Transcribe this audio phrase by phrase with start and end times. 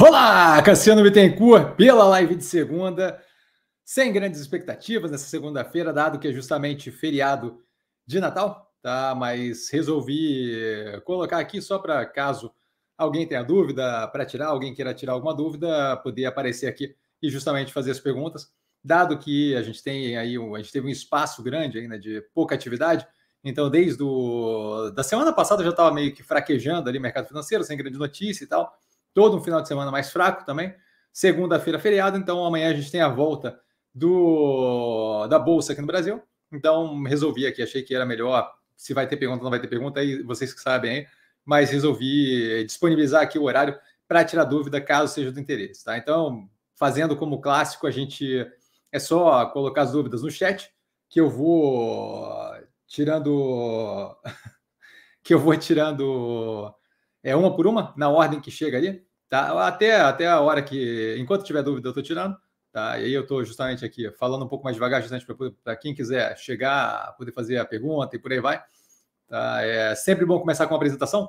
[0.00, 3.20] Olá, Cassiano Bittencourt, pela live de segunda,
[3.84, 7.60] sem grandes expectativas nessa segunda-feira, dado que é justamente feriado
[8.06, 9.12] de Natal, tá?
[9.16, 10.52] Mas resolvi
[11.04, 12.54] colocar aqui só para caso
[12.96, 17.72] alguém tenha dúvida para tirar, alguém queira tirar alguma dúvida, poder aparecer aqui e justamente
[17.72, 18.52] fazer as perguntas.
[18.84, 22.54] Dado que a gente tem aí, a gente teve um espaço grande ainda de pouca
[22.54, 23.04] atividade,
[23.42, 27.76] então desde o, da semana passada já estava meio que fraquejando ali mercado financeiro, sem
[27.76, 28.78] grande notícia e tal
[29.14, 30.74] todo um final de semana mais fraco também.
[31.12, 33.60] Segunda-feira, feriado, então amanhã a gente tem a volta
[33.94, 36.22] do da Bolsa aqui no Brasil.
[36.52, 38.52] Então resolvi aqui, achei que era melhor.
[38.76, 41.06] Se vai ter pergunta, não vai ter pergunta, aí vocês que sabem aí,
[41.44, 45.98] mas resolvi disponibilizar aqui o horário para tirar dúvida caso seja do interesse, tá?
[45.98, 48.46] Então, fazendo como clássico, a gente
[48.92, 50.72] é só colocar as dúvidas no chat
[51.08, 52.32] que eu vou
[52.86, 54.16] tirando
[55.22, 56.74] que eu vou tirando
[57.22, 59.04] é uma por uma na ordem que chega ali.
[59.28, 59.66] Tá?
[59.66, 62.36] Até, até a hora que, enquanto tiver dúvida, eu estou tirando.
[62.72, 62.98] Tá?
[62.98, 65.26] E aí eu estou justamente aqui falando um pouco mais devagar, justamente
[65.62, 68.62] para quem quiser chegar, poder fazer a pergunta e por aí vai.
[69.26, 69.62] Tá?
[69.62, 71.28] É sempre bom começar com uma apresentação.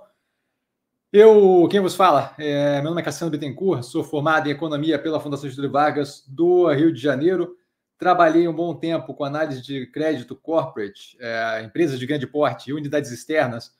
[1.11, 5.19] Eu, quem vos fala, é, meu nome é Cassiano Bittencourt, sou formado em Economia pela
[5.19, 7.57] Fundação Getúlio Vargas do Rio de Janeiro.
[7.97, 13.11] Trabalhei um bom tempo com análise de crédito corporate, é, empresas de grande porte, unidades
[13.11, 13.73] externas,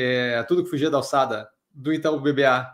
[0.00, 2.72] é, tudo que fugia da alçada do Itaú BBA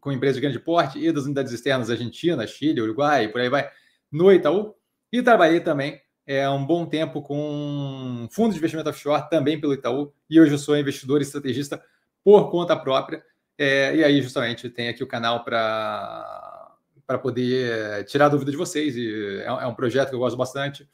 [0.00, 3.70] com empresas de grande porte e das unidades externas Argentina, Chile, Uruguai, por aí vai,
[4.10, 4.74] no Itaú.
[5.12, 10.12] E trabalhei também é, um bom tempo com fundo de investimento offshore, também pelo Itaú,
[10.28, 11.80] e hoje eu sou investidor e estrategista
[12.24, 13.22] por conta própria.
[13.56, 16.60] É, e aí, justamente, tem aqui o canal para
[17.06, 18.96] para poder é, tirar a dúvida de vocês.
[18.96, 20.88] E é, é, um projeto que eu gosto bastante,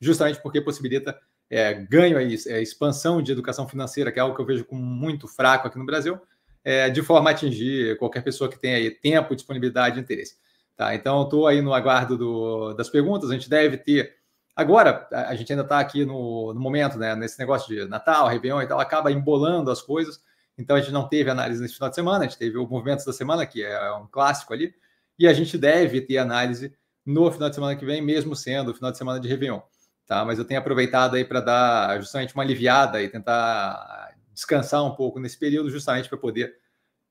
[0.00, 1.18] justamente porque possibilita
[1.50, 5.28] é, ganho é, expansão de educação financeira, que é algo que eu vejo como muito
[5.28, 6.20] fraco aqui no Brasil
[6.66, 10.36] é, de forma a atingir qualquer pessoa que tenha aí tempo, disponibilidade e interesse.
[10.76, 10.96] Tá?
[10.96, 13.30] Então, estou aí no aguardo do, das perguntas.
[13.30, 14.16] A gente deve ter.
[14.56, 18.62] Agora, a gente ainda está aqui no, no, momento, né, nesse negócio de Natal, Réveillon
[18.62, 20.20] e tal, acaba embolando as coisas.
[20.58, 23.04] Então, a gente não teve análise nesse final de semana, a gente teve o Movimentos
[23.04, 24.74] da Semana, que é um clássico ali,
[25.18, 26.74] e a gente deve ter análise
[27.04, 29.60] no final de semana que vem, mesmo sendo o final de semana de Réveillon.
[30.06, 30.24] Tá?
[30.24, 35.18] Mas eu tenho aproveitado aí para dar justamente uma aliviada e tentar descansar um pouco
[35.18, 36.54] nesse período, justamente para poder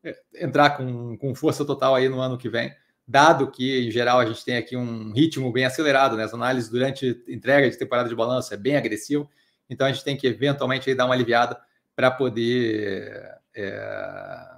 [0.03, 2.73] é, entrar com, com força total aí no ano que vem,
[3.07, 6.23] dado que, em geral, a gente tem aqui um ritmo bem acelerado, né?
[6.23, 9.29] As análises durante entrega de temporada de balanço é bem agressivo,
[9.69, 11.59] então a gente tem que eventualmente aí dar uma aliviada
[11.95, 14.55] para poder é,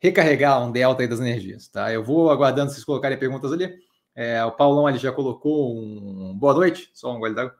[0.00, 1.92] recarregar um delta aí das energias, tá?
[1.92, 3.87] Eu vou aguardando vocês colocarem perguntas ali.
[4.20, 7.56] É, o Paulão ali já colocou um boa noite, só um gole d'água.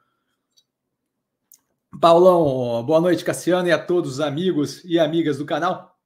[2.00, 5.96] Paulão, boa noite, Cassiano, e a todos os amigos e amigas do canal.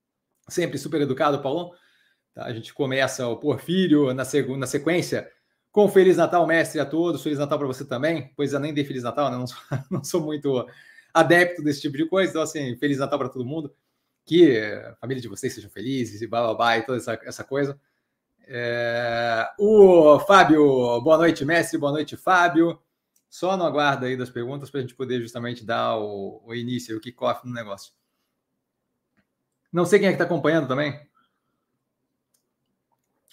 [0.46, 1.70] Sempre super educado, Paulão.
[2.34, 5.26] Tá, a gente começa o Porfírio na, segunda, sequência
[5.70, 7.22] com Feliz Natal, mestre, a todos.
[7.22, 8.30] Feliz Natal para você também.
[8.36, 9.38] Pois eu nem dei Feliz Natal, né?
[9.38, 9.58] não, sou,
[9.90, 10.69] não sou muito
[11.14, 12.28] adepto desse tipo de coisa.
[12.28, 13.74] Então, assim, Feliz Natal para todo mundo.
[14.26, 17.42] Que a família de vocês sejam felizes e blá blá blá e toda essa, essa
[17.42, 17.80] coisa.
[18.47, 19.48] É...
[19.58, 21.78] O Fábio, boa noite, mestre.
[21.78, 22.78] Boa noite, Fábio.
[23.28, 26.97] Só no aguardo aí das perguntas para a gente poder justamente dar o, o início,
[26.97, 27.92] o kickoff no negócio.
[29.72, 31.00] Não sei quem é que está acompanhando também.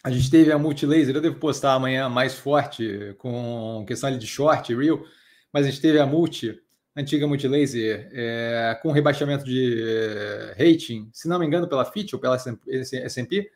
[0.02, 4.74] A gente teve a Multilaser, eu devo postar amanhã mais forte com questão de short,
[4.74, 5.04] real,
[5.52, 6.58] mas a gente teve a Multi,
[6.96, 12.20] antiga Multilaser, é, com rebaixamento de é, rating, se não me engano, pela Fitch ou
[12.20, 13.52] pela S&P.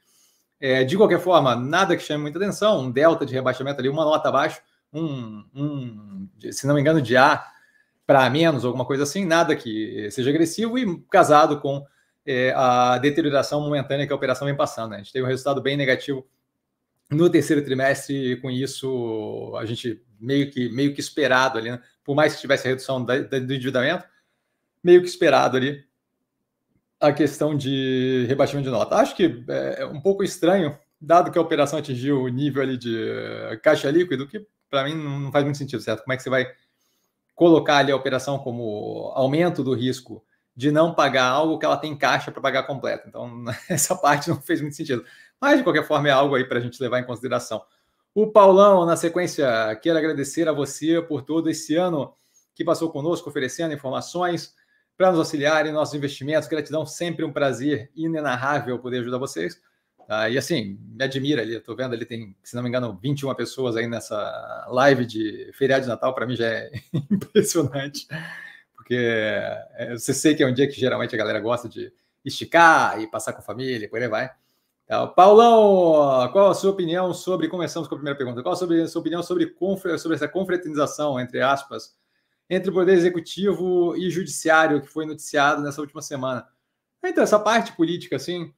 [0.66, 4.06] É, de qualquer forma, nada que chame muita atenção, um delta de rebaixamento ali, uma
[4.06, 4.62] nota abaixo,
[4.94, 7.46] um, um se não me engano, de A
[8.07, 11.85] para menos, alguma coisa assim, nada que seja agressivo e casado com
[12.25, 14.91] é, a deterioração momentânea que a operação vem passando.
[14.91, 14.96] Né?
[14.96, 16.25] A gente teve um resultado bem negativo
[17.12, 21.81] no terceiro trimestre e com isso a gente meio que meio que esperado ali, né?
[22.06, 24.06] por mais que tivesse redução da, da, do endividamento,
[24.81, 25.84] meio que esperado ali
[27.03, 28.96] a questão de rebaixamento de nota.
[28.96, 32.98] Acho que é um pouco estranho, dado que a operação atingiu o nível ali de
[33.62, 36.01] caixa líquido, que para mim não faz muito sentido, certo?
[36.04, 36.48] Como é que você vai
[37.36, 40.24] colocar ali a operação como aumento do risco
[40.56, 43.10] de não pagar algo que ela tem caixa para pagar completo?
[43.10, 45.04] Então, essa parte não fez muito sentido.
[45.42, 47.62] Mas, de qualquer forma, é algo aí para a gente levar em consideração.
[48.16, 49.45] O Paulão, na sequência,
[49.81, 52.13] quero agradecer a você por todo esse ano
[52.56, 54.56] que passou conosco, oferecendo informações
[54.98, 56.48] para nos auxiliar em nossos investimentos.
[56.48, 59.60] Gratidão, sempre um prazer inenarrável poder ajudar vocês.
[60.07, 63.34] Ah, e assim, me admira ali, estou vendo ali, tem, se não me engano, 21
[63.36, 66.72] pessoas aí nessa live de feriado de Natal, para mim já é
[67.10, 68.06] impressionante,
[68.75, 71.92] porque é, você sei que é um dia que geralmente a galera gosta de
[72.24, 74.30] esticar e passar com a família, por aí vai.
[74.86, 77.48] Tá, Paulão, qual a sua opinião sobre.
[77.48, 78.44] Começamos com a primeira pergunta.
[78.44, 78.68] Qual a sua
[79.00, 79.56] opinião sobre,
[79.98, 81.96] sobre essa confraternização, entre aspas,
[82.53, 86.47] entre o Poder Executivo e Judiciário, que foi noticiado nessa última semana?
[87.03, 88.53] Então, essa parte política, assim.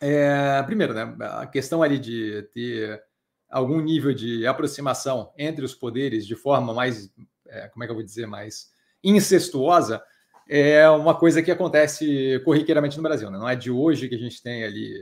[0.00, 3.02] É, primeiro, né, a questão ali de ter
[3.48, 7.12] algum nível de aproximação entre os poderes de forma mais,
[7.46, 8.72] é, como é que eu vou dizer, mais
[9.04, 10.02] incestuosa,
[10.48, 13.30] é uma coisa que acontece corriqueiramente no Brasil.
[13.30, 13.38] Né?
[13.38, 14.92] Não é de hoje que a gente tem ali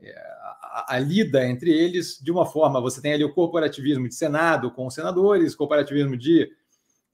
[0.00, 2.80] é, a, a, lida entre eles de uma forma.
[2.80, 6.50] Você tem ali o corporativismo de Senado com os senadores, corporativismo de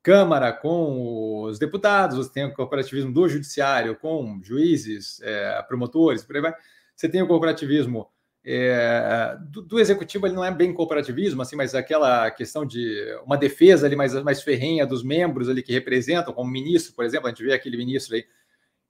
[0.03, 6.37] Câmara com os deputados, você tem o corporativismo do Judiciário com juízes, é, promotores, por
[6.37, 6.55] aí vai.
[6.95, 8.09] Você tem o corporativismo
[8.51, 13.37] é, do, do, executivo ele não é bem cooperativismo, assim, mas aquela questão de uma
[13.37, 17.31] defesa ali mais, mais ferrenha dos membros ali que representam, como ministro, por exemplo, a
[17.31, 18.25] gente vê aquele ministro aí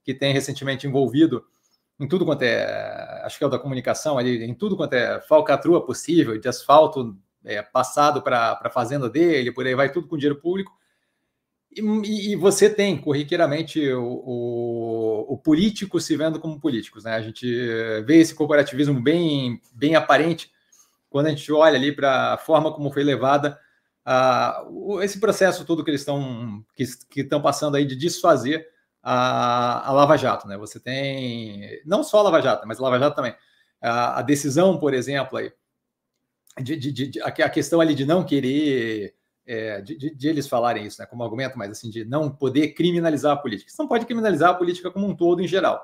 [0.03, 1.43] que tem recentemente envolvido
[1.99, 5.19] em tudo quanto é, acho que é o da comunicação ali, em tudo quanto é
[5.19, 10.15] falcatrua possível, de asfalto é, passado para a fazenda dele, por aí vai tudo com
[10.15, 10.71] dinheiro público.
[11.71, 17.13] E, e, você tem corriqueiramente o, o, o, político se vendo como políticos, né?
[17.13, 17.45] A gente
[18.05, 20.51] vê esse corporativismo bem, bem aparente
[21.09, 23.59] quando a gente olha ali para a forma como foi levada
[24.11, 24.65] a,
[25.03, 28.67] esse processo todo que eles estão que, que estão passando aí de desfazer
[29.03, 30.57] a, a, Lava Jato, né?
[30.57, 33.35] Você tem não só a Lava Jato, mas a Lava Jato também.
[33.79, 35.53] A, a decisão, por exemplo, aí,
[36.59, 39.15] de, de, de, a questão ali de não querer
[39.49, 42.69] é, de, de, de, eles falarem isso, né, como argumento, mas assim, de não poder
[42.69, 43.71] criminalizar a política.
[43.71, 45.83] Você não pode criminalizar a política como um todo, em geral.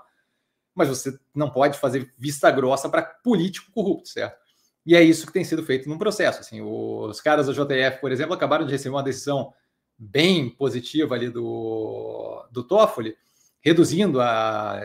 [0.76, 4.38] Mas você não pode fazer vista grossa para político corrupto, certo?
[4.86, 6.42] E é isso que tem sido feito num processo.
[6.42, 9.52] Assim, os caras da JF, por exemplo, acabaram de receber uma decisão
[9.98, 13.18] bem positiva ali do, do Toffoli,
[13.62, 14.80] reduzindo a.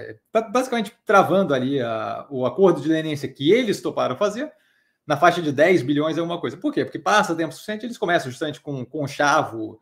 [0.50, 4.50] basicamente travando ali a, o acordo de leniência que eles toparam fazer
[5.06, 6.56] na faixa de 10 bilhões é uma coisa.
[6.56, 6.85] Por quê?
[6.85, 9.81] Porque passa tempo suficiente, eles começam justamente com, com chavo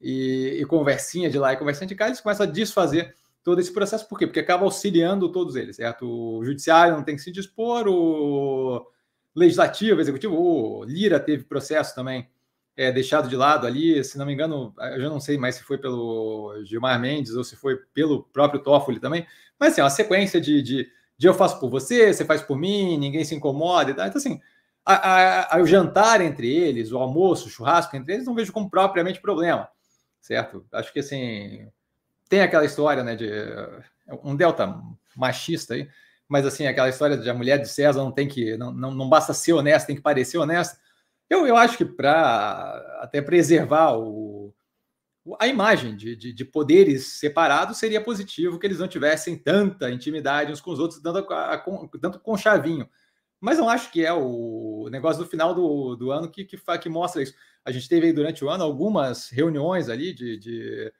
[0.00, 3.72] e, e conversinha de lá e conversinha de cá, eles começam a desfazer todo esse
[3.72, 4.08] processo.
[4.08, 4.26] Por quê?
[4.26, 6.06] Porque acaba auxiliando todos eles, certo?
[6.06, 8.86] O judiciário não tem que se dispor, o
[9.34, 12.28] legislativo, executivo, o Lira teve processo também
[12.76, 15.62] é, deixado de lado ali, se não me engano, eu já não sei mais se
[15.62, 19.26] foi pelo Gilmar Mendes ou se foi pelo próprio Toffoli também,
[19.58, 22.96] mas assim, uma sequência de, de de eu faço por você, você faz por mim,
[22.96, 24.06] ninguém se incomoda e tal.
[24.06, 24.40] Então, assim,
[24.82, 28.50] a, a, a, o jantar entre eles, o almoço, o churrasco entre eles, não vejo
[28.50, 29.68] como propriamente problema,
[30.18, 30.64] certo?
[30.72, 31.68] Acho que, assim,
[32.26, 33.30] tem aquela história, né, de
[34.24, 34.74] um delta
[35.14, 35.90] machista aí,
[36.26, 39.06] mas, assim, aquela história de a mulher de César não tem que, não, não, não
[39.06, 40.78] basta ser honesta, tem que parecer honesta.
[41.28, 44.54] Eu, eu acho que para até preservar o,
[45.38, 50.52] a imagem de, de, de, poderes separados seria positivo que eles não tivessem tanta intimidade
[50.52, 51.58] uns com os outros, dando a, a,
[52.00, 52.88] tanto com chavinho.
[53.40, 56.88] Mas não acho que é o negócio do final do, do ano que, que, que
[56.88, 57.34] mostra isso.
[57.64, 60.38] A gente teve durante o ano algumas reuniões ali de.
[60.38, 60.92] de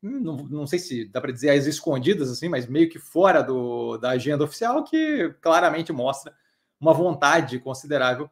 [0.00, 3.98] não, não sei se dá para dizer as escondidas, assim, mas meio que fora do,
[3.98, 6.34] da agenda oficial, que claramente mostra
[6.80, 8.30] uma vontade considerável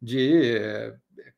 [0.00, 0.94] de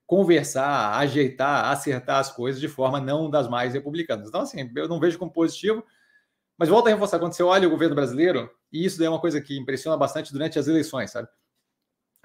[0.06, 4.28] conversar, ajeitar, acertar as coisas de forma não das mais republicanas.
[4.28, 5.84] Então, assim, eu não vejo como positivo,
[6.58, 9.40] mas volto a reforçar, quando você olha o governo brasileiro, e isso é uma coisa
[9.40, 11.28] que impressiona bastante durante as eleições, sabe?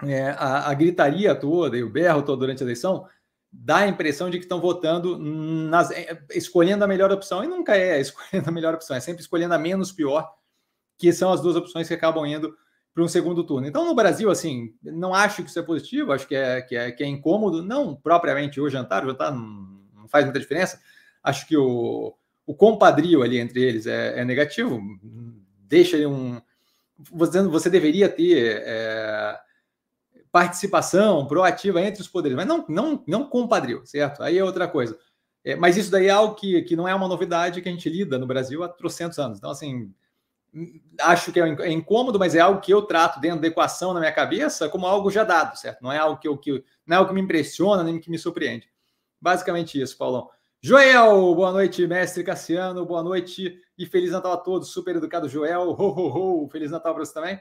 [0.04, 3.08] É, a, a, gritaria toda e o berro todo durante a eleição
[3.50, 7.76] dá a impressão de que estão votando, nas, é, escolhendo a melhor opção, e nunca
[7.76, 10.30] é escolhendo a melhor opção, é sempre escolhendo a menos pior,
[10.98, 12.54] que são as duas opções que acabam indo
[12.96, 13.66] para um segundo turno.
[13.66, 16.90] Então, no Brasil, assim, não acho que isso é positivo, acho que é, que é,
[16.90, 20.80] que é incômodo, não propriamente o jantar, o jantar não, faz muita diferença.
[21.22, 24.80] Acho que o, o compadrio ali entre eles é, é negativo,
[25.68, 26.40] deixa ele um.
[27.12, 29.38] Você, você deveria ter é,
[30.32, 34.22] participação proativa entre os poderes, mas não, não, não compadrio, certo?
[34.22, 34.98] Aí é outra coisa.
[35.44, 37.90] É, mas isso daí é algo que, que não é uma novidade que a gente
[37.90, 39.36] lida no Brasil há trocentos anos.
[39.36, 39.92] Então, assim,
[41.00, 44.12] acho que é incômodo, mas é algo que eu trato dentro da equação na minha
[44.12, 45.82] cabeça como algo já dado, certo?
[45.82, 48.18] Não é algo que, eu, que não é algo que me impressiona nem que me
[48.18, 48.68] surpreende.
[49.20, 50.30] Basicamente isso, Paulão.
[50.62, 54.72] Joel, boa noite, mestre Cassiano, boa noite e Feliz Natal a todos.
[54.72, 55.70] Super educado, Joel.
[55.70, 56.48] Ho, ho, ho.
[56.48, 57.40] Feliz Natal para você também.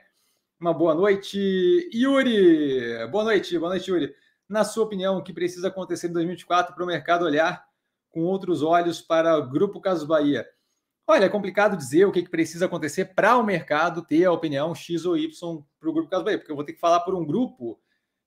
[0.60, 1.90] Uma boa noite.
[1.94, 4.14] Yuri, boa noite, boa noite, Yuri.
[4.48, 7.66] Na sua opinião, o que precisa acontecer em 2024 para o mercado olhar
[8.12, 10.48] com outros olhos para o Grupo Casos Bahia?
[11.08, 14.74] Olha, é complicado dizer o que, que precisa acontecer para o mercado ter a opinião
[14.74, 17.14] X ou Y para o Grupo Caso Bahia, porque eu vou ter que falar por
[17.14, 17.80] um grupo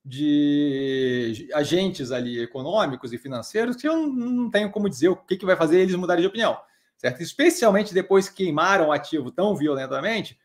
[0.04, 5.44] de agentes ali econômicos e financeiros que eu não tenho como dizer o que, que
[5.44, 6.58] vai fazer eles mudarem de opinião,
[6.96, 7.20] certo?
[7.20, 10.38] Especialmente depois que queimaram o ativo tão violentamente,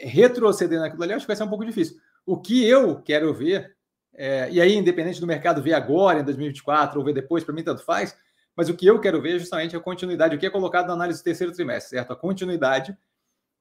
[0.00, 1.96] retroceder naquilo ali, acho que vai ser um pouco difícil.
[2.24, 3.74] O que eu quero ver,
[4.14, 7.64] é, e aí, independente do mercado ver agora, em 2024, ou ver depois, para mim
[7.64, 8.16] tanto faz,
[8.56, 10.92] mas o que eu quero ver é justamente a continuidade, o que é colocado na
[10.92, 12.12] análise do terceiro trimestre, certo?
[12.12, 12.96] A continuidade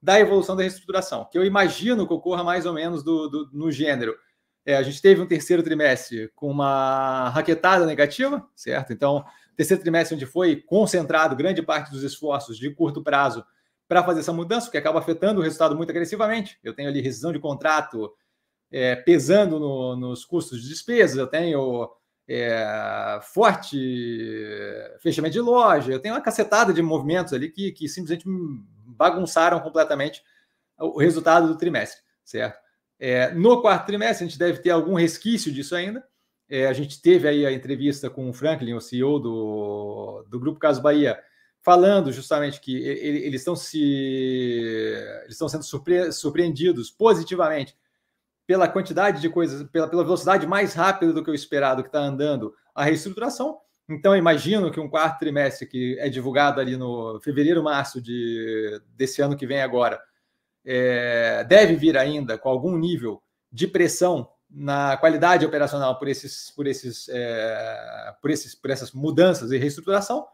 [0.01, 3.71] da evolução da reestruturação, que eu imagino que ocorra mais ou menos do, do no
[3.71, 4.15] gênero.
[4.65, 8.93] É, a gente teve um terceiro trimestre com uma raquetada negativa, certo?
[8.93, 9.23] Então,
[9.55, 13.45] terceiro trimestre onde foi concentrado grande parte dos esforços de curto prazo
[13.87, 16.57] para fazer essa mudança, que acaba afetando o resultado muito agressivamente.
[16.63, 18.11] Eu tenho ali rescisão de contrato
[18.71, 21.89] é, pesando no, nos custos de despesas, eu tenho
[22.27, 23.77] é, forte
[24.99, 30.23] fechamento de loja, eu tenho uma cacetada de movimentos ali que, que simplesmente bagunçaram completamente
[30.77, 32.59] o resultado do trimestre, certo?
[32.99, 36.03] É, no quarto trimestre, a gente deve ter algum resquício disso ainda.
[36.47, 40.59] É, a gente teve aí a entrevista com o Franklin, o CEO do, do Grupo
[40.59, 41.17] Caso Bahia,
[41.61, 43.81] falando justamente que eles estão se
[45.23, 47.75] eles estão sendo surpre, surpreendidos positivamente
[48.51, 51.99] pela quantidade de coisas, pela, pela velocidade mais rápida do que o esperado que está
[51.99, 53.57] andando a reestruturação.
[53.87, 59.21] Então, imagino que um quarto trimestre que é divulgado ali no fevereiro, março de, desse
[59.21, 60.01] ano que vem agora,
[60.65, 66.67] é, deve vir ainda com algum nível de pressão na qualidade operacional por esses, por
[66.67, 70.27] esses, é, por esses, por essas mudanças e reestruturação,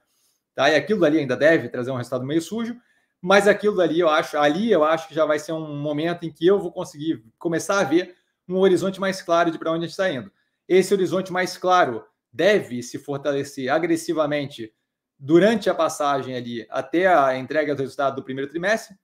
[0.56, 0.72] tá?
[0.72, 2.76] E aquilo ali ainda deve trazer um resultado meio sujo,
[3.22, 6.32] mas aquilo ali eu acho, ali eu acho que já vai ser um momento em
[6.32, 8.16] que eu vou conseguir começar a ver
[8.48, 10.32] um horizonte mais claro de para onde a gente está indo.
[10.68, 14.74] Esse horizonte mais claro deve se fortalecer agressivamente
[15.18, 18.96] durante a passagem ali até a entrega do resultado do primeiro trimestre,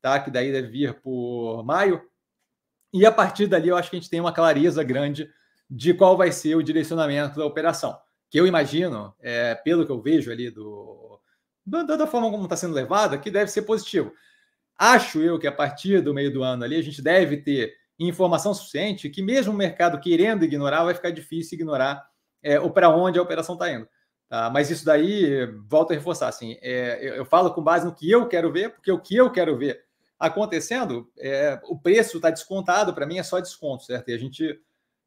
[0.00, 0.20] tá?
[0.20, 2.02] Que daí deve vir por maio.
[2.92, 5.30] E a partir dali eu acho que a gente tem uma clareza grande
[5.70, 7.98] de qual vai ser o direcionamento da operação.
[8.28, 11.11] Que eu imagino, é, pelo que eu vejo ali do,
[11.64, 14.12] do da forma como está sendo levada, que deve ser positivo.
[14.76, 18.52] Acho eu que a partir do meio do ano ali a gente deve ter informação
[18.52, 22.04] suficiente que mesmo o mercado querendo ignorar, vai ficar difícil ignorar
[22.42, 23.88] é, ou para onde a operação está indo.
[24.28, 24.50] Tá?
[24.50, 28.10] Mas isso daí, volto a reforçar, assim, é, eu, eu, falo com base no que
[28.10, 29.84] eu quero ver, porque o que eu quero ver
[30.18, 34.08] acontecendo, é, o preço está descontado, para mim é só desconto, certo?
[34.08, 34.60] E a gente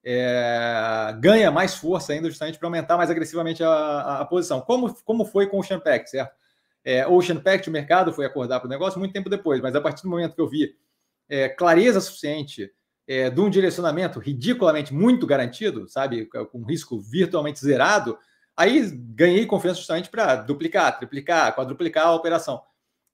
[0.03, 5.25] é, ganha mais força ainda justamente para aumentar mais agressivamente a, a, posição, como, como
[5.25, 6.35] foi com o Pact, certo?
[6.85, 9.81] É, Ocean Pact, o mercado foi acordar para o negócio muito tempo depois, mas a
[9.81, 10.75] partir do momento que eu vi
[11.27, 12.71] é, clareza suficiente
[13.07, 18.17] é, de um direcionamento ridiculamente muito garantido, sabe, com risco virtualmente zerado,
[18.55, 22.61] aí ganhei confiança justamente para duplicar, triplicar, quadruplicar a operação,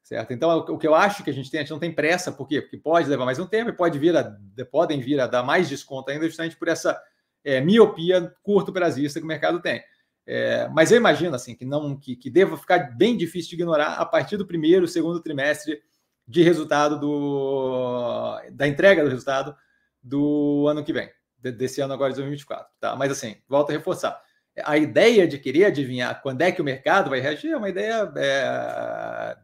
[0.04, 0.34] certo?
[0.34, 2.48] Então, o que eu acho que a gente tem, a gente não tem pressa, por
[2.48, 2.62] quê?
[2.62, 4.38] Porque pode levar mais um tempo e pode vir a,
[4.70, 7.02] podem vir a dar mais desconto ainda justamente por essa
[7.44, 9.82] é, miopia curto prazista que o mercado tem.
[10.26, 13.96] É, mas eu imagino assim que não que, que deva ficar bem difícil de ignorar
[13.96, 15.82] a partir do primeiro, segundo trimestre
[16.28, 19.56] de resultado do, da entrega do resultado
[20.02, 21.10] do ano que vem,
[21.40, 22.96] desse ano agora de 2024, tá?
[22.96, 24.22] Mas assim, volto a reforçar.
[24.64, 28.12] A ideia de querer adivinhar quando é que o mercado vai reagir é uma ideia
[28.16, 29.38] é,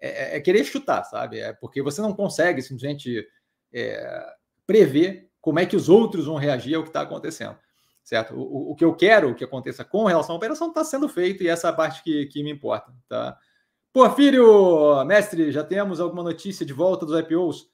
[0.00, 1.38] é, é querer chutar, sabe?
[1.38, 3.26] É porque você não consegue simplesmente
[3.72, 4.26] é,
[4.66, 7.58] prever como é que os outros vão reagir ao que está acontecendo,
[8.10, 8.34] certo?
[8.34, 11.48] O, o, que eu quero que aconteça com relação à operação está sendo feito e
[11.48, 13.38] essa é a parte que, que me importa, tá?
[13.92, 17.68] Porfírio, mestre, já temos alguma notícia de volta dos IPOs?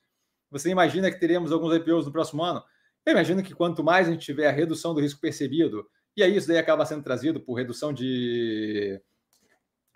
[0.51, 2.63] Você imagina que teremos alguns IPOs no próximo ano?
[3.07, 6.37] Eu imagino que quanto mais a gente tiver a redução do risco percebido, e aí
[6.37, 9.01] isso daí acaba sendo trazido por redução de,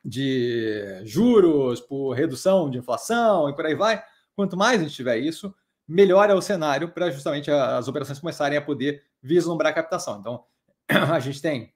[0.02, 4.02] de juros, por redução de inflação e por aí vai,
[4.34, 5.54] quanto mais a gente tiver isso,
[5.86, 10.18] melhor é o cenário para justamente as operações começarem a poder vislumbrar a captação.
[10.20, 10.44] Então,
[10.88, 11.72] a gente tem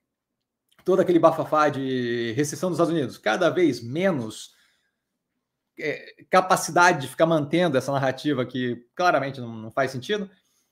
[0.85, 4.55] todo aquele bafafá de recessão dos Estados Unidos, cada vez menos
[5.79, 10.31] é, capacidade de ficar mantendo essa narrativa que claramente não, não, faz sentido.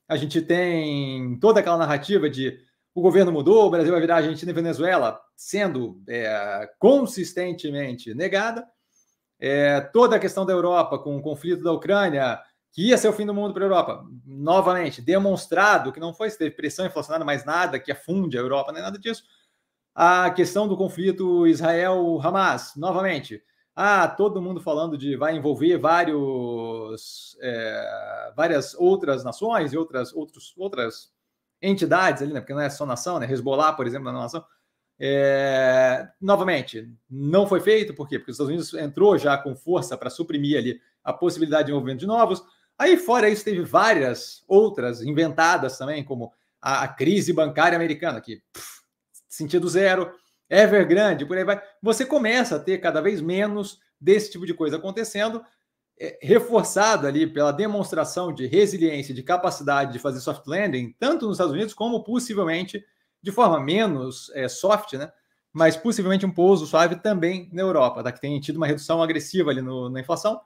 [0.09, 2.61] A gente tem toda aquela narrativa de
[2.95, 8.69] o governo mudou, o Brasil vai virar Argentina e Venezuela, sendo é, consistentemente negada.
[9.41, 12.41] É, toda a questão da Europa com o conflito da Ucrânia,
[12.73, 16.31] que ia ser o fim do mundo para a Europa, novamente demonstrado que não foi
[16.31, 19.25] se teve pressão inflacionária, mais nada que afunde a Europa, nem nada disso.
[19.95, 23.43] A questão do conflito Israel-Hamas, novamente,
[23.77, 30.55] ah, todo mundo falando de vai envolver vários, é, várias outras nações e outras, outros,
[30.57, 31.13] outras
[31.61, 32.41] entidades ali, né?
[32.41, 33.31] Porque não é só nação, né?
[33.31, 34.45] Hezbollah, por exemplo, não é nação.
[34.99, 38.19] É, novamente, não foi feito, por quê?
[38.19, 42.01] Porque os Estados Unidos entrou já com força para suprimir ali a possibilidade de envolvimento
[42.01, 42.43] de novos.
[42.83, 48.43] Aí, fora isso, teve várias outras inventadas também, como a, a crise bancária americana, que
[48.53, 48.83] pff,
[49.29, 50.13] sentido zero.
[50.51, 51.63] Evergrande, por aí vai.
[51.81, 55.45] Você começa a ter cada vez menos desse tipo de coisa acontecendo.
[55.99, 61.37] é, reforçado ali pela demonstração de resiliência, de capacidade de fazer soft landing, tanto nos
[61.37, 62.85] Estados Unidos como possivelmente
[63.23, 65.13] de forma menos é, soft, né?
[65.53, 68.11] Mas possivelmente um pouso suave também na Europa, tá?
[68.11, 70.41] que tem tido uma redução agressiva ali no, na inflação.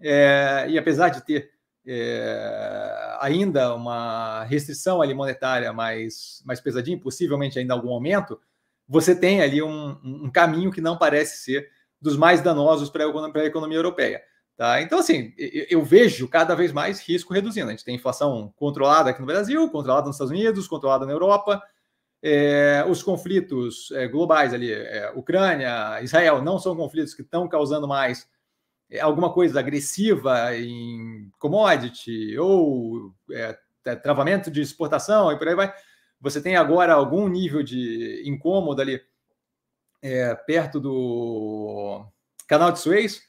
[0.00, 1.50] É, e apesar de ter
[1.86, 8.40] é, ainda uma restrição ali monetária mais, mais pesadinha, possivelmente ainda algum aumento,
[8.88, 11.68] você tem ali um, um caminho que não parece ser
[12.00, 14.22] dos mais danosos para a economia europeia.
[14.56, 14.82] Tá?
[14.82, 17.68] Então, assim, eu vejo cada vez mais risco reduzindo.
[17.68, 21.62] A gente tem inflação controlada aqui no Brasil, controlada nos Estados Unidos, controlada na Europa.
[22.22, 27.88] É, os conflitos é, globais ali, é, Ucrânia, Israel, não são conflitos que estão causando
[27.88, 28.28] mais
[29.00, 33.56] alguma coisa agressiva em commodity ou é,
[33.96, 35.72] travamento de exportação e por aí vai.
[36.20, 39.00] Você tem agora algum nível de incômodo ali
[40.02, 42.04] é, perto do
[42.46, 43.22] canal de Suez,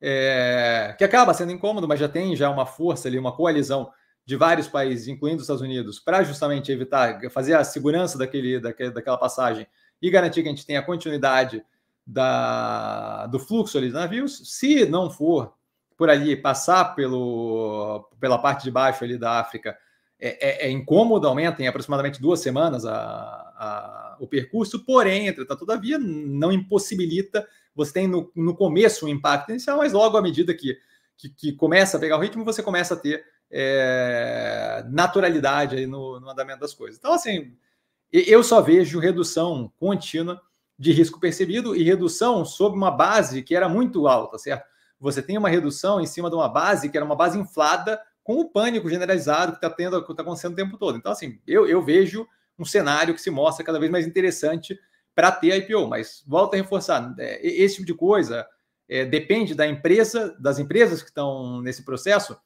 [0.00, 3.92] é, que acaba sendo incômodo, mas já tem já uma força ali, uma coalizão
[4.24, 8.90] de vários países, incluindo os Estados Unidos, para justamente evitar, fazer a segurança daquele, daquele,
[8.90, 9.66] daquela passagem
[10.00, 11.64] e garantir que a gente tenha continuidade
[12.06, 14.56] da, do fluxo ali dos navios.
[14.56, 15.54] Se não for
[15.96, 19.76] por ali passar pelo, pela parte de baixo ali da África,
[20.18, 25.60] é, é, é incômodo, aumenta em aproximadamente duas semanas a, a, o percurso, porém, entretanto,
[25.60, 30.54] todavia, não impossibilita você tem no, no começo um impacto inicial, mas logo à medida
[30.54, 30.76] que,
[31.16, 36.20] que, que começa a pegar o ritmo, você começa a ter é, naturalidade aí no,
[36.20, 36.98] no andamento das coisas.
[36.98, 37.56] Então, assim,
[38.12, 40.40] eu só vejo redução contínua
[40.78, 44.66] de risco percebido e redução sob uma base que era muito alta, certo?
[44.98, 48.40] Você tem uma redução em cima de uma base que era uma base inflada com
[48.40, 50.96] o pânico generalizado que está tendo, que está acontecendo o tempo todo.
[50.96, 52.26] Então, assim, eu, eu vejo
[52.58, 54.78] um cenário que se mostra cada vez mais interessante
[55.14, 55.88] para ter IPO.
[55.88, 58.46] Mas volta a reforçar, é, esse tipo de coisa
[58.88, 62.38] é, depende da empresa, das empresas que estão nesse processo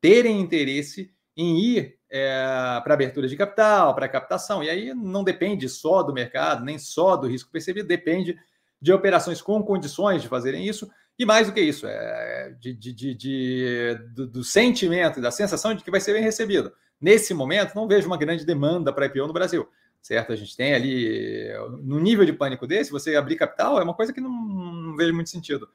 [0.00, 4.62] terem interesse em ir é, para abertura de capital, para captação.
[4.62, 8.38] E aí não depende só do mercado, nem só do risco percebido, depende
[8.80, 10.88] de operações com condições de fazerem isso.
[11.18, 15.32] E mais do que isso, é de, de, de, de do, do, sentimento e da
[15.32, 16.72] sensação de que vai ser bem recebido.
[17.00, 19.68] Nesse momento, não vejo uma grande demanda para IPO no Brasil
[20.00, 20.34] certo?
[20.34, 21.48] A gente tem ali,
[21.82, 25.14] no nível de pânico desse, você abrir capital é uma coisa que não, não vejo
[25.14, 25.66] muito sentido.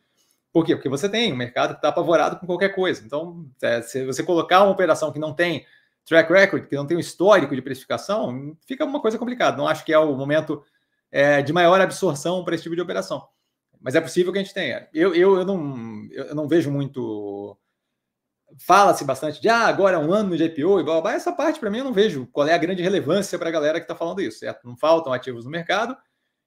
[0.53, 0.75] Por quê?
[0.75, 3.03] Porque você tem um mercado que está apavorado com qualquer coisa.
[3.03, 5.65] Então, é, se você colocar uma operação que não tem
[6.09, 9.55] track record, que não tem um histórico de precificação, fica uma coisa complicada.
[9.55, 10.63] Não acho que é o momento
[11.11, 13.25] é, de maior absorção para esse tipo de operação.
[13.79, 14.89] Mas é possível que a gente tenha.
[14.93, 17.57] Eu, eu, eu, não, eu não vejo muito
[18.57, 21.13] fala-se bastante de ah, agora é um ano de IPO e blá, blá, blá.
[21.13, 23.79] Essa parte, para mim, eu não vejo qual é a grande relevância para a galera
[23.79, 24.67] que está falando isso, certo?
[24.67, 25.95] Não faltam ativos no mercado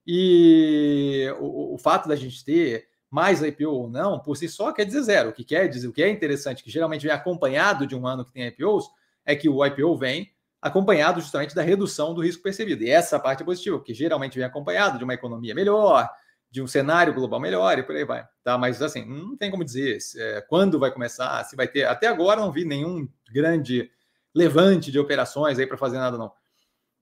[0.05, 4.85] e o, o, fato da gente ter mais IPO ou não, por si só, quer
[4.85, 5.29] dizer zero.
[5.29, 8.25] O que quer dizer, o que é interessante, que geralmente vem acompanhado de um ano
[8.25, 8.89] que tem IPOs,
[9.25, 10.31] é que o IPO vem
[10.61, 12.83] acompanhado justamente da redução do risco percebido.
[12.83, 16.09] E essa parte é positiva, que geralmente vem acompanhado de uma economia melhor,
[16.49, 18.25] de um cenário global melhor e por aí vai.
[18.43, 18.57] Tá?
[18.57, 21.83] Mas assim, não tem como dizer é, quando vai começar, se vai ter.
[21.85, 23.89] Até agora não vi nenhum grande
[24.33, 26.31] levante de operações aí para fazer nada, não.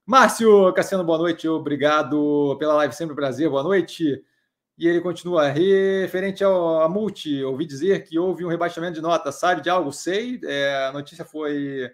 [0.05, 4.23] Márcio Cassiano, boa noite, obrigado pela live sempre prazer, boa noite.
[4.77, 9.31] E ele continua, referente ao, a multi, ouvi dizer que houve um rebaixamento de nota,
[9.31, 9.91] sabe de algo?
[9.91, 11.91] Sei, é, a notícia foi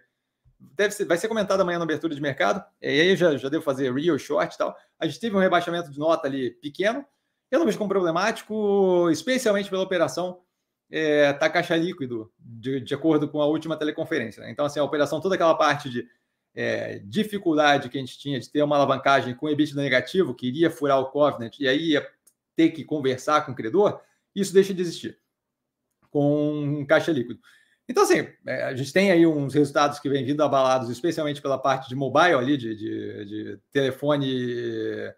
[0.59, 3.63] deve ser, vai ser comentado amanhã na abertura de mercado, e aí já, já devo
[3.63, 4.75] fazer real short e tal.
[4.99, 7.05] A gente teve um rebaixamento de nota ali pequeno,
[7.49, 10.41] eu não vejo como problemático, especialmente pela operação
[10.89, 14.41] é, tá caixa líquido, de, de, acordo com a última teleconferência.
[14.41, 14.51] Né?
[14.51, 16.07] Então, assim, a operação, toda aquela parte de
[16.53, 20.71] é, dificuldade que a gente tinha de ter uma alavancagem com EBITDA negativo, que iria
[20.71, 22.07] furar o covenant e aí ia
[22.55, 24.01] ter que conversar com o credor,
[24.35, 25.19] isso deixa de existir
[26.09, 27.39] com caixa líquido.
[27.89, 31.57] Então, assim, é, a gente tem aí uns resultados que vêm vindo abalados, especialmente pela
[31.57, 35.13] parte de mobile ali, de, de, de telefone,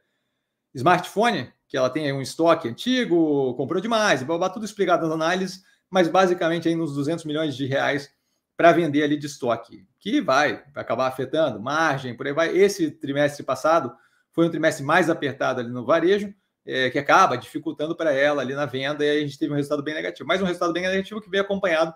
[0.74, 6.08] smartphone, que ela tem um estoque antigo, comprou demais, blá, tudo explicado nas análises, mas
[6.08, 8.12] basicamente aí nos 200 milhões de reais
[8.56, 12.56] para vender ali de estoque, que vai acabar afetando margem, por aí vai.
[12.56, 13.92] Esse trimestre passado
[14.32, 16.34] foi um trimestre mais apertado ali no varejo,
[16.66, 19.56] é, que acaba dificultando para ela ali na venda, e aí a gente teve um
[19.56, 20.28] resultado bem negativo.
[20.28, 21.96] Mas um resultado bem negativo que veio acompanhado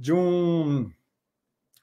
[0.00, 0.90] de um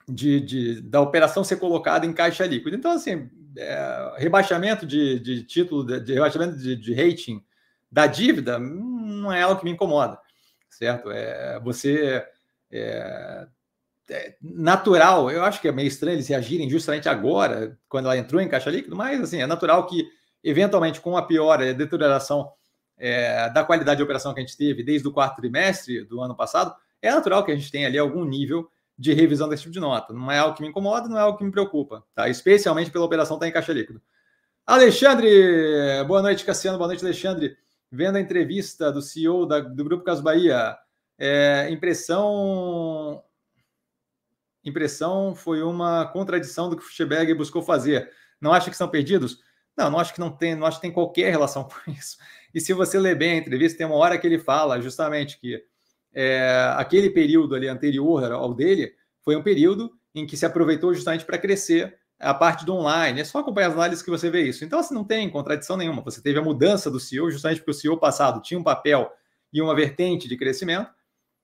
[0.08, 2.74] de, de, da operação ser colocada em caixa líquida.
[2.74, 7.44] Então, assim, é, rebaixamento de, de título, de, de rebaixamento de, rating
[7.90, 10.18] da dívida não é algo que me incomoda,
[10.68, 11.10] certo?
[11.10, 12.26] É, você
[12.72, 13.46] é,
[14.10, 18.40] é, natural, eu acho que é meio estranho eles reagirem justamente agora, quando ela entrou
[18.40, 20.08] em caixa líquido, mas assim, é natural que,
[20.42, 22.50] eventualmente, com a piora, a deterioração
[22.96, 26.34] é, da qualidade de operação que a gente teve desde o quarto trimestre do ano
[26.34, 29.80] passado, é natural que a gente tenha ali algum nível de revisão desse tipo de
[29.80, 30.12] nota.
[30.12, 32.28] Não é algo que me incomoda, não é algo que me preocupa, tá?
[32.28, 34.02] Especialmente pela operação estar em caixa líquido.
[34.66, 37.56] Alexandre, boa noite, Cassiano, boa noite, Alexandre.
[37.90, 40.76] Vendo a entrevista do CEO da, do Grupo Caso Bahia,
[41.18, 43.22] é, impressão
[44.64, 48.10] impressão foi uma contradição do que o Fuchsberg buscou fazer.
[48.40, 49.38] Não acha que são perdidos?
[49.76, 52.18] Não, não acho que não tem, não acho que tem qualquer relação com isso.
[52.52, 55.64] E se você ler bem a entrevista, tem uma hora que ele fala justamente que
[56.20, 61.24] é, aquele período ali anterior ao dele foi um período em que se aproveitou justamente
[61.24, 63.20] para crescer a parte do online.
[63.20, 64.64] É só acompanhar as análises que você vê isso.
[64.64, 66.02] Então, assim, não tem contradição nenhuma.
[66.02, 69.08] Você teve a mudança do CEO justamente porque o CEO passado tinha um papel
[69.52, 70.90] e uma vertente de crescimento,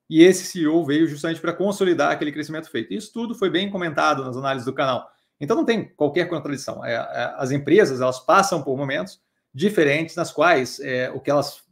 [0.09, 2.93] e esse CEO veio justamente para consolidar aquele crescimento feito.
[2.93, 5.09] Isso tudo foi bem comentado nas análises do canal.
[5.39, 6.83] Então, não tem qualquer contradição.
[6.83, 9.21] É, é, as empresas elas passam por momentos
[9.53, 11.63] diferentes nas quais é, o que elas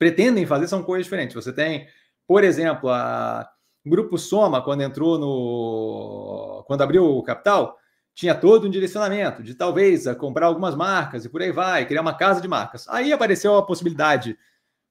[0.00, 1.36] pretendem fazer são coisas diferentes.
[1.36, 1.86] Você tem
[2.26, 3.48] por exemplo, a
[3.84, 6.64] Grupo Soma, quando entrou no.
[6.66, 7.76] quando abriu o capital,
[8.14, 12.16] tinha todo um direcionamento de talvez comprar algumas marcas e por aí vai, criar uma
[12.16, 12.88] casa de marcas.
[12.88, 14.38] Aí apareceu a possibilidade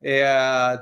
[0.02, 0.24] é,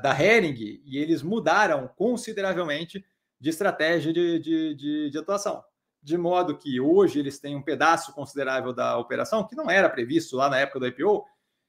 [0.01, 3.05] da Hering e eles mudaram consideravelmente
[3.39, 5.63] de estratégia de, de, de, de, atuação.
[6.03, 10.35] De modo que hoje eles têm um pedaço considerável da operação, que não era previsto
[10.35, 11.23] lá na época do IPO,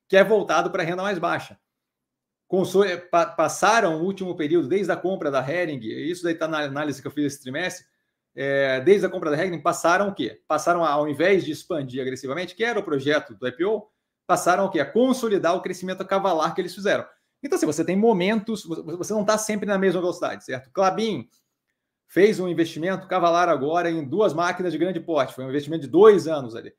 [0.08, 1.58] que é voltado para renda mais baixa
[3.36, 7.08] passaram o último período, desde a compra da Hering, isso daí está na análise que
[7.08, 7.86] eu fiz esse trimestre,
[8.34, 10.42] é, desde a compra da Hering, passaram o quê?
[10.46, 13.90] Passaram, ao invés de expandir agressivamente, que era o projeto do IPO,
[14.26, 14.80] passaram o quê?
[14.80, 17.06] A consolidar o crescimento cavalar que eles fizeram.
[17.42, 20.70] Então, assim, você tem momentos, você não está sempre na mesma velocidade, certo?
[20.72, 21.28] Clabin
[22.06, 25.90] fez um investimento cavalar agora em duas máquinas de grande porte, foi um investimento de
[25.90, 26.72] dois anos ali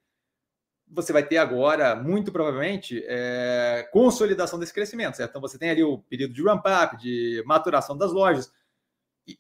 [0.93, 5.32] você vai ter agora, muito provavelmente, é, consolidação desse crescimento, certo?
[5.32, 8.51] Então você tem ali o período de ramp-up, de maturação das lojas.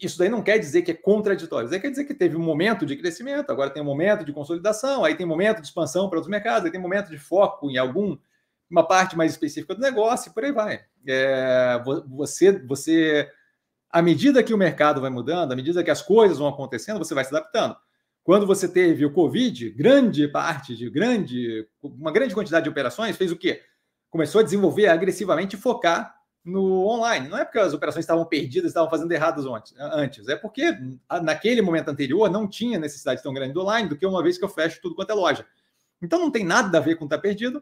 [0.01, 2.85] Isso daí não quer dizer que é contraditório, isso quer dizer que teve um momento
[2.85, 6.17] de crescimento, agora tem um momento de consolidação, aí tem um momento de expansão para
[6.17, 8.17] outros mercados, aí tem um momento de foco em algum
[8.69, 10.81] uma parte mais específica do negócio e por aí vai.
[11.07, 13.29] É, você, você,
[13.89, 17.13] à medida que o mercado vai mudando, à medida que as coisas vão acontecendo, você
[17.13, 17.75] vai se adaptando.
[18.23, 23.31] Quando você teve o Covid, grande parte de grande, uma grande quantidade de operações fez
[23.31, 23.61] o quê?
[24.09, 27.27] Começou a desenvolver agressivamente e focar no online.
[27.27, 29.45] Não é porque as operações estavam perdidas, estavam fazendo erradas
[29.77, 30.27] antes.
[30.29, 30.73] É porque
[31.21, 34.45] naquele momento anterior não tinha necessidade tão grande do online do que uma vez que
[34.45, 35.45] eu fecho tudo quanto é loja.
[36.01, 37.61] Então não tem nada a ver com estar tá perdido,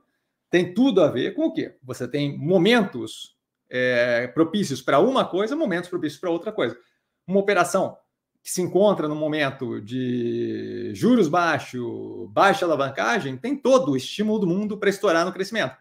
[0.49, 1.75] tem tudo a ver com o quê?
[1.83, 3.35] Você tem momentos
[3.67, 6.77] é, propícios para uma coisa, momentos propícios para outra coisa.
[7.25, 7.97] Uma operação
[8.43, 14.47] que se encontra no momento de juros baixos, baixa alavancagem, tem todo o estímulo do
[14.47, 15.75] mundo para estourar no crescimento,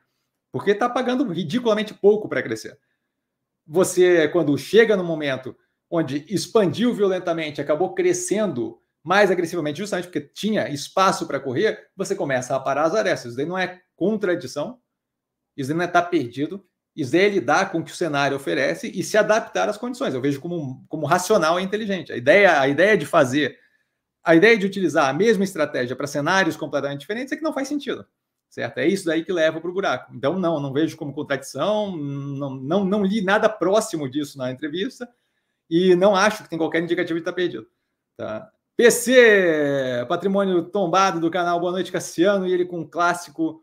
[0.53, 2.79] porque está pagando ridiculamente pouco para crescer.
[3.67, 5.57] Você, quando chega no momento
[5.91, 12.55] onde expandiu violentamente, acabou crescendo mais agressivamente, justamente porque tinha espaço para correr, você começa
[12.55, 13.29] a parar as arestas.
[13.29, 14.79] Isso daí não é contradição,
[15.57, 18.37] isso daí não é estar tá perdido, isso é lidar com o que o cenário
[18.37, 20.15] oferece e se adaptar às condições.
[20.15, 22.13] Eu vejo como, como racional e inteligente.
[22.13, 23.59] A ideia, a ideia de fazer,
[24.23, 27.69] a ideia de utilizar a mesma estratégia para cenários completamente diferentes é que não faz
[27.69, 28.05] sentido.
[28.49, 28.79] Certo?
[28.79, 30.13] É isso daí que leva para o buraco.
[30.13, 35.09] Então, não, não vejo como contradição, não, não, não li nada próximo disso na entrevista
[35.71, 37.69] e não acho que tem qualquer indicativo de estar perdido.
[38.17, 38.51] Tá?
[38.77, 43.63] PC, patrimônio tombado do canal Boa Noite Cassiano, e ele com um clássico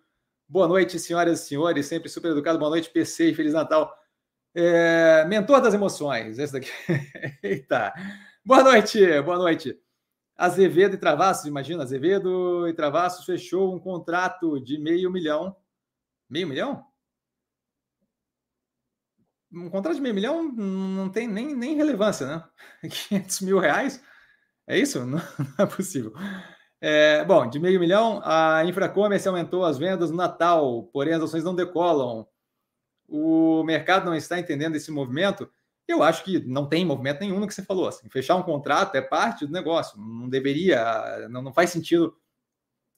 [0.49, 2.57] Boa noite, senhoras e senhores, sempre super educado.
[2.57, 3.93] Boa noite, PC Feliz Natal.
[4.55, 6.69] É, mentor das emoções, esse daqui.
[7.43, 7.93] Eita.
[8.45, 9.77] Boa noite, boa noite.
[10.37, 15.53] Azevedo e Travassos, imagina, Azevedo e Travassos fechou um contrato de meio milhão.
[16.29, 16.85] Meio milhão?
[19.51, 22.43] Um contrato de meio milhão não tem nem, nem relevância, né?
[22.89, 24.01] 500 mil reais?
[24.65, 24.99] É isso?
[25.05, 26.13] Não, não é possível.
[26.79, 31.43] É, bom, de meio milhão, a Infracommerce aumentou as vendas no Natal, porém as ações
[31.43, 32.27] não decolam.
[33.07, 35.49] O mercado não está entendendo esse movimento.
[35.87, 37.87] Eu acho que não tem movimento nenhum no que você falou.
[37.87, 39.97] Assim, fechar um contrato é parte do negócio.
[39.99, 42.15] Não deveria, não, não faz sentido.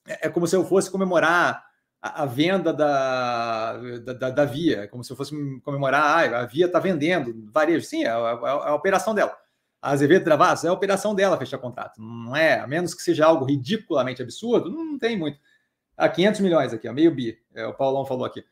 [0.06, 1.64] É, é como se eu fosse comemorar
[2.02, 6.46] a, a venda da, da, da, Via, é como se eu fosse comemorar ah, a
[6.46, 7.86] Via está vendendo varejo.
[7.86, 9.36] Sim, é a, a, a operação dela
[9.80, 12.00] a Azevedo Travassos, é a operação dela fechar contrato.
[12.00, 15.38] Não é, a menos que seja algo ridiculamente absurdo, não tem muito.
[15.96, 18.44] A ah, 500 milhões aqui, ó, meio bi, é, o Paulão falou aqui.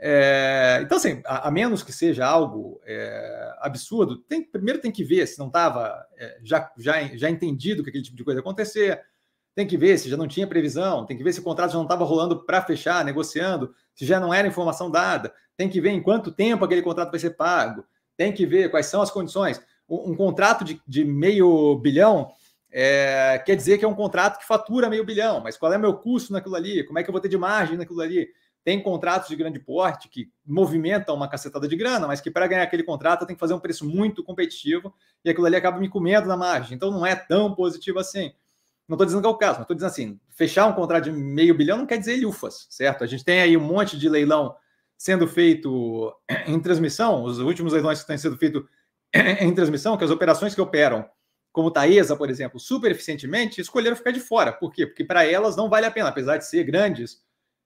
[0.00, 5.02] É, então, assim, a, a, menos que seja algo é, absurdo, tem, primeiro tem que
[5.02, 8.40] ver se não estava é, já, já, já entendido que aquele tipo de coisa ia
[8.40, 9.02] acontecer,
[9.56, 11.76] tem que ver se já não tinha previsão, tem que ver se o contrato já
[11.76, 15.90] não estava rolando para fechar, negociando, se já não era informação dada, tem que ver
[15.90, 17.84] em quanto tempo aquele contrato vai ser pago,
[18.16, 22.30] tem que ver quais são as condições um, contrato de, de, meio bilhão
[22.70, 25.80] é, quer dizer que é um contrato que fatura meio bilhão, mas qual é o
[25.80, 26.84] meu custo naquilo ali?
[26.84, 28.28] Como é que eu vou ter de margem naquilo ali?
[28.62, 32.62] Tem contratos de grande porte que movimentam uma cacetada de grana, mas que para ganhar
[32.62, 35.88] aquele contrato eu tenho que fazer um preço muito competitivo e aquilo ali acaba me
[35.88, 36.76] comendo na margem.
[36.76, 38.32] Então não é tão positivo assim.
[38.86, 41.12] Não estou dizendo que é o caso, mas estou dizendo assim: fechar um contrato de
[41.12, 43.04] meio bilhão não quer dizer lufas, certo?
[43.04, 44.54] A gente tem aí um monte de leilão
[44.98, 46.12] sendo feito
[46.46, 48.64] em transmissão, os últimos leilões que têm sido feitos
[49.40, 51.08] em transmissão, que as operações que operam,
[51.52, 54.52] como Taesa, por exemplo, super eficientemente, escolheram ficar de fora.
[54.52, 54.86] Por quê?
[54.86, 57.22] Porque para elas não vale a pena, apesar de ser grandes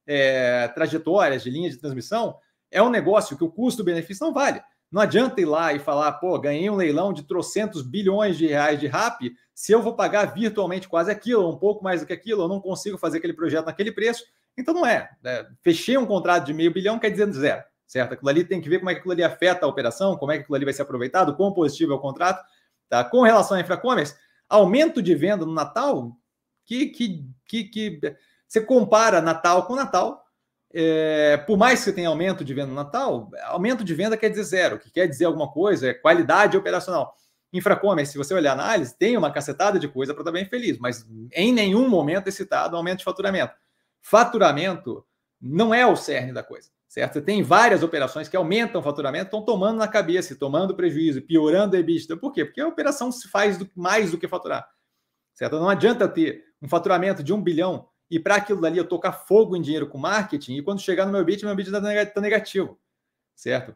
[0.07, 2.37] é, trajetórias de linha de transmissão,
[2.71, 4.63] é um negócio que o custo-benefício não vale.
[4.91, 8.79] Não adianta ir lá e falar, pô, ganhei um leilão de trocentos bilhões de reais
[8.79, 9.23] de RAP,
[9.55, 12.61] se eu vou pagar virtualmente quase aquilo, um pouco mais do que aquilo, eu não
[12.61, 14.25] consigo fazer aquele projeto naquele preço.
[14.57, 15.11] Então não é.
[15.25, 18.15] é fechei um contrato de meio bilhão, quer dizer zero, certo?
[18.15, 20.37] Aquilo ali tem que ver como é que aquilo ali afeta a operação, como é
[20.37, 22.43] que aquilo ali vai ser aproveitado, quão positivo é o contrato.
[22.89, 23.05] Tá?
[23.05, 24.17] Com relação à infracommerce,
[24.49, 26.17] aumento de venda no Natal,
[26.65, 28.01] que, que, que, que
[28.49, 30.25] você compara Natal com Natal,
[30.73, 34.31] é, por mais que você tenha aumento de venda no Natal, aumento de venda quer
[34.31, 34.79] dizer zero.
[34.79, 37.15] Que quer dizer alguma coisa é qualidade operacional.
[37.53, 40.79] Infracommerce, se você olhar a análise, tem uma cacetada de coisa para estar bem feliz,
[40.79, 43.53] mas em nenhum momento é citado aumento de faturamento.
[44.01, 45.05] Faturamento
[45.39, 47.15] não é o cerne da coisa, certo?
[47.15, 51.75] Você tem várias operações que aumentam o faturamento, estão tomando na cabeça, tomando prejuízo, piorando
[51.75, 52.19] a EBITDA.
[52.19, 52.45] Por quê?
[52.45, 54.69] Porque a operação se faz do, mais do que faturar,
[55.33, 55.59] certo?
[55.59, 59.57] Não adianta ter um faturamento de um bilhão e para aquilo dali eu tocar fogo
[59.57, 62.79] em dinheiro com marketing, e quando chegar no meu bit, meu bit está negativo,
[63.35, 63.75] certo?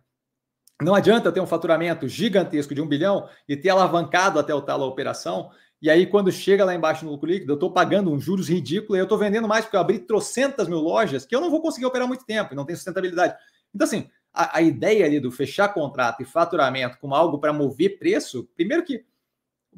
[0.83, 4.83] Não adianta ter um faturamento gigantesco de um bilhão e ter alavancado até o tal
[4.83, 5.51] a operação,
[5.81, 8.97] e aí quando chega lá embaixo no lucro líquido, eu estou pagando um juros ridículo
[8.97, 11.61] e eu estou vendendo mais porque eu abri trocentas mil lojas que eu não vou
[11.61, 13.37] conseguir operar muito tempo e não tem sustentabilidade.
[13.75, 17.99] Então, assim, a, a ideia ali do fechar contrato e faturamento como algo para mover
[17.99, 19.05] preço, primeiro que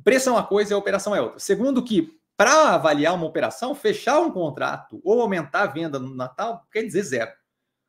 [0.04, 1.38] preço é uma coisa e a operação é outra.
[1.38, 6.64] Segundo que para avaliar uma operação, fechar um contrato ou aumentar a venda no Natal
[6.72, 7.32] quer dizer zero.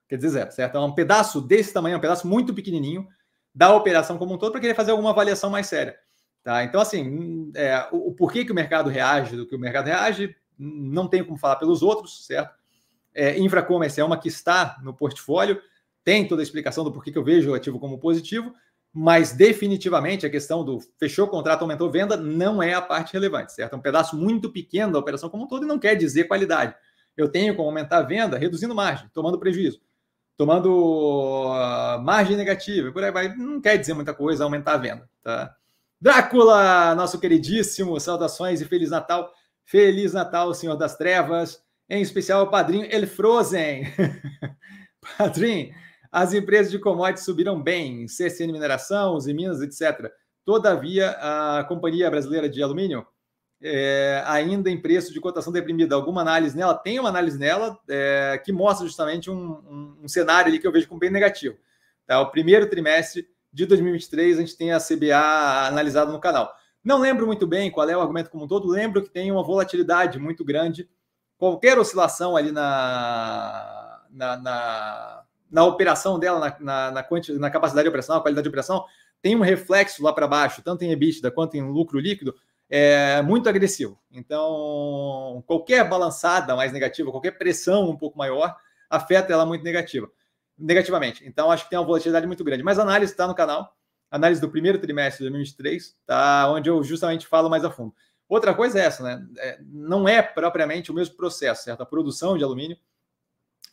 [0.08, 0.76] Quer dizer zero, certo?
[0.76, 3.08] É um pedaço desse tamanho, um pedaço muito pequenininho
[3.54, 5.95] da operação como um todo para querer fazer alguma avaliação mais séria.
[6.49, 6.63] Tá?
[6.63, 10.35] Então, assim, é, o, o, porquê que o mercado reage do que o mercado reage,
[10.57, 12.55] não tenho como falar pelos outros, certo?
[13.13, 15.62] É, Infracommerce é uma que está no portfólio,
[16.03, 18.51] tem toda a explicação do porquê que eu vejo o ativo como positivo,
[18.91, 23.53] mas definitivamente a questão do fechou o contrato, aumentou venda, não é a parte relevante,
[23.53, 23.73] certo?
[23.73, 26.73] É um pedaço muito pequeno da operação como um todo e não quer dizer qualidade.
[27.15, 29.79] Eu tenho como aumentar a venda reduzindo margem, tomando prejuízo,
[30.35, 33.35] tomando uh, margem negativa, por aí vai.
[33.35, 35.55] Não quer dizer muita coisa aumentar a venda, tá?
[36.01, 39.33] Drácula, nosso queridíssimo, saudações e Feliz Natal.
[39.65, 43.83] Feliz Natal, Senhor das Trevas, em especial o padrinho El Frozen.
[45.17, 45.73] padrinho,
[46.09, 50.09] as empresas de commodities subiram bem, CSN Mineração, Uzi Minas, etc.
[50.45, 53.05] Todavia, a Companhia Brasileira de Alumínio,
[53.62, 56.73] é, ainda em preço de cotação deprimida, alguma análise nela?
[56.73, 60.71] Tem uma análise nela é, que mostra justamente um, um, um, cenário ali que eu
[60.71, 61.57] vejo como bem negativo.
[62.07, 62.21] Tá?
[62.21, 66.53] O primeiro trimestre de 2023, a gente tem a CBA analisada no canal.
[66.83, 69.43] Não lembro muito bem qual é o argumento como um todo, lembro que tem uma
[69.43, 70.89] volatilidade muito grande.
[71.38, 77.07] Qualquer oscilação ali na, na, na na operação dela, na, na, na,
[77.39, 78.85] na capacidade de operação, na qualidade de operação,
[79.21, 82.35] tem um reflexo lá para baixo, tanto em EBITDA quanto em lucro líquido,
[82.69, 83.99] é muito agressivo.
[84.12, 88.55] Então, qualquer balançada mais negativa, qualquer pressão um pouco maior,
[88.89, 90.09] afeta ela muito negativa,
[90.60, 91.26] negativamente.
[91.26, 92.63] Então, acho que tem uma volatilidade muito grande.
[92.63, 93.76] Mas a análise está no canal,
[94.12, 96.52] análise do primeiro trimestre de 2023, tá?
[96.52, 97.93] onde eu justamente falo mais a fundo.
[98.28, 99.26] Outra coisa é essa, né?
[99.39, 101.82] É, não é propriamente o mesmo processo, certo?
[101.82, 102.78] A produção de alumínio,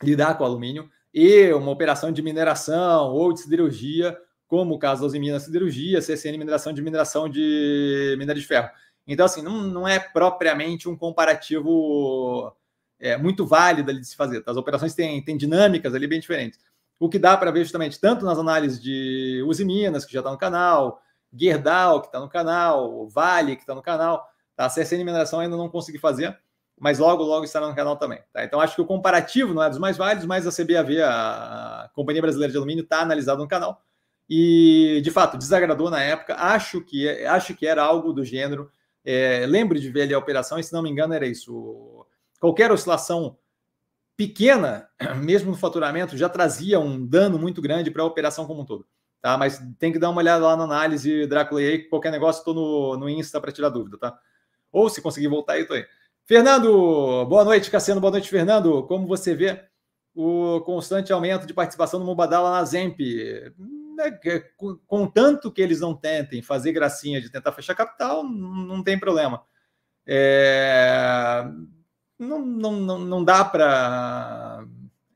[0.01, 5.07] lidar com alumínio, e uma operação de mineração ou de siderurgia, como o caso da
[5.07, 8.69] Usina Siderurgia, CSN Mineração de Mineração de Minério de Ferro.
[9.05, 12.51] Então, assim, não, não é propriamente um comparativo
[12.99, 14.41] é, muito válido de se fazer.
[14.41, 14.51] Tá?
[14.51, 16.59] As operações têm, têm dinâmicas ali bem diferentes.
[16.99, 20.31] O que dá para ver justamente tanto nas análises de Uzi Minas, que já está
[20.31, 24.65] no canal, Gerdau, que está no canal, Vale, que está no canal, tá?
[24.65, 26.37] a CSN Mineração ainda não consegui fazer,
[26.79, 28.19] mas logo, logo estará no canal também.
[28.31, 28.43] Tá?
[28.43, 32.21] Então, acho que o comparativo não é dos mais válidos, mas a CBAV, a Companhia
[32.21, 33.81] Brasileira de Alumínio, está analisado no canal.
[34.29, 36.35] E, de fato, desagradou na época.
[36.35, 38.69] Acho que, acho que era algo do gênero.
[39.03, 42.05] É, lembro de ver ali a operação, e se não me engano, era isso.
[42.39, 43.37] Qualquer oscilação
[44.17, 44.89] pequena,
[45.23, 48.85] mesmo no faturamento, já trazia um dano muito grande para a operação como um todo.
[49.21, 49.37] Tá?
[49.37, 52.53] Mas tem que dar uma olhada lá na análise, Drácula, e aí, qualquer negócio, estou
[52.53, 54.19] no, no Insta para tirar dúvida, tá?
[54.71, 55.85] Ou se conseguir voltar aí, estou aí.
[56.25, 58.83] Fernando, boa noite, Cassiano, boa noite, Fernando.
[58.83, 59.63] Como você vê
[60.13, 62.99] o constante aumento de participação do Mubadala na Zemp?
[63.97, 64.19] né,
[64.85, 69.43] com, tanto que eles não tentem fazer gracinha de tentar fechar capital, não, tem problema.
[70.05, 71.43] É,
[72.19, 74.65] não, não, não, dá para.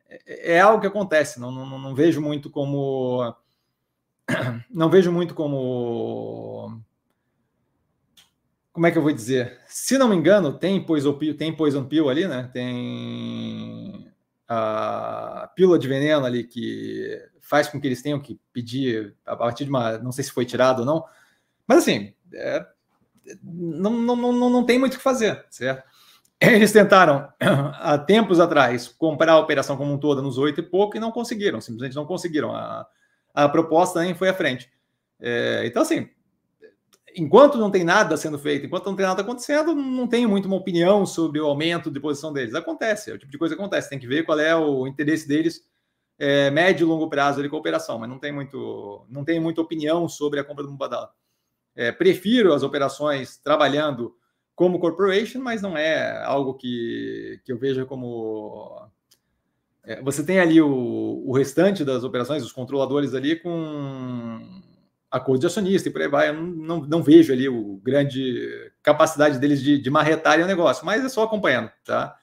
[0.10, 3.36] É, é algo que acontece, não, não, não vejo muito como.
[4.70, 6.82] Não vejo muito como
[8.72, 9.60] como é que eu vou dizer?
[9.68, 12.50] Se não me engano, tem Poison Pill, tem Poison Pill ali, né?
[12.54, 14.10] Tem
[14.48, 19.66] a pílula de veneno ali que faz com que eles tenham que pedir a partir
[19.66, 19.98] de uma.
[19.98, 21.06] Não sei se foi tirado ou não,
[21.68, 22.66] mas assim, é,
[23.44, 25.84] não, não, não, não tem muito o que fazer, certo?
[26.42, 30.98] Eles tentaram, há tempos atrás, comprar a operação como um todo nos oito e pouco
[30.98, 32.56] e não conseguiram, simplesmente não conseguiram.
[32.56, 32.88] A,
[33.32, 34.68] a proposta nem foi à frente.
[35.20, 36.10] É, então, assim,
[37.16, 40.58] enquanto não tem nada sendo feito, enquanto não tem nada acontecendo, não tenho muito uma
[40.58, 42.56] opinião sobre o aumento de posição deles.
[42.56, 43.90] Acontece, é o tipo de coisa que acontece.
[43.90, 45.62] Tem que ver qual é o interesse deles
[46.18, 50.10] é, médio e longo prazo de cooperação, mas não tem muito, não tem muita opinião
[50.10, 51.12] sobre a compra do Mubadala.
[51.76, 54.16] É, prefiro as operações trabalhando
[54.62, 58.88] como corporation, mas não é algo que, que eu veja como
[59.84, 64.62] é, você tem ali o, o restante das operações, os controladores ali com
[65.10, 66.30] acordo de acionista e por aí vai.
[66.30, 70.86] Eu não, não, não vejo ali o grande capacidade deles de, de marretarem o negócio,
[70.86, 72.16] mas é só acompanhando, tá?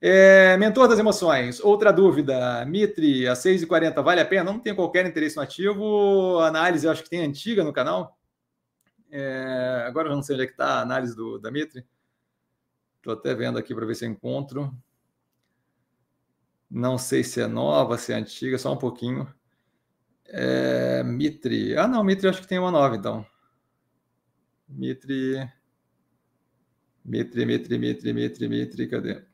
[0.00, 4.44] É, mentor das emoções, outra dúvida, Mitre, a 6,40 vale a pena?
[4.44, 8.16] Não tem qualquer interesse no ativo, análise eu acho que tem antiga no canal.
[9.10, 11.84] É, agora eu não sei onde é que está a análise do, da Mitre.
[12.96, 14.72] Estou até vendo aqui para ver se eu encontro.
[16.70, 19.32] Não sei se é nova, se é antiga, só um pouquinho.
[20.26, 21.76] É, Mitre.
[21.76, 23.26] Ah, não, Mitre acho que tem uma nova, então.
[24.68, 25.50] Mitre.
[27.04, 29.24] Mitre, Mitre, Mitre, Mitre, Mitre, cadê?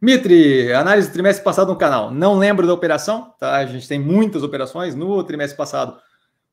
[0.00, 2.12] Mitre, análise do trimestre passado no canal.
[2.12, 3.56] Não lembro da operação, tá?
[3.56, 4.94] A gente tem muitas operações.
[4.94, 6.00] No trimestre passado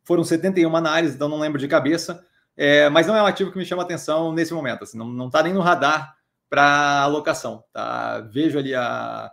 [0.04, 2.26] foram 71 análises, então não lembro de cabeça.
[2.56, 4.84] É, mas não é um ativo que me chama atenção nesse momento.
[4.84, 6.16] Assim, não está nem no radar
[6.50, 7.64] para alocação.
[7.74, 8.22] Tá?
[8.22, 9.32] Vejo ali a,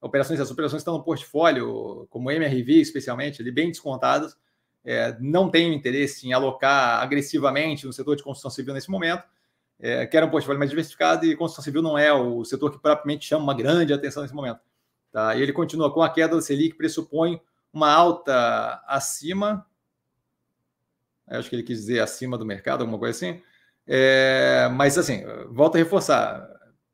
[0.00, 4.36] operações, as operações estão no portfólio, como MRV especialmente, ali bem descontadas.
[4.84, 9.22] É, não tenho interesse em alocar agressivamente no setor de construção civil nesse momento.
[9.80, 13.26] É, quero um portfólio mais diversificado e construção civil não é o setor que propriamente
[13.26, 14.60] chama uma grande atenção nesse momento.
[15.12, 15.36] Tá?
[15.36, 17.40] E ele continua com a queda da Selic, pressupõe
[17.72, 19.64] uma alta acima,
[21.30, 23.42] acho que ele quis dizer acima do mercado, alguma coisa assim.
[23.86, 26.46] É, mas assim, volto a reforçar,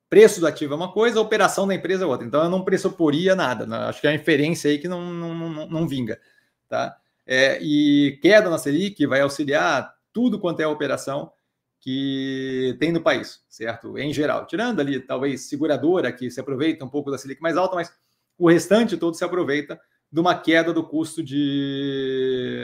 [0.08, 2.26] preço do ativo é uma coisa, a operação da empresa é outra.
[2.26, 3.66] Então eu não pressuporia nada.
[3.66, 3.76] Né?
[3.78, 6.20] Acho que é a inferência aí que não, não, não, não vinga.
[6.68, 6.96] Tá?
[7.26, 11.32] É, e queda na Selic vai auxiliar tudo quanto é operação
[11.80, 13.98] que tem no país, certo?
[13.98, 14.46] Em geral.
[14.46, 17.92] Tirando ali, talvez, seguradora, que se aproveita um pouco da Selic mais alta, mas
[18.38, 19.78] o restante todo se aproveita
[20.10, 22.58] de uma queda do custo de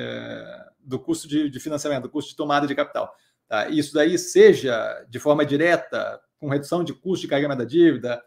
[0.91, 3.15] do custo de, de financiamento, do custo de tomada de capital.
[3.49, 3.69] Tá?
[3.69, 8.23] Isso daí seja de forma direta com redução de custo de carregamento da dívida,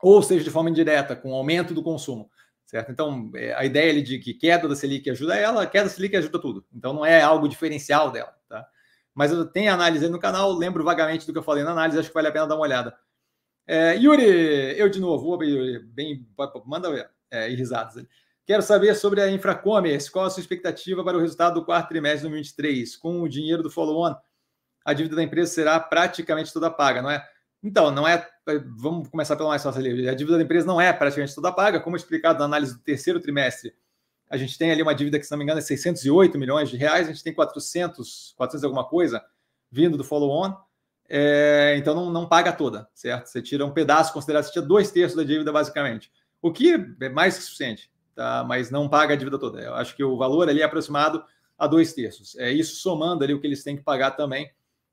[0.00, 2.30] ou seja, de forma indireta, com aumento do consumo.
[2.66, 2.92] Certo?
[2.92, 6.14] Então, é, a ideia ali de que queda da Selic ajuda ela, queda da Selic
[6.16, 6.66] ajuda tudo.
[6.72, 8.34] Então, não é algo diferencial dela.
[8.48, 8.66] Tá?
[9.14, 12.08] Mas tenho análise aí no canal, lembro vagamente do que eu falei na análise, acho
[12.08, 12.94] que vale a pena dar uma olhada.
[13.66, 14.24] É, Yuri,
[14.78, 16.26] eu de novo, Yuri, bem,
[16.64, 18.08] manda é, risadas ali.
[18.48, 22.20] Quero saber sobre a Infracommerce, qual a sua expectativa para o resultado do quarto trimestre
[22.20, 24.16] de 2023, com o dinheiro do follow-on
[24.88, 27.22] a dívida da empresa será praticamente toda paga, não é?
[27.62, 28.26] Então, não é.
[28.78, 30.08] Vamos começar pelo mais fácil ali.
[30.08, 33.20] A dívida da empresa não é praticamente toda paga, como explicado na análise do terceiro
[33.20, 33.74] trimestre.
[34.30, 36.78] A gente tem ali uma dívida que, se não me engano, é 608 milhões de
[36.78, 39.22] reais, a gente tem 400, 400 alguma coisa
[39.70, 40.54] vindo do follow-on.
[41.06, 43.26] É, então não, não paga toda, certo?
[43.26, 46.10] Você tira um pedaço considerado, você tira dois terços da dívida, basicamente.
[46.40, 48.42] O que é mais que suficiente, tá?
[48.42, 49.60] mas não paga a dívida toda.
[49.60, 51.24] Eu acho que o valor ali é aproximado
[51.56, 52.36] a dois terços.
[52.36, 54.50] É isso somando ali o que eles têm que pagar também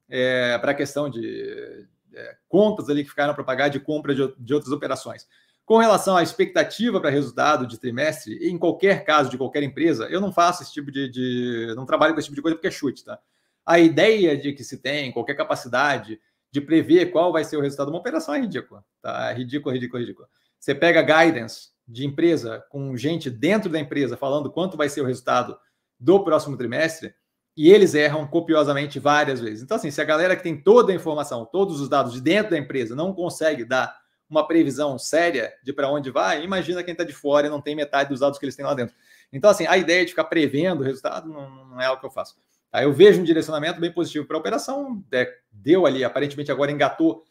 [0.07, 4.31] é, para a questão de é, contas ali que ficaram para pagar de compra de,
[4.37, 5.27] de outras operações.
[5.65, 10.21] Com relação à expectativa para resultado de trimestre, em qualquer caso de qualquer empresa, eu
[10.21, 12.71] não faço esse tipo de, de, não trabalho com esse tipo de coisa porque é
[12.71, 13.17] chute, tá?
[13.65, 16.21] A ideia de que se tem qualquer capacidade
[16.51, 19.31] de prever qual vai ser o resultado de uma operação é ridícula, tá?
[19.31, 20.29] É ridícula, ridícula, ridícula.
[20.59, 25.05] Você pega guidance de empresa com gente dentro da empresa falando quanto vai ser o
[25.05, 25.57] resultado
[25.99, 27.13] do próximo trimestre,
[27.57, 29.63] e eles erram copiosamente várias vezes.
[29.63, 32.51] Então, assim, se a galera que tem toda a informação, todos os dados de dentro
[32.51, 33.97] da empresa não consegue dar
[34.29, 37.75] uma previsão séria de para onde vai, imagina quem está de fora e não tem
[37.75, 38.95] metade dos dados que eles têm lá dentro.
[39.31, 42.11] Então, assim, a ideia de ficar prevendo o resultado não, não é algo que eu
[42.11, 42.35] faço.
[42.71, 42.83] Tá?
[42.83, 47.23] Eu vejo um direcionamento bem positivo para a operação, é, deu ali, aparentemente agora engatou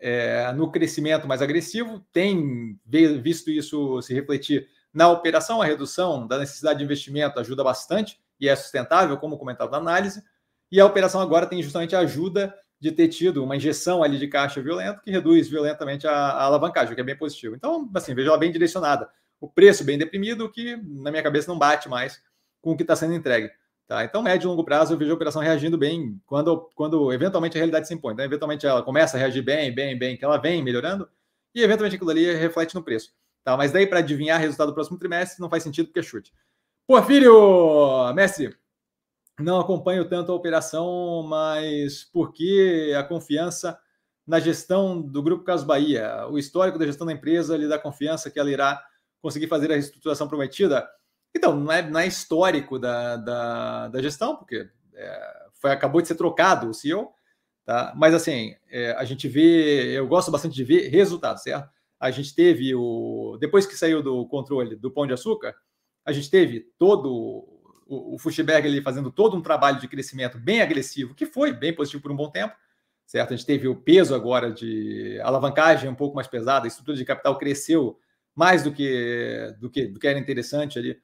[0.00, 2.78] é, no crescimento mais agressivo, tem
[3.22, 8.48] visto isso se refletir Na operação, a redução da necessidade de investimento ajuda bastante e
[8.48, 10.22] é sustentável, como comentado na análise.
[10.72, 14.26] E a operação agora tem justamente a ajuda de ter tido uma injeção ali de
[14.26, 17.54] caixa violento que reduz violentamente a, a alavancagem, o que é bem positivo.
[17.54, 19.08] Então, assim, vejo ela bem direcionada.
[19.38, 22.22] O preço bem deprimido, que na minha cabeça não bate mais
[22.60, 23.50] com o que está sendo entregue.
[23.90, 24.04] Tá?
[24.04, 27.58] Então, médio e longo prazo, eu vejo a operação reagindo bem quando, quando eventualmente a
[27.58, 28.12] realidade se impõe.
[28.12, 31.08] Então, eventualmente ela começa a reagir bem, bem, bem, que ela vem melhorando,
[31.52, 33.12] e eventualmente aquilo ali reflete no preço.
[33.42, 33.56] Tá?
[33.56, 36.32] Mas daí, para adivinhar o resultado do próximo trimestre, não faz sentido porque é chute.
[36.86, 38.56] Porfírio, mestre,
[39.40, 43.76] não acompanho tanto a operação, mas porque a confiança
[44.24, 48.30] na gestão do Grupo Caso Bahia, o histórico da gestão da empresa lhe dá confiança
[48.30, 48.80] que ela irá
[49.20, 50.88] conseguir fazer a reestruturação prometida?
[51.34, 56.08] Então, não é, não é histórico da, da, da gestão, porque é, foi, acabou de
[56.08, 57.12] ser trocado o CEO,
[57.64, 57.92] tá?
[57.96, 61.68] mas assim, é, a gente vê, eu gosto bastante de ver resultados, certo?
[61.98, 63.36] A gente teve o.
[63.38, 65.54] Depois que saiu do controle do Pão de Açúcar,
[66.02, 67.50] a gente teve todo
[67.86, 68.18] o, o
[68.54, 72.16] ali fazendo todo um trabalho de crescimento bem agressivo, que foi bem positivo por um
[72.16, 72.54] bom tempo,
[73.04, 73.34] certo?
[73.34, 77.04] A gente teve o peso agora de alavancagem um pouco mais pesada, a estrutura de
[77.04, 77.98] capital cresceu
[78.34, 80.98] mais do que do que, do que era interessante ali.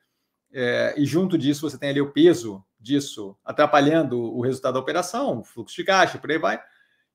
[0.59, 5.45] É, e junto disso você tem ali o peso disso atrapalhando o resultado da operação,
[5.45, 6.59] fluxo de caixa, por aí vai.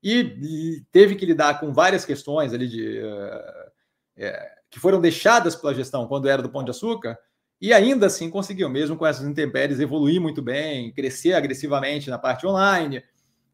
[0.00, 3.70] E, teve que lidar com várias questões ali de uh,
[4.16, 7.18] é, que foram deixadas pela gestão quando era do Pão de Açúcar,
[7.60, 12.46] e ainda assim conseguiu, mesmo com essas intempéries, evoluir muito bem, crescer agressivamente na parte
[12.46, 13.02] online,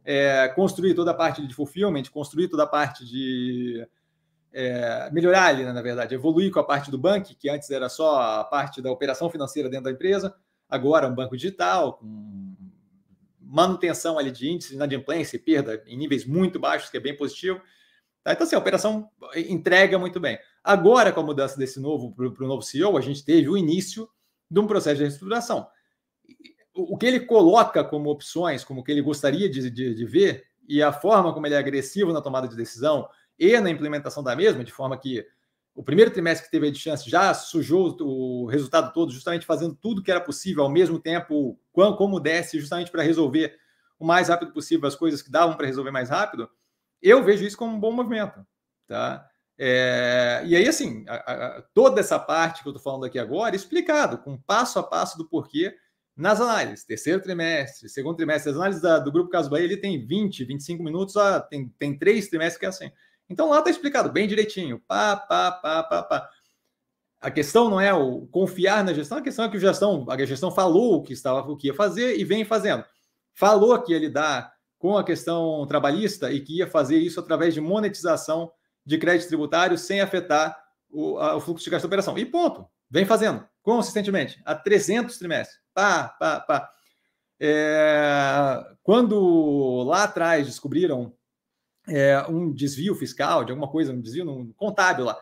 [0.04, 3.88] é, construir toda a parte de fulfillment, construir toda a parte de
[4.52, 7.88] é, melhorar ali, né, na verdade, evoluir com a parte do banco, que antes era
[7.88, 10.34] só a parte da operação financeira dentro da empresa,
[10.68, 12.56] agora um banco digital, com
[13.40, 17.16] manutenção ali de índice de inadimplência e perda em níveis muito baixos, que é bem
[17.16, 17.60] positivo.
[18.22, 18.32] Tá?
[18.32, 20.38] Então, assim, a operação entrega muito bem.
[20.62, 24.08] Agora, com a mudança desse novo para o novo CEO, a gente teve o início
[24.50, 25.66] de um processo de reestruturação.
[26.74, 30.44] O, o que ele coloca como opções, como que ele gostaria de, de, de ver,
[30.68, 34.34] e a forma como ele é agressivo na tomada de decisão e na implementação da
[34.34, 35.24] mesma, de forma que
[35.74, 40.02] o primeiro trimestre que teve de chance já sujou o resultado todo, justamente fazendo tudo
[40.02, 43.56] que era possível ao mesmo tempo, como desse, justamente para resolver
[43.96, 46.48] o mais rápido possível as coisas que davam para resolver mais rápido.
[47.00, 48.44] Eu vejo isso como um bom movimento,
[48.88, 49.24] tá?
[49.56, 53.54] É, e aí, assim, a, a, toda essa parte que eu estou falando aqui agora,
[53.54, 55.76] explicado, com passo a passo do porquê
[56.16, 56.84] nas análises.
[56.84, 60.82] Terceiro trimestre, segundo trimestre, as análises da, do Grupo Caso Bahia, ele tem 20, 25
[60.82, 62.92] minutos, ah, tem, tem três trimestres que é assim.
[63.28, 64.80] Então lá está explicado bem direitinho.
[64.86, 66.30] Pá, pá, pá, pá, pá.
[67.20, 70.24] A questão não é o confiar na gestão, a questão é que a gestão, a
[70.24, 72.84] gestão falou o que estava, o que ia fazer e vem fazendo.
[73.34, 77.60] Falou que ia lidar com a questão trabalhista e que ia fazer isso através de
[77.60, 78.52] monetização
[78.86, 80.56] de crédito tributário sem afetar
[80.88, 82.16] o, a, o fluxo de caixa da operação.
[82.16, 82.66] E ponto.
[82.90, 85.60] Vem fazendo consistentemente há 300 trimestres.
[85.74, 86.70] Pá, pá, pá.
[87.40, 91.12] É, quando lá atrás descobriram
[91.88, 95.18] é, um desvio fiscal de alguma coisa, um desvio no, contábil lá,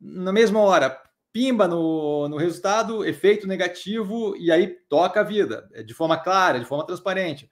[0.00, 1.00] na mesma hora,
[1.32, 6.58] pimba no, no resultado, efeito negativo, e aí toca a vida, é, de forma clara,
[6.58, 7.50] de forma transparente.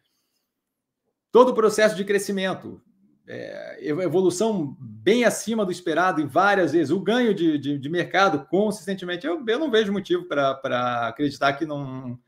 [1.30, 2.80] Todo o processo de crescimento,
[3.28, 8.46] é, evolução bem acima do esperado em várias vezes, o ganho de, de, de mercado
[8.46, 12.18] consistentemente, eu, eu não vejo motivo para acreditar que não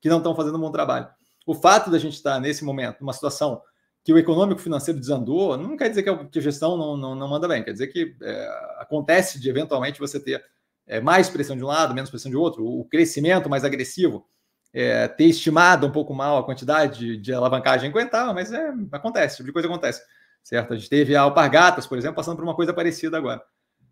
[0.00, 1.08] que não estão fazendo um bom trabalho.
[1.44, 3.60] O fato da gente estar nesse momento, numa situação
[4.06, 7.16] que o econômico financeiro desandou, não quer dizer que a, que a gestão não, não,
[7.16, 8.48] não, manda bem, quer dizer que é,
[8.78, 10.44] acontece de eventualmente você ter
[10.86, 14.24] é, mais pressão de um lado, menos pressão de outro, o crescimento mais agressivo
[14.72, 19.26] é, ter estimado um pouco mal a quantidade de, de alavancagem aguentava, mas é, acontece,
[19.26, 20.00] esse tipo de coisa acontece,
[20.40, 20.72] certo?
[20.72, 23.42] A gente teve a Alpargatas, por exemplo, passando por uma coisa parecida agora,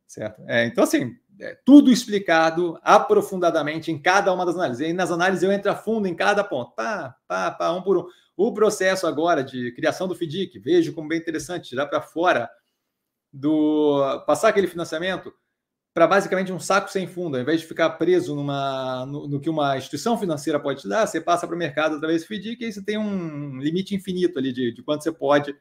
[0.07, 0.41] certo?
[0.47, 4.89] É, então, assim, é, tudo explicado aprofundadamente em cada uma das análises.
[4.89, 7.99] E nas análises eu entro a fundo em cada ponto, pá, pá, pá, um por
[7.99, 8.07] um.
[8.37, 12.51] O processo agora de criação do FDIC, vejo como bem interessante, tirar para fora
[13.32, 15.32] do passar aquele financiamento
[15.95, 17.37] para basicamente um saco sem fundo.
[17.37, 21.07] Ao invés de ficar preso numa, no, no que uma instituição financeira pode te dar,
[21.07, 24.37] você passa para o mercado através do FDIC e aí você tem um limite infinito
[24.39, 25.57] ali de, de quanto você pode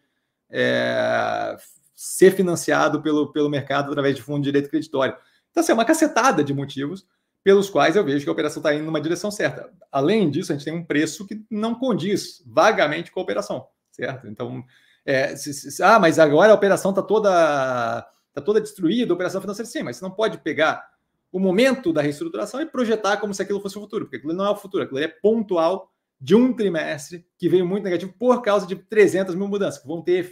[0.49, 1.55] é,
[1.95, 5.15] ser financiado pelo, pelo mercado através de fundo de direito creditório.
[5.51, 7.05] Então, assim, é uma cacetada de motivos
[7.44, 9.70] pelos quais eu vejo que a operação está indo numa direção certa.
[9.91, 14.28] Além disso, a gente tem um preço que não condiz vagamente com a operação, certo?
[14.28, 14.64] Então,
[15.06, 19.39] é, se, se, ah, mas agora a operação está toda está toda destruída, a operação
[19.39, 20.89] financeira, sim, mas você não pode pegar
[21.32, 24.46] o momento da reestruturação e projetar como se aquilo fosse o futuro, porque aquilo não
[24.46, 28.66] é o futuro, aquilo é pontual de um trimestre que veio muito negativo por causa
[28.66, 30.32] de 300 mil mudanças, que vão ter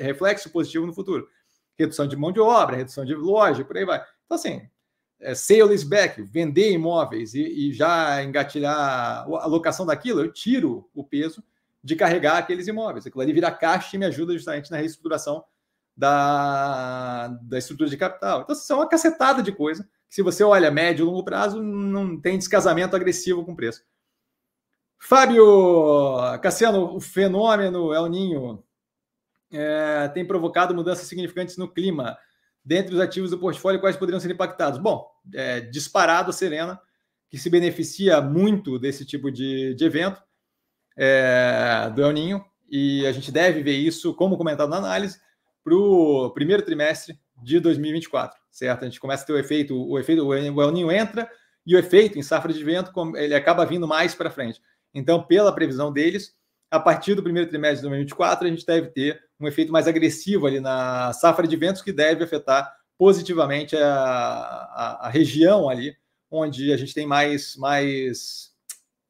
[0.00, 1.28] reflexo positivo no futuro.
[1.76, 4.02] Redução de mão de obra, redução de loja, por aí vai.
[4.24, 4.62] Então, assim,
[5.20, 11.02] é, sale back, vender imóveis e, e, já engatilhar a alocação daquilo, eu tiro o
[11.02, 11.42] peso
[11.82, 13.06] de carregar aqueles imóveis.
[13.06, 15.44] Aquilo ali vira caixa e me ajuda justamente na reestruturação
[15.96, 18.42] da, da estrutura de capital.
[18.42, 19.88] Então, isso é uma cacetada de coisa.
[20.08, 23.82] Se você olha médio e longo prazo, não tem descasamento agressivo com preço.
[24.98, 25.44] Fábio
[26.40, 28.64] Cassiano, o fenômeno El Ninho
[29.50, 32.16] é, tem provocado mudanças significantes no clima.
[32.64, 34.78] Dentre os ativos do portfólio, quais poderiam ser impactados?
[34.78, 36.80] Bom, é, disparado a Serena,
[37.30, 40.22] que se beneficia muito desse tipo de, de evento
[40.96, 45.18] é, do El Ninho, e a gente deve ver isso, como comentado na análise,
[45.64, 48.82] para o primeiro trimestre de 2024, certo?
[48.82, 51.30] A gente começa a ter o efeito, o efeito, o El Ninho entra
[51.66, 54.60] e o efeito em safra de vento, ele acaba vindo mais para frente.
[54.94, 56.34] Então, pela previsão deles,
[56.70, 60.46] a partir do primeiro trimestre de 2024, a gente deve ter um efeito mais agressivo
[60.46, 65.96] ali na safra de ventos que deve afetar positivamente a, a, a região ali
[66.30, 68.52] onde a gente tem mais, mais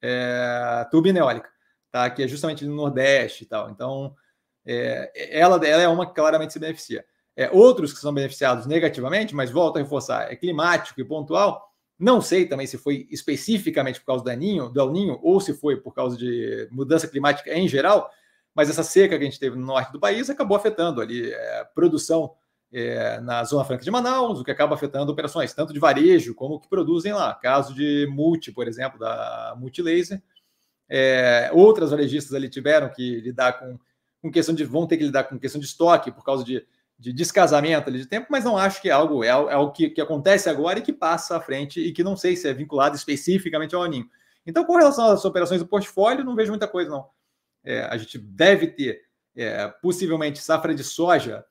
[0.03, 1.49] é, turbina eólica,
[1.91, 2.09] tá?
[2.11, 3.71] que é justamente no Nordeste e tal.
[3.71, 4.15] Então,
[4.65, 7.05] é, ela, ela é uma que claramente se beneficia.
[7.37, 11.69] É, outros que são beneficiados negativamente, mas volto a reforçar, é climático e pontual,
[11.99, 15.53] não sei também se foi especificamente por causa do Ninho, do El Ninho ou se
[15.55, 18.11] foi por causa de mudança climática em geral,
[18.59, 21.65] mas essa seca que a gente teve no norte do país acabou afetando ali é,
[21.73, 22.33] produção
[22.73, 26.59] é, na Zona Franca de Manaus, o que acaba afetando operações tanto de varejo como
[26.59, 27.33] que produzem lá.
[27.35, 30.21] Caso de Multi, por exemplo, da Multilaser.
[30.89, 33.79] É, outras varejistas ali tiveram que lidar com,
[34.21, 36.67] com questão de vão ter que lidar com questão de estoque por causa de
[36.99, 39.89] de descasamento ali de tempo, mas não acho que é algo, é, é algo que,
[39.89, 42.97] que acontece agora e que passa à frente e que não sei se é vinculado
[42.97, 44.11] especificamente ao Aninho.
[44.45, 47.07] Então, com relação às operações do portfólio, não vejo muita coisa, não.
[47.65, 49.03] É, a gente deve ter,
[49.37, 51.45] é, possivelmente, safra de soja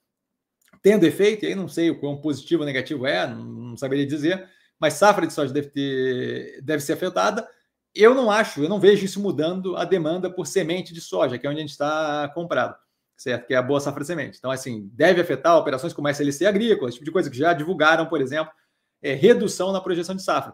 [0.81, 4.05] tendo efeito, e aí não sei o quão positivo ou negativo é, não, não saberia
[4.05, 4.47] dizer,
[4.79, 7.47] mas safra de soja deve, ter, deve ser afetada.
[7.95, 11.47] Eu não acho, eu não vejo isso mudando a demanda por semente de soja, que
[11.47, 12.75] é onde a gente está comprado
[13.17, 13.47] certo?
[13.47, 14.37] Que é a boa safra de semente.
[14.37, 18.05] Então, assim, deve afetar operações como SLC agrícola, esse tipo de coisa que já divulgaram,
[18.05, 18.53] por exemplo,
[19.01, 20.53] é, redução na projeção de safra.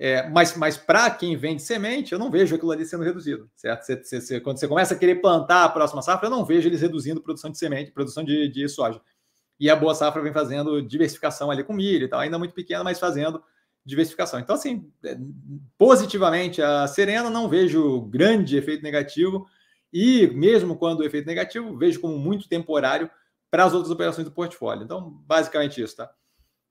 [0.00, 3.84] É, mas mas para quem vende semente, eu não vejo aquilo ali sendo reduzido, certo?
[4.44, 7.50] Quando você começa a querer plantar a próxima safra, eu não vejo eles reduzindo produção
[7.50, 9.00] de semente, produção de, de soja.
[9.58, 12.84] E a boa safra vem fazendo diversificação ali com milho e tal, ainda muito pequena,
[12.84, 13.42] mas fazendo
[13.84, 14.38] diversificação.
[14.38, 15.18] Então, assim, é,
[15.76, 19.48] positivamente, a Serena não vejo grande efeito negativo
[19.92, 23.10] e mesmo quando o efeito negativo, vejo como muito temporário
[23.50, 24.84] para as outras operações do portfólio.
[24.84, 26.10] Então, basicamente isso, tá?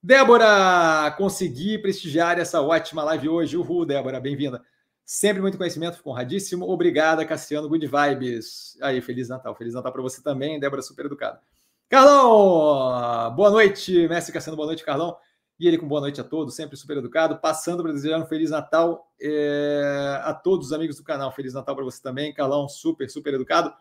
[0.07, 3.57] Débora, consegui prestigiar essa ótima live hoje.
[3.57, 4.63] Uhul, Débora, bem-vinda.
[5.03, 6.65] Sempre muito conhecimento, fico honradíssimo.
[6.65, 8.77] Obrigada, Cassiano, good vibes.
[8.81, 9.53] Aí, Feliz Natal.
[9.53, 11.41] Feliz Natal para você também, Débora, super educada.
[11.89, 15.17] Carlão, boa noite, mestre Cassiano, boa noite, Carlão.
[15.59, 18.49] E ele com boa noite a todos, sempre super educado, passando para desejar um Feliz
[18.49, 21.33] Natal é, a todos os amigos do canal.
[21.33, 23.73] Feliz Natal para você também, Carlão, super, super educado.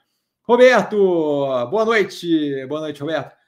[0.42, 0.96] Roberto,
[1.70, 3.45] boa noite, boa noite, Roberto.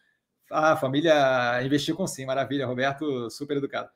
[0.51, 3.91] Ah, a família investiu com sim, maravilha, Roberto, super educado.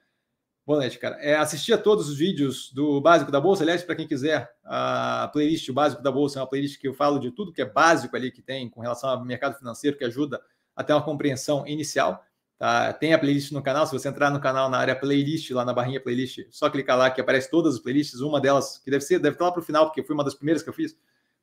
[0.64, 1.16] Boa noite, cara.
[1.16, 3.64] É, assisti a todos os vídeos do Básico da Bolsa.
[3.64, 6.94] Aliás, para quem quiser, a playlist o Básico da Bolsa é uma playlist que eu
[6.94, 10.05] falo de tudo que é básico ali que tem com relação ao mercado financeiro, que
[10.05, 10.40] ajuda
[10.76, 12.24] a ter uma compreensão inicial.
[12.59, 12.92] Tá?
[12.92, 13.86] Tem a playlist no canal.
[13.86, 17.11] Se você entrar no canal na área playlist, lá na barrinha playlist, só clicar lá
[17.11, 18.20] que aparece todas as playlists.
[18.20, 20.34] Uma delas, que deve ser, deve estar lá para o final, porque foi uma das
[20.34, 20.92] primeiras que eu fiz,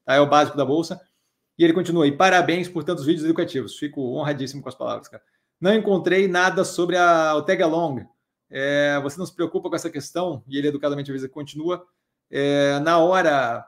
[0.06, 0.14] tá?
[0.14, 1.02] é o básico da Bolsa.
[1.60, 2.08] E ele continua.
[2.08, 3.78] E parabéns por tantos vídeos educativos.
[3.78, 5.22] Fico honradíssimo com as palavras, cara.
[5.60, 8.08] Não encontrei nada sobre a, o tag along.
[8.50, 11.86] É, você não se preocupa com essa questão, e ele educadamente avisa que continua.
[12.32, 13.68] É, na hora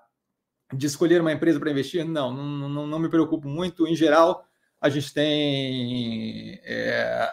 [0.74, 3.86] de escolher uma empresa para investir, não, não, não, não, me preocupo muito.
[3.86, 4.46] Em geral,
[4.80, 7.30] a gente tem é,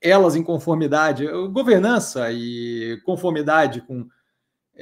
[0.00, 4.06] elas em conformidade, governança e conformidade com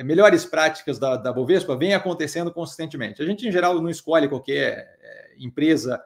[0.03, 3.23] melhores práticas da, da Bovespa vem acontecendo consistentemente.
[3.23, 6.03] A gente, em geral, não escolhe qualquer é, empresa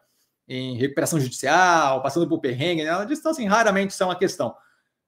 [0.49, 4.55] em recuperação judicial, passando por perrengue, nada disso, então, assim, raramente são a questão.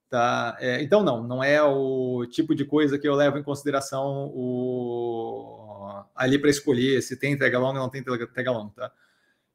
[0.08, 0.56] Tá?
[0.60, 6.02] É, então, não, não é o tipo de coisa que eu levo em consideração o,
[6.14, 8.72] ali para escolher se tem entrega longa ou não tem entrega longa.
[8.74, 8.92] Tá?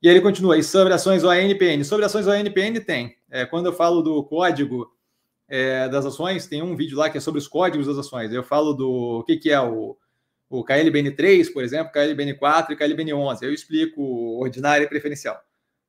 [0.01, 1.84] E ele continua, e sobre ações ONPN?
[1.84, 3.17] Sobre ações ONPN tem.
[3.30, 4.95] É, quando eu falo do código
[5.48, 8.32] é, das ações, tem um vídeo lá que é sobre os códigos das ações.
[8.32, 9.98] Eu falo do o que, que é o,
[10.50, 13.43] o KLBN3, por exemplo, KLBN4 e KLBN11.
[13.43, 14.02] Eu explico
[14.39, 15.39] ordinária e preferencial.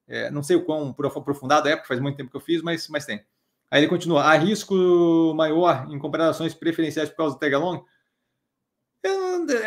[0.08, 2.88] É, não sei o quão aprofundado é, porque faz muito tempo que eu fiz, mas,
[2.88, 3.24] mas tem.
[3.70, 7.84] Aí ele continua, há risco maior em comprar ações preferenciais por causa do tag along?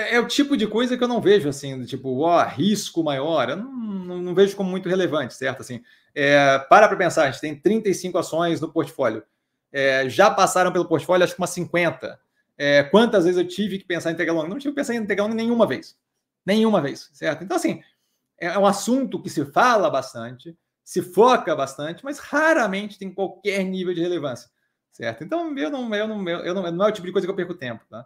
[0.09, 3.55] é o tipo de coisa que eu não vejo assim, tipo, ó, risco maior, eu
[3.57, 5.61] não, não, não vejo como muito relevante, certo?
[5.61, 5.81] Assim,
[6.13, 9.23] é, para para pensar, a gente tem 35 ações no portfólio.
[9.71, 12.19] É, já passaram pelo portfólio, acho que umas 50.
[12.57, 14.47] É, quantas vezes eu tive que pensar em entregar long?
[14.47, 15.97] Não tive que pensar em entregar nenhuma vez.
[16.45, 17.43] Nenhuma vez, certo?
[17.43, 17.81] Então, assim,
[18.37, 23.93] é um assunto que se fala bastante, se foca bastante, mas raramente tem qualquer nível
[23.93, 24.49] de relevância,
[24.91, 25.23] certo?
[25.23, 27.35] Então, eu não, eu não, eu não, não é o tipo de coisa que eu
[27.35, 28.05] perco tempo, tá?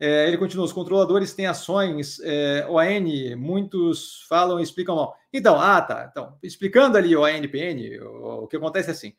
[0.00, 5.16] É, ele continua: os controladores têm ações é, ON, muitos falam e explicam mal.
[5.32, 6.08] Então, ah, tá.
[6.10, 9.14] Então, explicando ali o o, o que acontece é assim: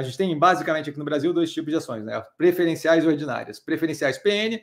[0.00, 2.22] a gente tem basicamente aqui no Brasil dois tipos de ações, né?
[2.36, 3.60] Preferenciais e ordinárias.
[3.60, 4.60] Preferenciais PN,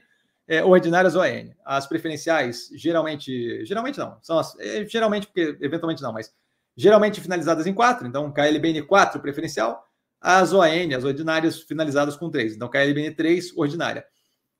[0.48, 1.52] é, ordinárias ON.
[1.66, 6.34] As preferenciais, geralmente, geralmente não, são as, é, geralmente, porque eventualmente não, mas
[6.76, 9.84] geralmente finalizadas em 4, então KLBN 4 preferencial,
[10.20, 14.06] as ON, as ordinárias finalizadas com 3, então KLBN 3 ordinária.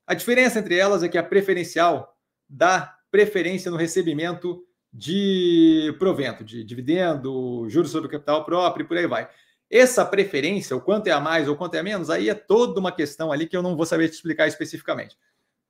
[0.06, 2.16] A diferença entre elas é que a preferencial
[2.48, 4.62] dá preferência no recebimento
[4.92, 9.28] de provento, de dividendo, juros sobre o capital próprio e por aí vai.
[9.70, 12.80] Essa preferência, o quanto é a mais ou quanto é a menos, aí é toda
[12.80, 15.16] uma questão ali que eu não vou saber te explicar especificamente.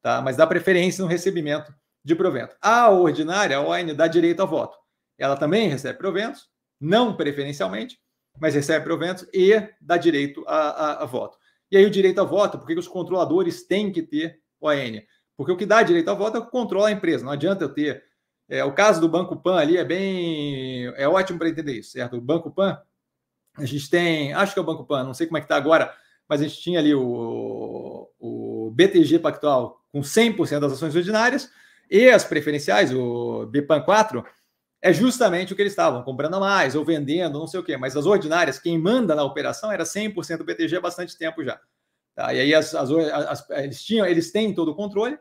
[0.00, 0.22] Tá?
[0.22, 1.74] Mas dá preferência no recebimento
[2.04, 2.56] de provento.
[2.60, 4.78] A ordinária, a ON, dá direito a voto.
[5.18, 6.48] Ela também recebe proventos,
[6.80, 7.98] não preferencialmente,
[8.40, 11.36] mas recebe proventos e dá direito a, a, a voto.
[11.70, 15.02] E aí o direito a voto, por que os controladores têm que ter ON?
[15.36, 17.24] Porque o que dá direito a voto é o que controla a empresa.
[17.24, 18.04] Não adianta eu ter.
[18.48, 20.86] É, o caso do Banco Pan ali é bem.
[20.96, 22.16] É ótimo para entender isso, certo?
[22.16, 22.80] O Banco Pan,
[23.58, 24.32] a gente tem.
[24.32, 25.94] Acho que é o Banco Pan, não sei como é que está agora,
[26.28, 31.50] mas a gente tinha ali o, o BTG Pactual com 100% das ações ordinárias
[31.90, 34.24] e as preferenciais, o BPAN 4,
[34.80, 37.76] é justamente o que eles estavam, comprando a mais ou vendendo, não sei o quê.
[37.76, 41.60] Mas as ordinárias, quem manda na operação era 100% do BTG há bastante tempo já.
[42.14, 42.32] Tá?
[42.34, 45.18] E aí as, as, as, eles, tinham, eles têm todo o controle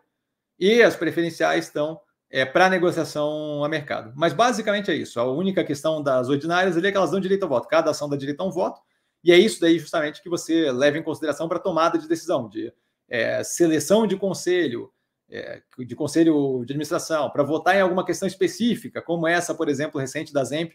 [0.60, 2.00] e as preferenciais estão
[2.30, 4.12] é, para negociação a mercado.
[4.16, 5.20] Mas basicamente é isso.
[5.20, 7.68] A única questão das ordinárias é que elas dão direito ao voto.
[7.68, 8.82] Cada ação dá direito a um voto.
[9.24, 12.72] E é isso daí justamente que você leva em consideração para tomada de decisão, de
[13.10, 14.92] é, seleção de conselho,
[15.30, 20.00] é, de conselho de administração para votar em alguma questão específica, como essa, por exemplo,
[20.00, 20.72] recente da Zemp,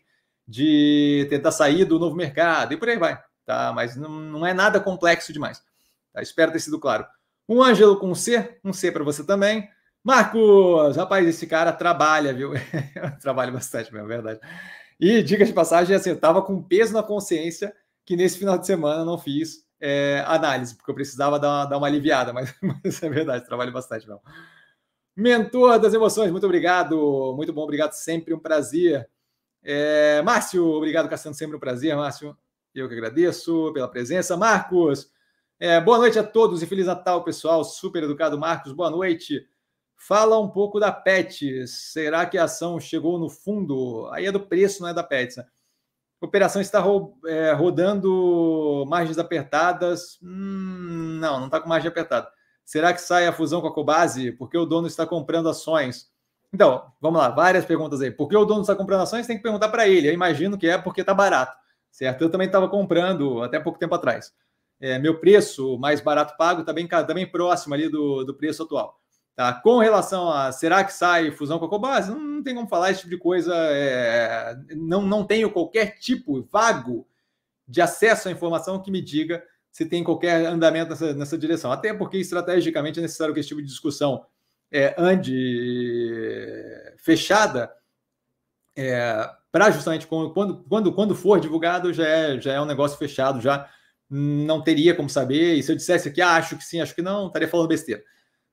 [0.47, 3.73] de tentar sair do novo mercado e por aí vai, tá?
[3.73, 5.63] Mas não, não é nada complexo demais.
[6.13, 6.21] Tá?
[6.21, 7.07] Espero ter sido claro.
[7.49, 9.69] Um Ângelo com C, um C para você também.
[10.05, 12.53] Marcos, rapaz, esse cara trabalha, viu?
[13.23, 14.41] trabalha bastante, mesmo, é verdade.
[14.99, 17.75] E diga de passagem, assim, eu estava com peso na consciência
[18.05, 21.79] que nesse final de semana não fiz é, análise, porque eu precisava dar uma, dar
[21.79, 24.23] uma aliviada, mas, mas, é verdade, trabalho bastante mesmo.
[25.15, 29.09] Mentor das emoções, muito obrigado, muito bom, obrigado, sempre um prazer.
[29.63, 32.37] É, Márcio, obrigado, Cassiano, sempre um prazer, Márcio.
[32.75, 34.37] Eu que agradeço pela presença.
[34.37, 35.11] Marcos,
[35.61, 37.63] é, boa noite a todos e Feliz Natal, pessoal.
[37.63, 39.47] Super educado, Marcos, boa noite.
[40.05, 41.67] Fala um pouco da PET.
[41.69, 44.09] Será que a ação chegou no fundo?
[44.13, 45.37] Aí é do preço, não é da PET.
[45.37, 45.47] Né?
[46.21, 50.19] operação está ro é, rodando margens apertadas.
[50.21, 52.29] Hum, não, não está com margem apertada.
[52.65, 54.33] Será que sai a fusão com a Cobase?
[54.33, 56.11] Porque o dono está comprando ações?
[56.53, 58.11] Então, vamos lá, várias perguntas aí.
[58.11, 59.27] Por que o dono está comprando ações?
[59.27, 60.09] Tem que perguntar para ele.
[60.09, 61.57] Eu imagino que é porque está barato,
[61.91, 62.23] certo?
[62.23, 64.33] Eu também estava comprando até pouco tempo atrás.
[64.81, 68.65] É, meu preço mais barato pago está bem, tá bem próximo ali do, do preço
[68.65, 69.02] atual.
[69.35, 69.53] Tá?
[69.55, 72.91] Com relação a será que sai fusão com a Cobase, não, não tem como falar
[72.91, 73.55] esse tipo de coisa.
[73.55, 77.07] É, não, não tenho qualquer tipo vago
[77.66, 81.72] de acesso à informação que me diga se tem qualquer andamento nessa, nessa direção.
[81.72, 84.26] Até porque estrategicamente é necessário que esse tipo de discussão
[84.70, 86.55] é, ande
[86.99, 87.72] fechada
[88.76, 93.41] é, para justamente quando, quando, quando for divulgado já é, já é um negócio fechado,
[93.41, 93.68] já
[94.09, 95.55] não teria como saber.
[95.55, 98.03] E se eu dissesse aqui, ah, acho que sim, acho que não, estaria falando besteira.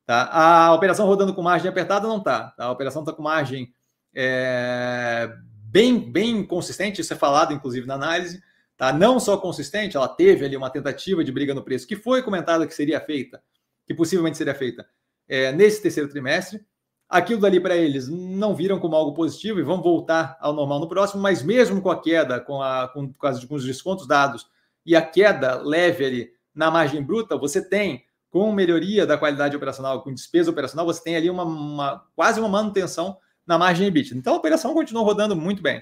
[0.10, 0.28] Tá?
[0.32, 2.46] A operação rodando com margem apertada não está.
[2.58, 2.66] Tá?
[2.66, 3.72] A operação está com margem
[4.12, 5.32] é,
[5.66, 8.42] bem, bem consistente, isso é falado inclusive na análise.
[8.76, 8.92] Tá?
[8.92, 12.66] Não só consistente, ela teve ali uma tentativa de briga no preço que foi comentada
[12.66, 13.40] que seria feita,
[13.86, 14.84] que possivelmente seria feita
[15.28, 16.60] é, nesse terceiro trimestre.
[17.08, 20.90] Aquilo dali para eles não viram como algo positivo e vão voltar ao normal no
[20.90, 24.48] próximo, mas mesmo com a queda, com, a, com, com os descontos dados
[24.84, 30.04] e a queda leve ali na margem bruta, você tem com melhoria da qualidade operacional,
[30.04, 34.18] com despesa operacional, você tem ali uma, uma quase uma manutenção na margem EBITDA.
[34.18, 35.82] Então a operação continua rodando muito bem.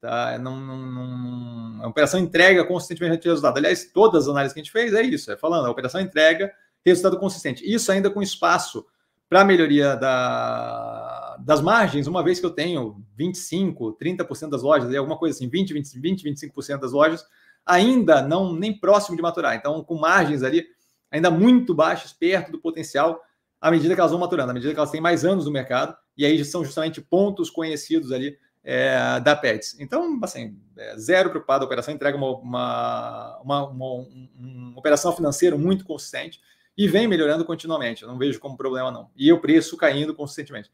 [0.00, 0.38] Tá?
[0.38, 3.56] Não, não, não, a operação entrega consistentemente resultado.
[3.56, 6.52] Aliás, todas as análises que a gente fez é isso, é falando, a operação entrega
[6.84, 7.64] resultado consistente.
[7.64, 8.84] Isso ainda com espaço
[9.28, 15.18] para melhoria da, das margens, uma vez que eu tenho 25, 30% das lojas, alguma
[15.18, 17.24] coisa assim, 20, 20, 20 25% das lojas,
[17.64, 19.56] ainda não nem próximo de maturar.
[19.56, 20.64] Então, com margens ali
[21.10, 23.20] ainda muito baixas, perto do potencial,
[23.60, 25.96] à medida que elas vão maturando, à medida que elas têm mais anos no mercado,
[26.16, 29.76] e aí são justamente pontos conhecidos ali é, da Pets.
[29.78, 34.06] Então, assim, é, zero preocupado, a operação entrega uma, uma, uma, uma,
[34.38, 36.40] uma operação financeira muito consistente
[36.76, 38.02] e vem melhorando continuamente.
[38.02, 39.10] Eu não vejo como problema, não.
[39.16, 40.70] E o preço caindo consistentemente.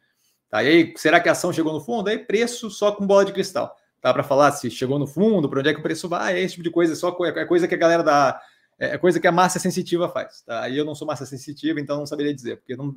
[0.49, 0.63] Tá?
[0.63, 2.09] E aí, será que a ação chegou no fundo?
[2.09, 3.77] Aí, preço só com bola de cristal.
[4.03, 6.41] Tá para falar se chegou no fundo, para onde é que o preço vai, é
[6.41, 8.41] esse tipo de coisa, só é coisa que a galera da.
[8.91, 10.43] É coisa que a massa sensitiva faz.
[10.43, 10.69] Tá?
[10.69, 12.95] E eu não sou massa sensitiva, então não saberia dizer, porque não,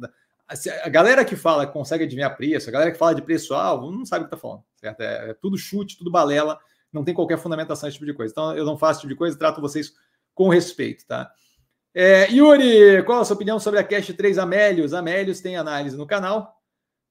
[0.83, 4.25] a galera que fala consegue adivinhar preço, a galera que fala de preço-alvo, não sabe
[4.25, 5.01] o que está falando, certo?
[5.01, 6.59] É, é, tudo chute, tudo balela,
[6.93, 8.31] não tem qualquer fundamentação esse tipo de coisa.
[8.31, 9.93] Então, eu não faço esse tipo de coisa, trato vocês
[10.33, 11.31] com respeito, tá?
[11.93, 14.93] É, Yuri, qual a sua opinião sobre a Cash 3 Amélios?
[14.93, 16.61] Amélios tem análise no canal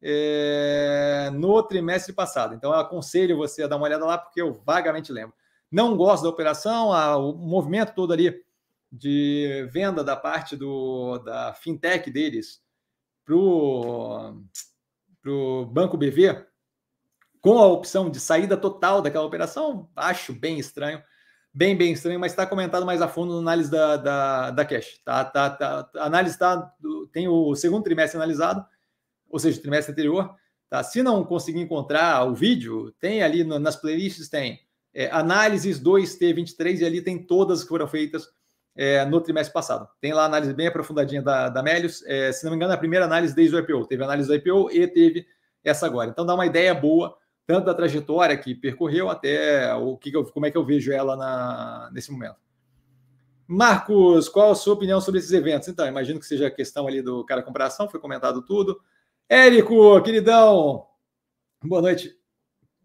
[0.03, 2.55] é, no trimestre passado.
[2.55, 5.35] Então, eu aconselho você a dar uma olhada lá, porque eu vagamente lembro.
[5.73, 8.45] Não gosto da operação, a, o movimento todo ali
[8.95, 12.63] de venda da parte do, da fintech deles
[13.25, 14.37] para o
[15.67, 16.47] Banco BV,
[17.41, 21.03] com a opção de saída total daquela operação, acho bem estranho
[21.55, 25.01] bem, bem estranho, mas está comentado mais a fundo na análise da, da, da Cash.
[25.05, 26.75] Tá, tá, tá, a análise tá,
[27.13, 28.67] tem o segundo trimestre analisado,
[29.31, 30.35] ou seja, o trimestre anterior.
[30.69, 30.83] Tá?
[30.83, 34.61] Se não conseguir encontrar o vídeo, tem ali no, nas playlists, tem
[34.93, 38.29] é, análises 2T23 e ali tem todas que foram feitas
[38.77, 39.89] é, no trimestre passado.
[40.01, 42.05] Tem lá a análise bem aprofundadinha da, da Melius.
[42.07, 43.87] É, se não me engano, é a primeira análise desde o IPO.
[43.87, 45.27] Teve análise do IPO e teve
[45.63, 46.11] essa agora.
[46.11, 47.17] Então dá uma ideia boa
[47.47, 51.15] tanto da trajetória que percorreu até o que, eu, como é que eu vejo ela
[51.15, 52.37] na, nesse momento.
[53.47, 55.69] Marcos, qual a sua opinião sobre esses eventos?
[55.69, 58.81] Então, imagino que seja a questão ali do cara comparação, foi comentado tudo.
[59.29, 60.87] Érico, queridão,
[61.63, 62.17] boa noite.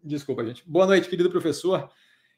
[0.02, 0.62] Desculpa, gente.
[0.68, 1.90] Boa noite, querido professor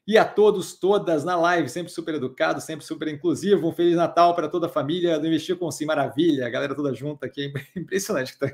[0.05, 3.67] e a todos, todas na live, sempre super educado, sempre super inclusivo.
[3.67, 6.93] Um Feliz Natal para toda a família do Investir com Sim, maravilha, a galera toda
[6.93, 8.53] junta aqui, é impressionante que tá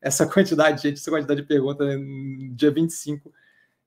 [0.00, 3.30] essa quantidade de gente, essa quantidade de perguntas no dia 25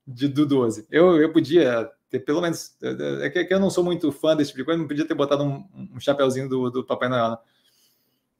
[0.06, 0.86] de, do 12.
[0.90, 2.76] Eu, eu podia ter pelo menos,
[3.22, 5.06] é que, é que eu não sou muito fã desse tipo de coisa, não podia
[5.06, 7.30] ter botado um, um chapéuzinho do, do Papai Noel.
[7.30, 7.38] Né?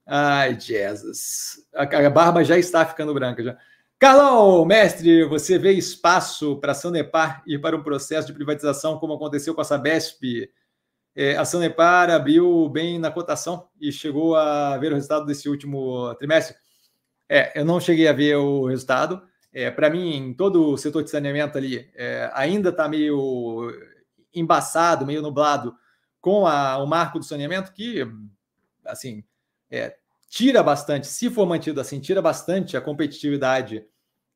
[0.07, 1.65] Ai, Jesus.
[1.75, 3.57] A, a barba já está ficando branca já.
[4.01, 9.13] Carlão, mestre, você vê espaço para a Sanepar ir para um processo de privatização como
[9.13, 10.51] aconteceu com a Sabesp?
[11.15, 16.15] É, a Sanepar abriu bem na cotação e chegou a ver o resultado desse último
[16.15, 16.57] trimestre?
[17.29, 19.21] É, eu não cheguei a ver o resultado.
[19.53, 23.71] É, para mim, todo o setor de saneamento ali é, ainda está meio
[24.35, 25.77] embaçado, meio nublado
[26.23, 28.11] com a, o marco do saneamento, que,
[28.83, 29.23] assim,
[29.71, 29.95] é,
[30.31, 33.85] tira bastante, se for mantido assim, tira bastante a competitividade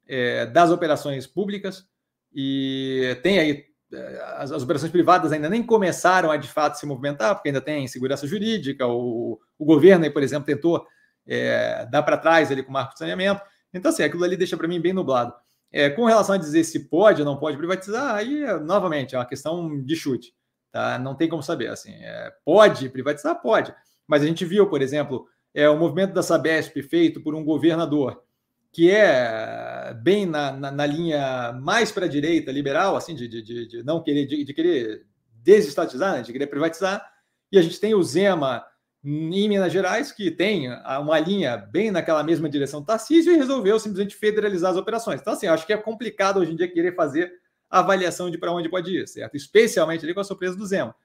[0.08, 1.86] é, das operações públicas
[2.34, 6.84] e tem aí é, as, as, operações privadas ainda nem começaram a de fato se
[6.84, 10.84] movimentar, porque ainda tem segurança jurídica, o, o governo aí, por exemplo, tentou
[11.26, 13.40] é, dar para trás ali com o marco de saneamento.
[13.72, 15.32] Então, assim, aquilo ali deixa para mim bem nublado.
[15.70, 19.26] É, com relação a dizer se pode ou não pode privatizar, aí, novamente, é uma
[19.26, 20.34] questão de chute.
[20.72, 20.98] Tá?
[20.98, 21.68] Não tem como saber.
[21.68, 23.40] Assim, é, pode privatizar?
[23.40, 23.72] Pode.
[24.06, 28.22] Mas a gente viu, por exemplo, é, o movimento da Sabesp feito por um governador
[28.72, 33.68] que é bem na, na, na linha mais para a direita, liberal, assim, de, de,
[33.68, 35.06] de não querer, de, de, querer
[35.44, 37.08] desestatizar, né, de querer privatizar,
[37.52, 38.64] e a gente tem o Zema
[39.04, 40.68] em Minas Gerais, que tem
[41.00, 45.20] uma linha bem naquela mesma direção do Tarcísio e resolveu simplesmente federalizar as operações.
[45.20, 47.30] Então, assim, acho que é complicado hoje em dia querer fazer
[47.70, 49.36] avaliação de para onde pode ir, certo?
[49.36, 50.96] Especialmente ali com a surpresa do Zema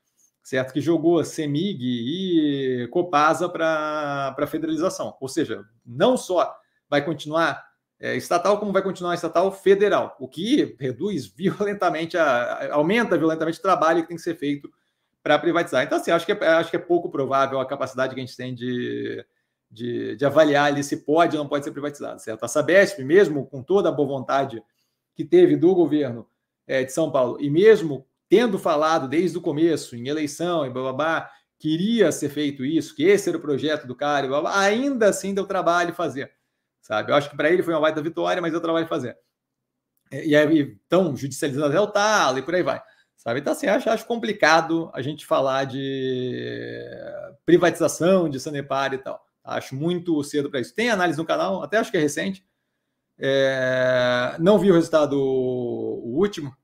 [0.49, 0.73] certo?
[0.73, 5.15] Que jogou Semig e Copasa para a federalização.
[5.21, 6.57] Ou seja, não só
[6.89, 7.63] vai continuar
[7.99, 13.61] é, estatal, como vai continuar estatal federal, o que reduz violentamente, a, aumenta violentamente o
[13.61, 14.71] trabalho que tem que ser feito
[15.21, 15.83] para privatizar.
[15.83, 18.35] Então, assim, acho que, é, acho que é pouco provável a capacidade que a gente
[18.35, 19.23] tem de,
[19.69, 22.43] de, de avaliar ali se pode ou não pode ser privatizado, certo?
[22.43, 24.63] A Sabesp, mesmo com toda a boa vontade
[25.13, 26.27] que teve do governo
[26.65, 31.29] é, de São Paulo, e mesmo tendo falado desde o começo, em eleição e blá
[31.57, 35.33] queria ser feito isso, que esse era o projeto do cara, blá, blá, ainda assim
[35.33, 36.31] deu trabalho fazer,
[36.79, 37.11] sabe?
[37.11, 39.17] Eu acho que para ele foi uma baita vitória, mas deu trabalho fazer.
[40.11, 42.81] E aí, então, judicializando até o talo e por aí vai,
[43.17, 43.41] sabe?
[43.41, 46.81] Então, assim, acho, acho complicado a gente falar de
[47.45, 49.23] privatização de Sanepar e tal.
[49.43, 50.73] Acho muito cedo para isso.
[50.73, 52.45] Tem análise no canal, até acho que é recente.
[53.17, 54.35] É...
[54.39, 56.55] Não vi o resultado o último,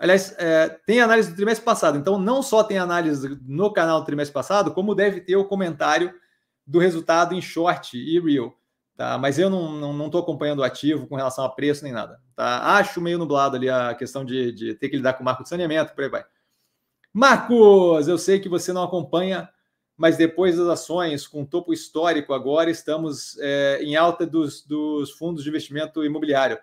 [0.00, 4.06] Aliás, é, tem análise do trimestre passado, então não só tem análise no canal do
[4.06, 6.10] trimestre passado, como deve ter o comentário
[6.66, 8.54] do resultado em short e real.
[8.96, 9.18] Tá?
[9.18, 12.18] Mas eu não estou não, não acompanhando o ativo com relação a preço nem nada.
[12.34, 12.78] Tá?
[12.78, 15.50] Acho meio nublado ali a questão de, de ter que lidar com o marco de
[15.50, 16.24] saneamento, por aí vai.
[17.12, 19.50] Marcos, eu sei que você não acompanha,
[19.98, 25.42] mas depois das ações com topo histórico agora, estamos é, em alta dos, dos fundos
[25.42, 26.58] de investimento imobiliário.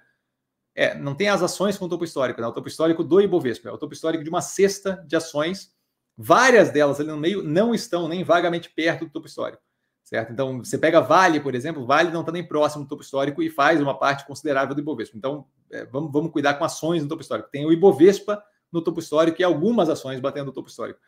[0.77, 2.45] É, não tem as ações com o topo histórico, né?
[2.45, 5.73] o topo histórico do Ibovespa, é o topo histórico de uma cesta de ações,
[6.15, 9.61] várias delas ali no meio não estão nem vagamente perto do topo histórico,
[10.03, 10.31] certo?
[10.31, 13.49] Então, você pega Vale, por exemplo, Vale não está nem próximo do topo histórico e
[13.49, 15.17] faz uma parte considerável do Ibovespa.
[15.17, 17.49] Então, é, vamos, vamos cuidar com ações no topo histórico.
[17.51, 20.99] Tem o Ibovespa no topo histórico e algumas ações batendo no topo histórico,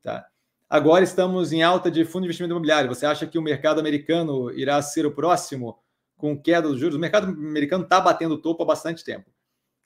[0.00, 0.28] tá?
[0.70, 2.88] Agora estamos em alta de fundo de investimento imobiliário.
[2.88, 5.76] Você acha que o mercado americano irá ser o próximo
[6.18, 6.96] com queda dos juros?
[6.96, 9.30] O mercado americano está batendo topo há bastante tempo.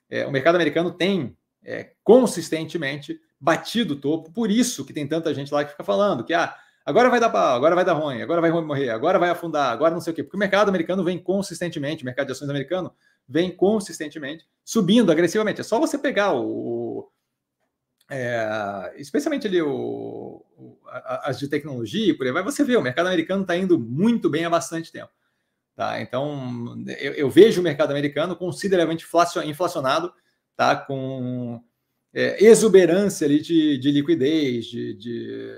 [0.09, 5.53] É, o mercado americano tem é, consistentemente batido topo, por isso que tem tanta gente
[5.53, 6.55] lá que fica falando que ah,
[6.85, 9.93] agora vai dar pau, agora vai dar ruim, agora vai morrer, agora vai afundar, agora
[9.93, 10.23] não sei o quê.
[10.23, 12.93] Porque o mercado americano vem consistentemente, o mercado de ações americano
[13.27, 15.61] vem consistentemente subindo agressivamente.
[15.61, 17.09] É só você pegar o,
[18.09, 20.77] é, especialmente ali o, o,
[21.23, 24.29] as de tecnologia e por aí vai, você vê, o mercado americano está indo muito
[24.29, 25.11] bem há bastante tempo.
[25.75, 25.99] Tá?
[26.01, 29.05] Então, eu, eu vejo o mercado americano consideravelmente
[29.45, 30.13] inflacionado,
[30.55, 30.75] tá?
[30.75, 31.61] com
[32.13, 35.55] é, exuberância ali de, de liquidez, de, de,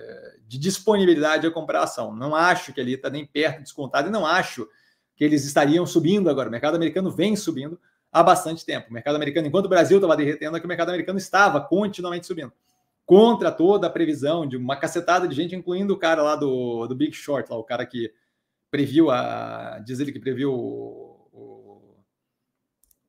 [0.47, 2.15] de, disponibilidade a comprar ação.
[2.15, 4.67] Não acho que ali está nem perto de descontado e não acho
[5.17, 6.47] que eles estariam subindo agora.
[6.47, 7.77] O mercado americano vem subindo,
[8.09, 8.89] há bastante tempo.
[8.89, 12.25] O mercado americano, enquanto o Brasil estava derretendo, é que o mercado americano estava continuamente
[12.25, 12.53] subindo.
[13.05, 16.95] Contra toda a previsão de uma cacetada de gente, incluindo o cara lá do, do
[16.95, 18.11] Big Short, lá, o cara que
[18.71, 19.79] previu a.
[19.85, 21.95] Diz ele que previu o,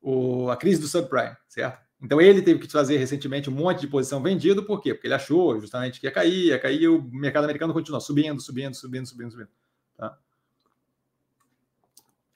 [0.01, 1.85] o, a crise do subprime, certo?
[2.01, 4.93] Então ele teve que fazer recentemente um monte de posição vendido, por quê?
[4.93, 8.75] Porque ele achou justamente que ia cair, ia cair, o mercado americano continua subindo, subindo,
[8.75, 9.49] subindo, subindo, subindo.
[9.97, 10.17] Tá?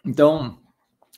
[0.04, 0.60] Então,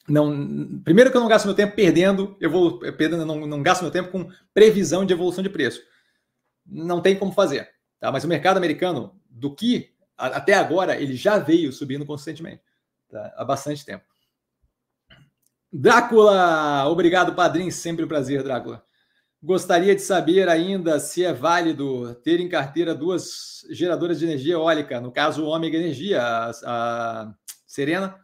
[0.07, 3.81] não, primeiro que eu não gasto meu tempo perdendo, eu vou perdendo, não, não gasto
[3.81, 5.81] meu tempo com previsão de evolução de preço.
[6.65, 8.11] Não tem como fazer, tá?
[8.11, 12.61] Mas o mercado americano, do que até agora, ele já veio subindo consistentemente,
[13.09, 13.33] tá?
[13.35, 14.05] há bastante tempo.
[15.71, 18.83] Drácula, obrigado, padrinho, sempre um prazer, Drácula.
[19.41, 25.01] Gostaria de saber ainda se é válido ter em carteira duas geradoras de energia eólica,
[25.01, 27.33] no caso, o Ômega Energia, a, a
[27.65, 28.23] Serena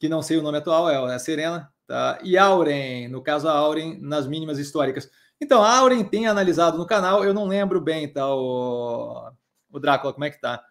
[0.00, 2.18] que não sei o nome atual, é a Serena, tá?
[2.24, 5.10] e Auren, no caso a Auren, nas mínimas históricas.
[5.38, 9.30] Então, a Auren tem analisado no canal, eu não lembro bem, tá, o,
[9.70, 10.64] o Drácula, como é que tá.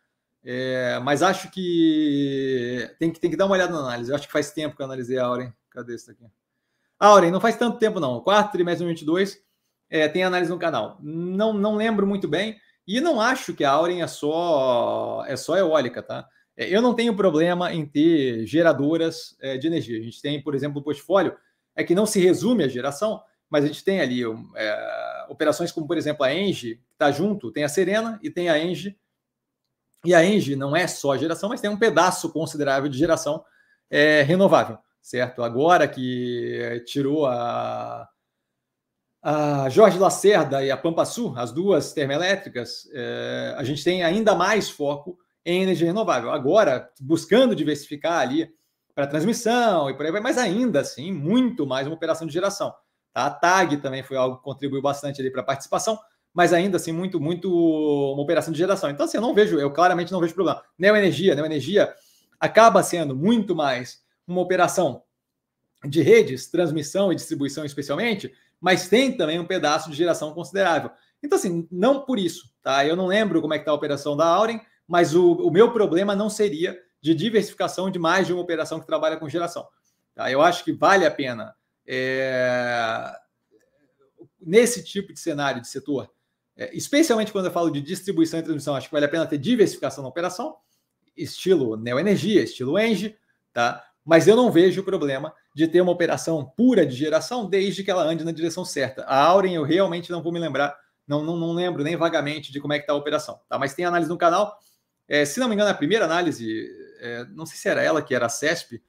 [0.43, 4.09] É, mas acho que tem, que tem que dar uma olhada na análise.
[4.09, 5.51] Eu acho que faz tempo que eu analisei a Auren.
[5.69, 6.23] Cadê isso aqui?
[6.99, 8.19] Auren, não faz tanto tempo não.
[8.21, 9.41] Quarto trimestre de 2022,
[9.89, 10.97] é, tem análise no canal.
[11.01, 12.57] Não, não lembro muito bem.
[12.87, 16.27] E não acho que a Auren é só, é só eólica, tá?
[16.57, 19.99] É, eu não tenho problema em ter geradoras é, de energia.
[19.99, 21.35] A gente tem, por exemplo, o portfólio,
[21.75, 24.23] é que não se resume a geração, mas a gente tem ali
[24.55, 28.49] é, operações como, por exemplo, a Engie, que está junto, tem a Serena e tem
[28.49, 28.97] a Engie.
[30.05, 33.43] E a Engie não é só geração, mas tem um pedaço considerável de geração
[33.89, 35.43] é, renovável, certo?
[35.43, 38.07] Agora que tirou a,
[39.21, 44.35] a Jorge Lacerda e a Pampa Sul, as duas termoelétricas, é, a gente tem ainda
[44.35, 46.31] mais foco em energia renovável.
[46.31, 48.49] Agora, buscando diversificar ali
[48.95, 52.73] para transmissão e por aí vai, mas ainda assim, muito mais uma operação de geração.
[53.13, 53.25] Tá?
[53.25, 55.99] A TAG também foi algo que contribuiu bastante ali para a participação,
[56.33, 58.89] mas ainda assim, muito, muito uma operação de geração.
[58.89, 60.63] Então, assim, eu não vejo, eu claramente não vejo problema.
[60.77, 61.93] Neoenergia, Neoenergia
[62.39, 65.03] acaba sendo muito mais uma operação
[65.85, 70.91] de redes, transmissão e distribuição especialmente, mas tem também um pedaço de geração considerável.
[71.23, 72.85] Então, assim, não por isso, tá?
[72.85, 75.71] Eu não lembro como é que está a operação da Auren, mas o, o meu
[75.71, 79.67] problema não seria de diversificação de mais de uma operação que trabalha com geração.
[80.15, 80.29] Tá?
[80.31, 81.55] Eu acho que vale a pena,
[81.87, 83.13] é,
[84.39, 86.11] nesse tipo de cenário de setor,
[86.59, 89.37] é, especialmente quando eu falo de distribuição e transmissão, acho que vale a pena ter
[89.37, 90.57] diversificação na operação,
[91.15, 93.15] estilo Neoenergia, estilo Engie,
[93.53, 93.81] tá?
[94.03, 98.03] mas eu não vejo problema de ter uma operação pura de geração desde que ela
[98.03, 99.03] ande na direção certa.
[99.03, 102.59] A Auren eu realmente não vou me lembrar, não, não, não lembro nem vagamente de
[102.59, 103.57] como é que está a operação, tá?
[103.57, 104.59] mas tem análise no canal,
[105.07, 108.13] é, se não me engano, a primeira análise, é, não sei se era ela que
[108.13, 108.83] era a CESP,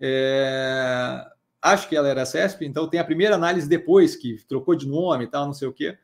[0.00, 1.24] é,
[1.62, 4.88] acho que ela era a CESP, então tem a primeira análise depois que trocou de
[4.88, 5.96] nome e tal, não sei o quê,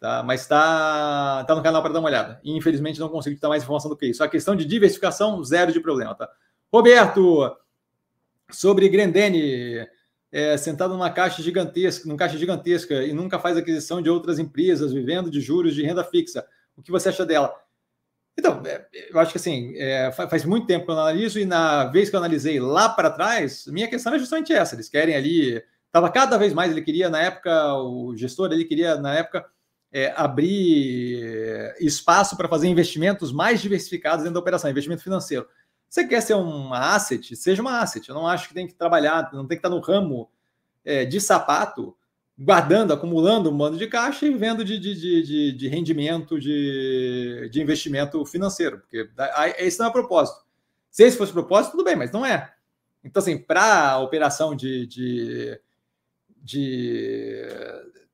[0.00, 0.22] tá?
[0.22, 2.40] mas está tá no canal para dar uma olhada.
[2.42, 4.22] E, infelizmente não consigo dar mais informação do que isso.
[4.22, 6.14] A questão de diversificação, zero de problema.
[6.14, 6.28] Tá?
[6.72, 7.56] Roberto,
[8.50, 9.86] sobre Grendene,
[10.30, 14.92] é, sentado numa caixa gigantesca, numa caixa gigantesca e nunca faz aquisição de outras empresas,
[14.92, 16.46] vivendo de juros de renda fixa.
[16.76, 17.54] O que você acha dela?
[18.38, 21.86] Então, é, eu acho que assim, é, faz muito tempo que eu analiso, e na
[21.86, 24.74] vez que eu analisei lá para trás, minha questão é justamente essa.
[24.74, 25.62] Eles querem ali.
[25.86, 29.46] Estava cada vez mais, ele queria, na época, o gestor ele queria, na época,
[29.96, 35.48] é, abrir espaço para fazer investimentos mais diversificados dentro da operação, investimento financeiro.
[35.88, 38.06] Você quer ser uma asset, seja uma asset.
[38.06, 40.30] Eu não acho que tem que trabalhar, não tem que estar no ramo
[40.84, 41.96] é, de sapato,
[42.38, 47.62] guardando, acumulando um bando de caixa e vendo de, de, de, de rendimento de, de
[47.62, 49.08] investimento financeiro, porque
[49.56, 50.44] esse não é o propósito.
[50.90, 52.52] Se esse fosse o propósito, tudo bem, mas não é.
[53.02, 55.58] Então, assim, para a operação de, de,
[56.42, 57.42] de,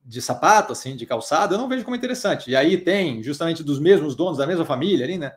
[0.05, 2.51] de, sapato, assim, de calçado, eu não vejo como interessante.
[2.51, 5.33] E aí tem justamente dos mesmos donos, da mesma família ali, né?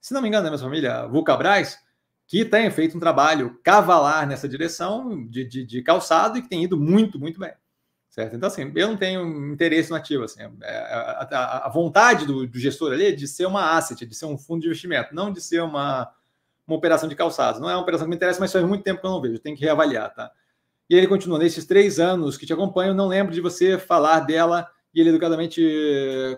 [0.00, 1.78] Se não me engano, da mesma família, Vulcabras,
[2.26, 6.64] que tem feito um trabalho cavalar nessa direção de, de, de calçado e que tem
[6.64, 7.52] ido muito, muito bem.
[8.08, 8.34] Certo?
[8.34, 10.24] Então, assim, eu não tenho interesse no ativo.
[10.24, 14.04] Assim, é, a, a, a vontade do, do, gestor ali é de ser uma asset,
[14.04, 16.10] de ser um fundo de investimento, não de ser uma,
[16.66, 17.60] uma operação de calçados.
[17.60, 19.38] Não é uma operação que me interessa, mas faz muito tempo que eu não vejo,
[19.38, 20.30] tenho que reavaliar, tá?
[20.90, 24.68] E ele continua, nesses três anos que te acompanho, não lembro de você falar dela,
[24.92, 25.62] e ele educadamente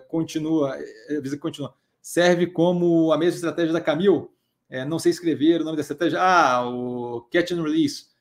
[0.07, 0.77] continua,
[1.09, 1.73] eh, continua.
[1.99, 4.31] Serve como a mesma estratégia da Camil?
[4.69, 6.21] É, não sei escrever o nome da estratégia.
[6.21, 8.13] Ah, o Catch and Release.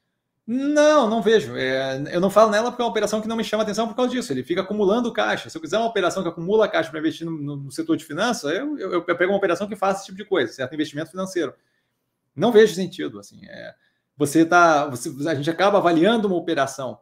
[0.47, 1.55] Não, não vejo.
[1.55, 3.95] É, eu não falo nela porque é uma operação que não me chama atenção por
[3.95, 4.33] causa disso.
[4.33, 5.51] Ele fica acumulando caixa.
[5.51, 8.51] Se eu quiser uma operação que acumula caixa para investir no, no, setor de finanças,
[8.55, 10.75] eu, eu, eu, pego uma operação que faça esse tipo de coisa, certo?
[10.75, 11.53] Investimento financeiro.
[12.35, 13.19] Não vejo sentido.
[13.19, 13.75] Assim, é,
[14.17, 16.99] você tá, você, a gente acaba avaliando uma operação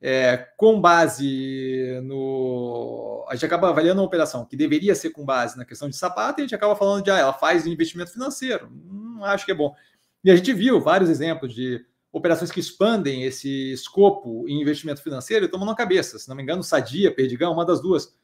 [0.00, 3.26] é, com base no.
[3.28, 6.38] A gente acaba avaliando uma operação que deveria ser com base na questão de sapato
[6.38, 8.70] e a gente acaba falando de ah, ela faz investimento financeiro.
[8.70, 9.74] Não acho que é bom.
[10.22, 15.46] E a gente viu vários exemplos de operações que expandem esse escopo em investimento financeiro
[15.46, 16.18] e tomam na cabeça.
[16.18, 18.14] Se não me engano, Sadia, Perdigão, uma das duas,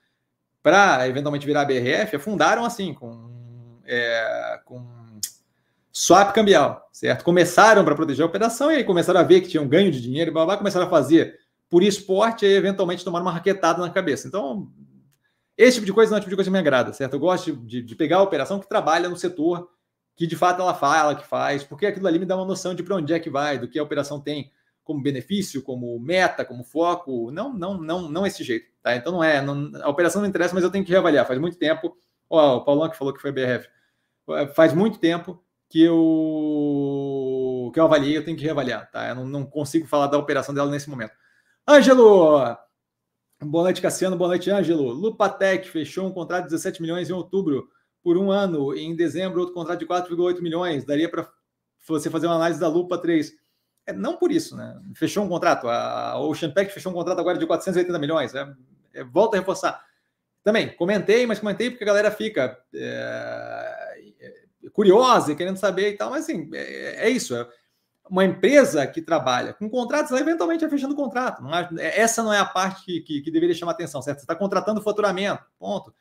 [0.62, 4.99] para eventualmente virar BRF, afundaram assim, com, é, com
[5.92, 7.24] swap cambial, certo?
[7.24, 10.30] Começaram para proteger a operação e aí começaram a ver que tinham ganho de dinheiro
[10.30, 11.38] e blá, blá, começaram a fazer
[11.68, 14.26] por esporte e eventualmente tomaram uma raquetada na cabeça.
[14.26, 14.70] Então,
[15.56, 17.14] esse tipo de coisa não é o tipo de coisa que me agrada, certo?
[17.14, 19.68] Eu gosto de, de pegar a operação que trabalha no setor
[20.20, 22.82] que de fato ela fala, que faz, porque aquilo ali me dá uma noção de
[22.82, 24.52] para onde é que vai, do que a operação tem
[24.84, 27.30] como benefício, como meta, como foco.
[27.30, 28.94] Não, não, não, não esse jeito, tá?
[28.94, 31.26] Então não é, não, a operação não interessa, mas eu tenho que reavaliar.
[31.26, 31.96] Faz muito tempo,
[32.28, 33.66] ó, o Paulão que falou que foi BRF,
[34.54, 39.08] faz muito tempo que eu que eu avaliei, eu tenho que reavaliar, tá?
[39.08, 41.12] Eu não, não consigo falar da operação dela nesse momento.
[41.66, 42.56] Ângelo,
[43.40, 44.90] boa noite, Cassiano, boa noite, Ângelo.
[44.90, 47.68] Lupatec fechou um contrato de 17 milhões em outubro
[48.02, 51.30] por um ano, em dezembro outro contrato de 4,8 milhões, daria para
[51.86, 53.32] você fazer uma análise da Lupa 3.
[53.86, 54.76] É, não por isso, né?
[54.96, 58.34] Fechou um contrato, a Ocean Pact fechou um contrato agora de 480 milhões.
[58.34, 58.52] É,
[58.92, 59.80] é, volta a reforçar.
[60.42, 63.79] Também, comentei, mas comentei porque a galera fica é
[64.72, 67.34] curiosa e querendo saber e tal, mas assim, é, é isso.
[67.34, 67.46] É
[68.08, 71.42] uma empresa que trabalha com contratos, ela eventualmente vai fechando contrato.
[71.42, 74.18] Não essa não é a parte que, que, que deveria chamar atenção, certo?
[74.18, 75.94] Você está contratando faturamento, ponto.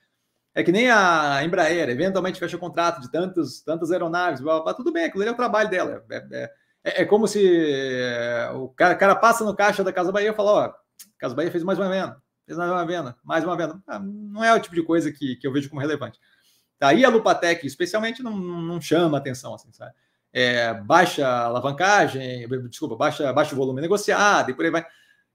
[0.56, 4.74] É que nem a Embraer, eventualmente fecha o contrato de tantos, tantas aeronaves, blá, blá,
[4.74, 6.04] tudo bem, aquilo ali é o trabalho dela.
[6.10, 6.52] É, é,
[6.84, 10.36] é, é como se é, o cara, cara, passa no caixa da Casa Bahia e
[10.36, 10.74] fala: Ó,
[11.18, 13.80] Casa Bahia fez mais uma venda, fez mais uma venda, mais uma venda.
[13.88, 16.20] Ah, não é o tipo de coisa que, que eu vejo como relevante.
[16.80, 19.94] Daí a Lupatec, especialmente, não, não chama atenção, assim, sabe?
[20.32, 24.86] É, baixa alavancagem, desculpa, baixa, baixo volume negociado e por aí vai.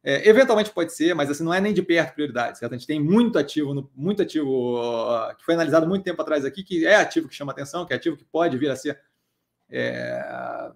[0.02, 2.74] É, eventualmente pode ser, mas assim não é nem de perto prioridade, certo?
[2.74, 6.62] A gente tem muito ativo, muito ativo uh, que foi analisado muito tempo atrás aqui,
[6.62, 9.00] que é ativo que chama atenção, que é ativo que pode vir a ser
[9.70, 10.70] é,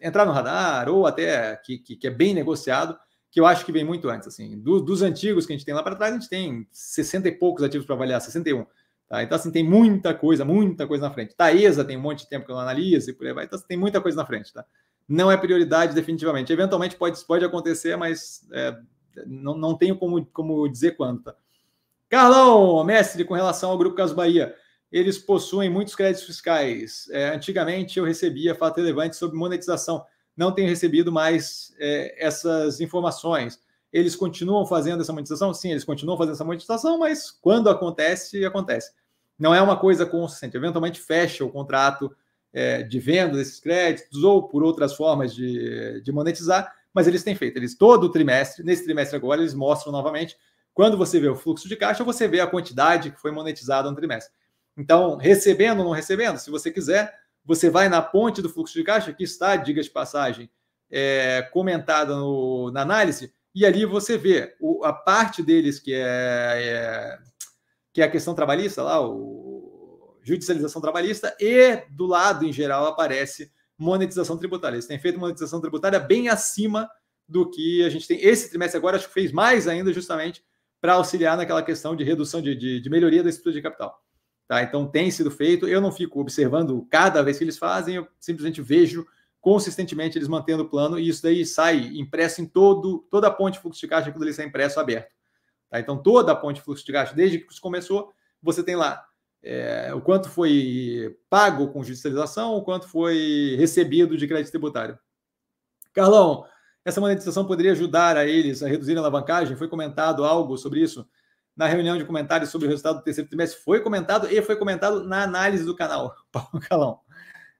[0.00, 2.96] entrar no radar ou até que, que, que, é bem negociado,
[3.30, 4.28] que eu acho que vem muito antes.
[4.28, 7.28] Assim, do, dos antigos que a gente tem lá para trás, a gente tem 60
[7.28, 8.66] e poucos ativos para avaliar, 61.
[9.08, 9.22] Tá?
[9.22, 11.34] Então, assim, tem muita coisa, muita coisa na frente.
[11.34, 13.44] Taesa tem um monte de tempo que eu não analiso e por aí vai.
[13.44, 14.64] Então, assim, tem muita coisa na frente, tá?
[15.08, 16.52] não é prioridade definitivamente.
[16.52, 18.76] Eventualmente pode, pode acontecer, mas é,
[19.26, 21.22] não, não tenho como, como dizer quando.
[21.22, 21.34] Tá?
[22.08, 24.54] Carlão, mestre, com relação ao Grupo Caso Bahia,
[24.90, 27.08] eles possuem muitos créditos fiscais.
[27.10, 30.04] É, antigamente eu recebia fato relevante sobre monetização.
[30.36, 33.60] Não tenho recebido mais é, essas informações.
[33.94, 35.54] Eles continuam fazendo essa monetização?
[35.54, 38.90] Sim, eles continuam fazendo essa monetização, mas quando acontece, acontece.
[39.38, 40.56] Não é uma coisa consistente.
[40.56, 42.12] Eventualmente fecha o contrato
[42.52, 47.36] é, de venda desses créditos ou por outras formas de, de monetizar, mas eles têm
[47.36, 47.56] feito.
[47.56, 50.36] Eles todo trimestre, nesse trimestre agora, eles mostram novamente.
[50.72, 53.96] Quando você vê o fluxo de caixa, você vê a quantidade que foi monetizada no
[53.96, 54.34] trimestre.
[54.76, 57.14] Então, recebendo ou não recebendo, se você quiser,
[57.44, 60.50] você vai na ponte do fluxo de caixa, que está, diga de passagem,
[60.90, 66.00] é, comentada no, na análise, e ali você vê o, a parte deles que é,
[66.02, 67.18] é,
[67.92, 69.44] que é a questão trabalhista, lá, o,
[70.24, 74.76] judicialização trabalhista e do lado, em geral, aparece monetização tributária.
[74.76, 76.88] Eles têm feito monetização tributária bem acima
[77.28, 78.18] do que a gente tem.
[78.24, 80.42] Esse trimestre agora, acho que fez mais ainda, justamente
[80.80, 84.02] para auxiliar naquela questão de redução, de, de, de, melhoria da estrutura de capital.
[84.48, 84.62] Tá?
[84.62, 85.68] Então, tem sido feito.
[85.68, 89.06] Eu não fico observando cada vez que eles fazem, eu simplesmente vejo
[89.44, 93.58] consistentemente eles mantendo o plano, e isso daí sai impresso em todo, toda a ponte
[93.58, 95.14] fluxo de caixa, aquilo ali sai impresso aberto.
[95.68, 95.78] Tá?
[95.78, 98.10] Então, toda a ponte fluxo de caixa, desde que isso começou,
[98.42, 99.06] você tem lá
[99.42, 104.98] é, o quanto foi pago com judicialização, o quanto foi recebido de crédito tributário.
[105.92, 106.46] Carlão,
[106.82, 109.58] essa monetização poderia ajudar a eles a reduzir a alavancagem?
[109.58, 111.06] Foi comentado algo sobre isso
[111.54, 113.62] na reunião de comentários sobre o resultado do terceiro trimestre?
[113.62, 116.16] Foi comentado e foi comentado na análise do canal.
[116.66, 117.00] Carlão,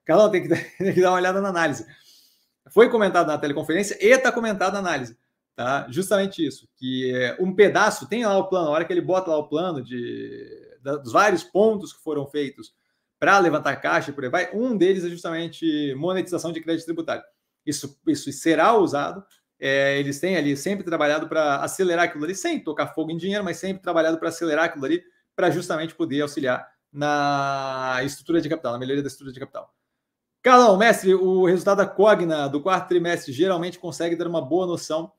[0.05, 0.49] Carlão tem que,
[0.79, 1.87] tem que dar uma olhada na análise.
[2.71, 5.17] Foi comentado na teleconferência e está comentado na análise.
[5.55, 5.87] Tá?
[5.89, 9.31] Justamente isso, que é, um pedaço, tem lá o plano, a hora que ele bota
[9.31, 10.45] lá o plano de,
[10.83, 12.75] dos vários pontos que foram feitos
[13.21, 17.23] para levantar caixa e por aí vai, um deles é justamente monetização de crédito tributário.
[17.65, 19.25] Isso, isso será usado.
[19.61, 23.45] É, eles têm ali sempre trabalhado para acelerar aquilo ali, sem tocar fogo em dinheiro,
[23.45, 25.03] mas sempre trabalhado para acelerar aquilo ali,
[25.37, 29.73] para justamente poder auxiliar na estrutura de capital, na melhoria da estrutura de capital.
[30.45, 35.11] Carlão, mestre, o resultado da Cogna do quarto trimestre geralmente consegue dar uma boa noção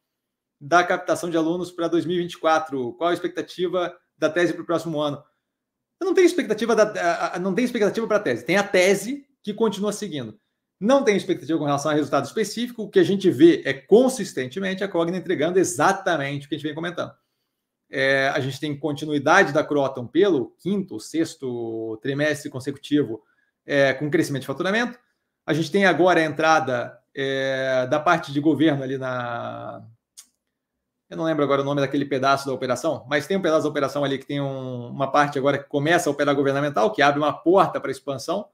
[0.61, 2.93] da captação de alunos para 2024.
[2.93, 5.17] Qual a expectativa da tese para o próximo ano?
[5.99, 8.45] Eu não tenho expectativa da, não tenho expectativa para a tese.
[8.45, 10.39] Tem a tese que continua seguindo.
[10.80, 12.84] Não tem expectativa com relação a resultado específico.
[12.84, 16.67] O que a gente vê é consistentemente a Cogna entregando exatamente o que a gente
[16.67, 17.11] vem comentando.
[17.89, 23.23] É, a gente tem continuidade da Croton pelo quinto, sexto trimestre consecutivo
[23.65, 25.03] é, com crescimento de faturamento.
[25.46, 29.86] A gente tem agora a entrada é, da parte de governo ali na.
[31.10, 33.70] Eu não lembro agora o nome daquele pedaço da operação, mas tem um pedaço da
[33.70, 37.20] operação ali que tem um, uma parte agora que começa a operar governamental, que abre
[37.20, 38.50] uma porta para expansão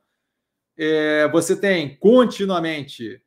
[0.77, 3.21] é, você tem continuamente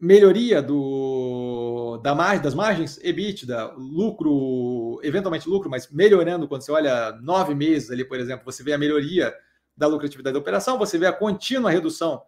[0.00, 7.12] melhoria do, da margem, das margens, EBITDA, lucro, eventualmente lucro, mas melhorando quando você olha
[7.20, 9.34] nove meses ali, por exemplo, você vê a melhoria
[9.76, 12.22] da lucratividade da operação, você vê a contínua redução,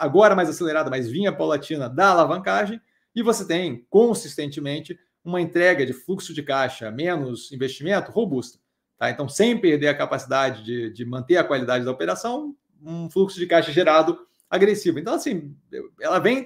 [0.00, 2.80] agora mais acelerada, mas vinha paulatina da alavancagem,
[3.14, 8.58] e você tem consistentemente uma entrega de fluxo de caixa menos investimento robusta.
[8.96, 9.10] Tá?
[9.10, 13.46] Então, sem perder a capacidade de, de manter a qualidade da operação, um fluxo de
[13.46, 14.18] caixa gerado
[14.50, 14.98] agressivo.
[14.98, 15.54] Então, assim,
[16.00, 16.44] ela vem.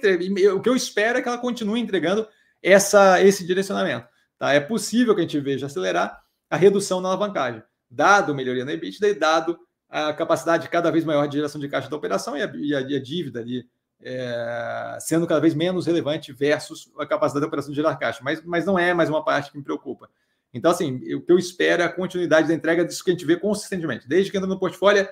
[0.53, 2.27] O que eu espero é que ela continue entregando
[2.61, 4.07] essa, esse direcionamento.
[4.37, 4.53] Tá?
[4.53, 9.09] É possível que a gente veja acelerar a redução na alavancagem, dado melhoria na EBITDA
[9.09, 9.57] e dado
[9.93, 12.81] a capacidade cada vez maior de geração de caixa da operação e a, e a,
[12.81, 13.67] e a dívida ali
[14.01, 18.21] é, sendo cada vez menos relevante versus a capacidade da operação de gerar caixa.
[18.23, 20.09] Mas, mas não é mais uma parte que me preocupa.
[20.53, 23.25] Então, assim, o que eu espero é a continuidade da entrega disso que a gente
[23.25, 24.07] vê consistentemente.
[24.07, 25.07] Desde que entra no portfólio,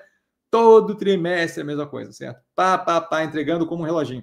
[0.52, 2.42] Todo trimestre a mesma coisa, certo?
[2.54, 4.22] Pá, pá, pá, entregando como um reloginho.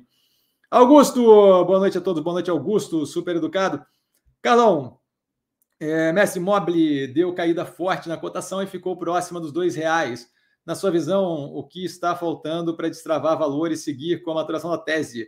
[0.69, 1.23] Augusto,
[1.65, 2.21] boa noite a todos.
[2.21, 3.83] Boa noite, Augusto, super educado.
[4.39, 4.99] Carlão,
[5.79, 10.29] é, Mestre Mobile deu caída forte na cotação e ficou próxima dos dois reais.
[10.69, 14.69] Na sua visão, o que está faltando para destravar valor e seguir com a maturação
[14.69, 15.27] da tese?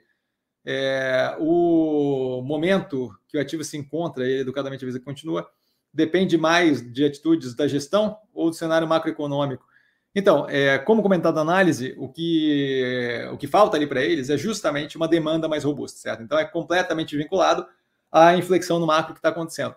[0.64, 5.50] É, o momento que o ativo se encontra, ele educadamente avisa que continua,
[5.92, 9.66] depende mais de atitudes da gestão ou do cenário macroeconômico?
[10.14, 14.38] Então, é, como comentado na análise, o que, o que falta ali para eles é
[14.38, 16.22] justamente uma demanda mais robusta, certo?
[16.22, 17.66] Então, é completamente vinculado
[18.12, 19.74] à inflexão no macro que está acontecendo.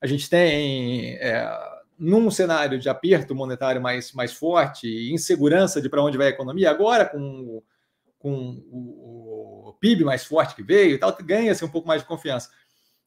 [0.00, 6.02] A gente tem, é, num cenário de aperto monetário mais, mais forte, insegurança de para
[6.02, 7.62] onde vai a economia, agora com,
[8.18, 12.08] com o, o, PIB mais forte que veio e tal, ganha-se um pouco mais de
[12.08, 12.50] confiança.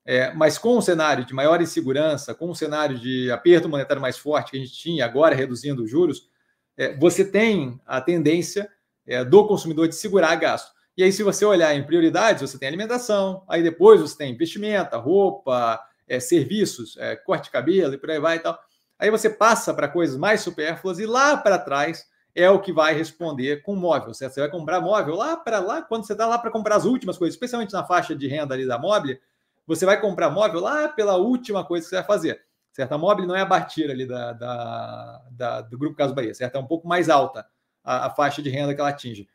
[0.06, 4.18] É, mas com um cenário de maior insegurança, com um cenário de aperto monetário mais
[4.18, 6.30] forte que a gente tinha, agora reduzindo os juros,
[6.78, 8.70] é, você tem a tendência
[9.06, 10.72] é, do consumidor de segurar gasto.
[10.98, 14.98] E aí, se você olhar em prioridades, você tem alimentação, aí depois você tem investimento,
[14.98, 18.60] roupa, é, serviços, é, corte de cabelo e por aí vai e tal.
[19.00, 22.06] Aí você passa para coisas mais supérfluas e lá para trás
[22.36, 24.14] é o que vai responder com móvel.
[24.14, 24.34] Certo?
[24.34, 27.18] Você vai comprar móvel lá para lá, quando você está lá para comprar as últimas
[27.18, 29.18] coisas, especialmente na faixa de renda ali da móvel,
[29.66, 32.50] você vai comprar móvel lá pela última coisa que você vai fazer
[32.80, 32.94] certo?
[32.94, 36.56] A Mobile não é a Bartira ali da, da, da, do Grupo Caso Bahia, certo?
[36.56, 37.46] É um pouco mais alta
[37.84, 39.28] a, a, faixa de renda que ela atinge.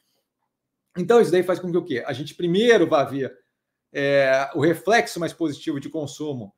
[0.97, 2.03] Então, isso daí faz com que o quê?
[2.07, 3.37] A gente primeiro vá ver
[3.93, 6.55] é, o reflexo mais positivo de consumo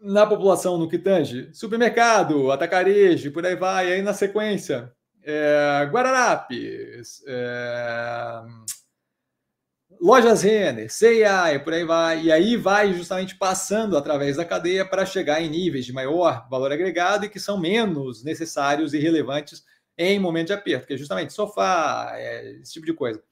[0.00, 3.88] na população no que tange supermercado, atacarejo, por aí vai.
[3.88, 4.92] E aí, na sequência,
[5.22, 8.42] é, Guararapes, é,
[10.00, 14.84] lojas Renner, C&A e por aí vai, e aí vai justamente passando através da cadeia
[14.84, 19.64] para chegar em níveis de maior valor agregado e que são menos necessários e relevantes
[19.98, 23.22] em momento de aperto, que é justamente sofá, é, esse tipo de coisa,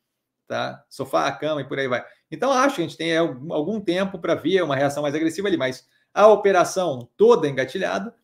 [0.48, 0.82] tá?
[0.88, 2.04] Sofá, cama e por aí vai.
[2.30, 5.56] Então acho que a gente tem algum tempo para ver uma reação mais agressiva ali,
[5.56, 8.14] mas a operação toda engatilhada,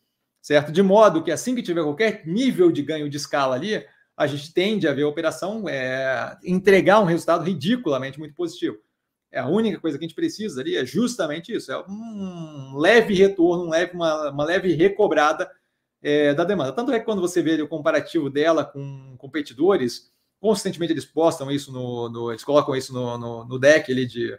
[0.40, 0.70] certo?
[0.70, 3.84] De modo que assim que tiver qualquer nível de ganho de escala ali,
[4.16, 8.78] a gente tende a ver a operação é, entregar um resultado ridiculamente muito positivo.
[9.32, 13.14] É a única coisa que a gente precisa ali é justamente isso, é um leve
[13.14, 15.50] retorno, um leve, uma, uma leve recobrada
[16.02, 16.72] é, da demanda.
[16.72, 20.10] Tanto é que quando você vê o comparativo dela com competidores,
[20.40, 24.36] consistentemente eles postam isso no, no eles colocam isso no, no, no, deck ali de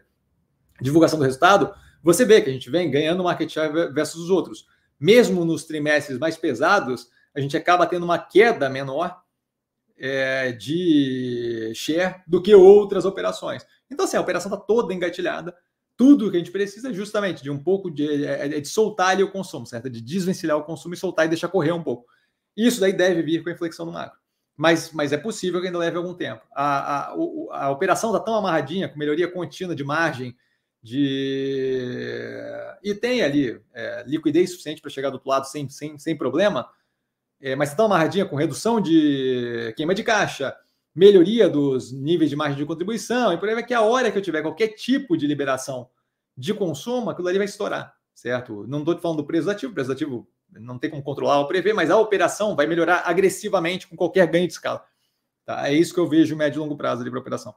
[0.81, 1.73] divulgação do resultado,
[2.03, 4.65] você vê que a gente vem ganhando market share versus os outros.
[4.99, 9.21] Mesmo nos trimestres mais pesados, a gente acaba tendo uma queda menor
[9.97, 13.65] é, de share do que outras operações.
[13.89, 15.55] Então, assim, a operação está toda engatilhada.
[15.95, 19.09] Tudo que a gente precisa é justamente de um pouco de, é, é de soltar
[19.09, 19.89] ali o consumo, certo?
[19.89, 22.07] De desvencilhar o consumo e soltar e deixar correr um pouco.
[22.57, 24.19] Isso daí deve vir com a inflexão no macro.
[24.57, 26.41] Mas, mas é possível que ainda leve algum tempo.
[26.53, 30.35] A, a, a, a operação está tão amarradinha, com melhoria contínua de margem,
[30.81, 32.37] de
[32.83, 36.67] e tem ali é, liquidez suficiente para chegar do outro lado sem, sem, sem problema,
[37.39, 40.55] é, mas está amarradinha com redução de queima de caixa,
[40.93, 44.21] melhoria dos níveis de margem de contribuição, e por aí que a hora que eu
[44.21, 45.89] tiver qualquer tipo de liberação
[46.35, 48.65] de consumo, aquilo ali vai estourar, certo?
[48.67, 51.73] Não estou falando do preço ativo, o preço ativo não tem como controlar ou prever,
[51.73, 54.83] mas a operação vai melhorar agressivamente com qualquer ganho de escala.
[55.45, 55.69] Tá?
[55.69, 57.55] É isso que eu vejo médio e longo prazo ali para a operação.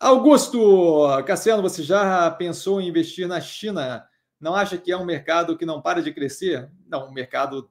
[0.00, 4.06] Augusto, Cassiano, você já pensou em investir na China?
[4.40, 6.70] Não acha que é um mercado que não para de crescer?
[6.86, 7.68] Não, um mercado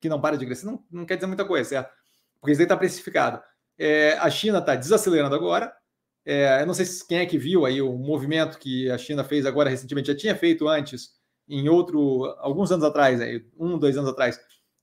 [0.00, 1.92] que não para de crescer não, não quer dizer muita coisa, certo?
[2.40, 3.40] Porque isso aí está precificado.
[3.78, 5.72] É, a China está desacelerando agora.
[6.24, 9.22] É, eu não sei se quem é que viu aí o movimento que a China
[9.22, 11.12] fez agora recentemente, já tinha feito antes,
[11.48, 14.38] em outro, alguns anos atrás, aí, um, dois anos atrás,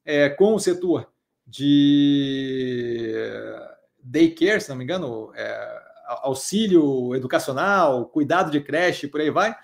[0.05, 1.11] é, com o setor
[1.45, 3.13] de
[4.01, 9.55] daycare, se não me engano, é, auxílio educacional, cuidado de creche, por aí vai.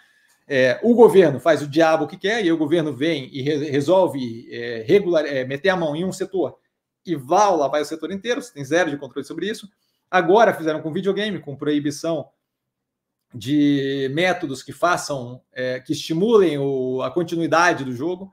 [0.47, 4.47] É, o governo faz o diabo que quer e o governo vem e re resolve
[4.51, 6.57] é, regular, é, meter a mão em um setor
[7.05, 9.69] e vala vai o setor inteiro, você tem zero de controle sobre isso.
[10.09, 12.27] Agora fizeram com videogame, com proibição
[13.33, 18.31] de métodos que façam, é, que estimulem o, a continuidade do jogo.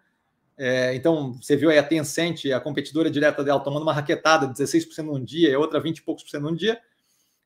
[0.56, 5.05] É, então, você viu aí a Tencent, a competidora direta dela, tomando uma raquetada, 16%
[5.05, 6.80] num dia e outra 20 e poucos por cento num dia.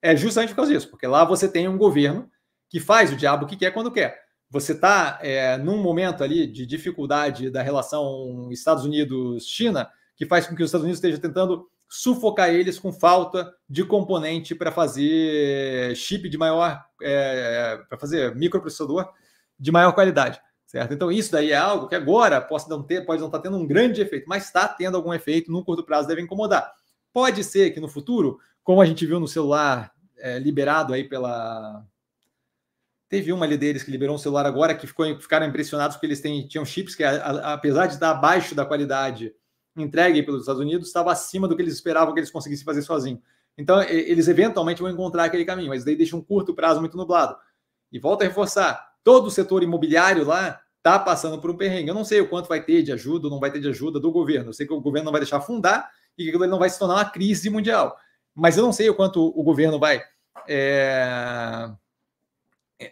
[0.02, 2.28] É justamente por causa disso, porque lá você tem um governo
[2.68, 4.20] que faz o diabo que quer quando quer.
[4.50, 10.54] Você está é, num momento ali de dificuldade da relação Estados Unidos-China, que faz com
[10.54, 16.28] que os Estados Unidos esteja tentando sufocar eles com falta de componente para fazer chip
[16.28, 19.10] de maior, é, para fazer microprocessador
[19.58, 20.94] de maior qualidade, certo?
[20.94, 23.58] Então isso daí é algo que agora pode não ter, pode não estar tá tendo
[23.58, 26.72] um grande efeito, mas está tendo algum efeito no curto prazo deve incomodar.
[27.12, 29.91] Pode ser que no futuro, como a gente viu no celular
[30.22, 31.84] é, liberado aí pela
[33.12, 36.22] Teve uma ali deles que liberou um celular agora que ficou, ficaram impressionados porque eles
[36.22, 39.34] têm, tinham chips que, a, a, apesar de estar abaixo da qualidade
[39.76, 43.20] entregue pelos Estados Unidos estava acima do que eles esperavam que eles conseguissem fazer sozinho.
[43.58, 47.36] Então, eles eventualmente vão encontrar aquele caminho, mas daí deixa um curto prazo muito nublado.
[47.92, 51.90] E volta a reforçar: todo o setor imobiliário lá está passando por um perrengue.
[51.90, 54.00] Eu não sei o quanto vai ter de ajuda ou não vai ter de ajuda
[54.00, 54.48] do governo.
[54.48, 56.78] Eu sei que o governo não vai deixar afundar e que aquilo não vai se
[56.78, 57.94] tornar uma crise mundial.
[58.34, 60.02] Mas eu não sei o quanto o governo vai
[60.48, 61.70] é,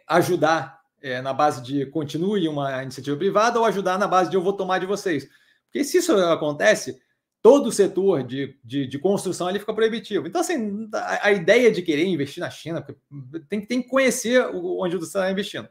[0.06, 4.42] ajudar é, na base de continue uma iniciativa privada ou ajudar na base de eu
[4.42, 5.28] vou tomar de vocês.
[5.66, 7.00] Porque se isso acontece,
[7.42, 10.26] todo o setor de, de, de construção ali fica proibitivo.
[10.26, 12.84] Então, assim, a, a, ideia de querer investir na China,
[13.48, 15.68] tem, tem que conhecer onde você está investindo.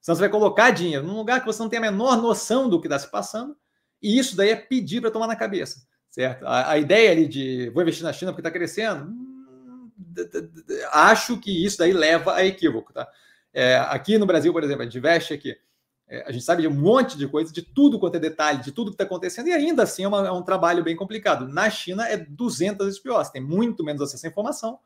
[0.00, 2.80] Senão você vai colocar dinheiro num lugar que você não tem a menor noção do
[2.80, 3.56] que está se passando,
[4.00, 5.80] e isso daí é pedir para tomar na cabeça,
[6.10, 6.46] certo?
[6.46, 9.10] A, a, ideia ali de vou investir na China porque está crescendo,
[10.92, 13.08] acho que isso daí leva a equívoco, tá?
[13.52, 15.56] É, aqui no Brasil, por exemplo, a gente investe aqui
[16.08, 18.70] é, a gente sabe de um monte de coisa, de tudo quanto é detalhe, de
[18.70, 21.48] tudo que está acontecendo, e ainda assim é, uma, é, um trabalho bem complicado.
[21.48, 24.78] Na China é 200 vezes pior, você tem muito menos acesso à informação.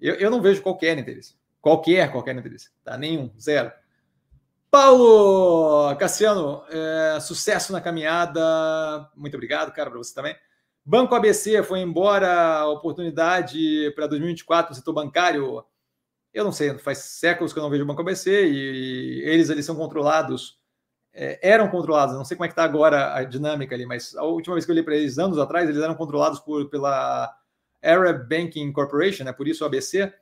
[0.00, 1.34] Eu, eu não vejo qualquer interesse.
[1.60, 2.70] Qualquer, qualquer interesse.
[2.84, 2.96] Tá?
[2.96, 3.72] Nenhum, zero.
[4.70, 8.40] Paulo Cassiano, é, sucesso na caminhada.
[9.16, 10.36] Muito obrigado, cara, para você também.
[10.84, 15.64] Banco ABC foi embora a oportunidade para 2024 no setor bancário.
[16.32, 19.62] Eu não sei, faz séculos que eu não vejo o Banco ABC e eles ali
[19.62, 20.58] são controlados,
[21.12, 24.24] é, eram controlados, não sei como é que está agora a dinâmica ali, mas a
[24.24, 27.32] última vez que eu li para eles, anos atrás, eles eram controlados por, pela
[27.82, 30.12] Arab Banking Corporation, né, por isso o ABC,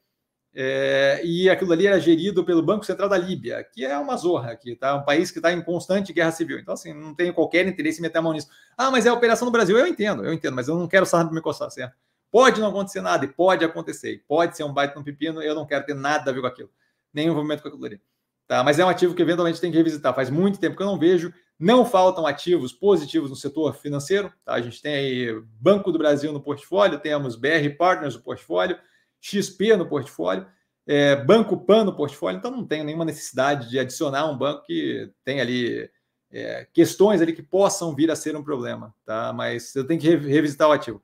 [0.55, 4.53] é, e aquilo ali era gerido pelo Banco Central da Líbia, que é uma zorra
[4.53, 4.95] aqui, tá?
[4.95, 6.59] Um país que está em constante guerra civil.
[6.59, 8.49] Então, assim, não tenho qualquer interesse em meter a mão nisso.
[8.77, 9.79] Ah, mas é a operação no Brasil.
[9.79, 11.97] Eu entendo, eu entendo, mas eu não quero saber me coçar, certo?
[12.31, 15.67] Pode não acontecer nada, e pode acontecer, pode ser um baita no pepino, eu não
[15.67, 16.71] quero ter nada a ver com aquilo,
[17.13, 18.01] nenhum envolvimento com aquilo ali.
[18.47, 18.63] Tá?
[18.65, 20.15] Mas é um ativo que eventualmente tem que revisitar.
[20.15, 24.33] Faz muito tempo que eu não vejo, Não faltam ativos positivos no setor financeiro.
[24.45, 24.55] Tá?
[24.55, 28.77] A gente tem aí Banco do Brasil no portfólio, temos BR Partners no portfólio,
[29.23, 30.47] XP no portfólio,
[30.87, 32.39] é, Banco Pan no portfólio.
[32.39, 35.89] Então não tenho nenhuma necessidade de adicionar um banco que tem ali
[36.31, 38.95] é, questões ali que possam vir a ser um problema.
[39.05, 39.33] Tá?
[39.33, 41.03] Mas eu tenho que revisitar o ativo.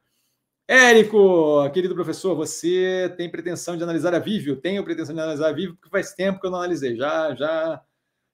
[0.67, 4.57] Érico, querido professor, você tem pretensão de analisar a Vivio?
[4.57, 6.95] Tenho pretensão de analisar a Vivio porque faz tempo que eu não analisei.
[6.95, 7.83] Já, já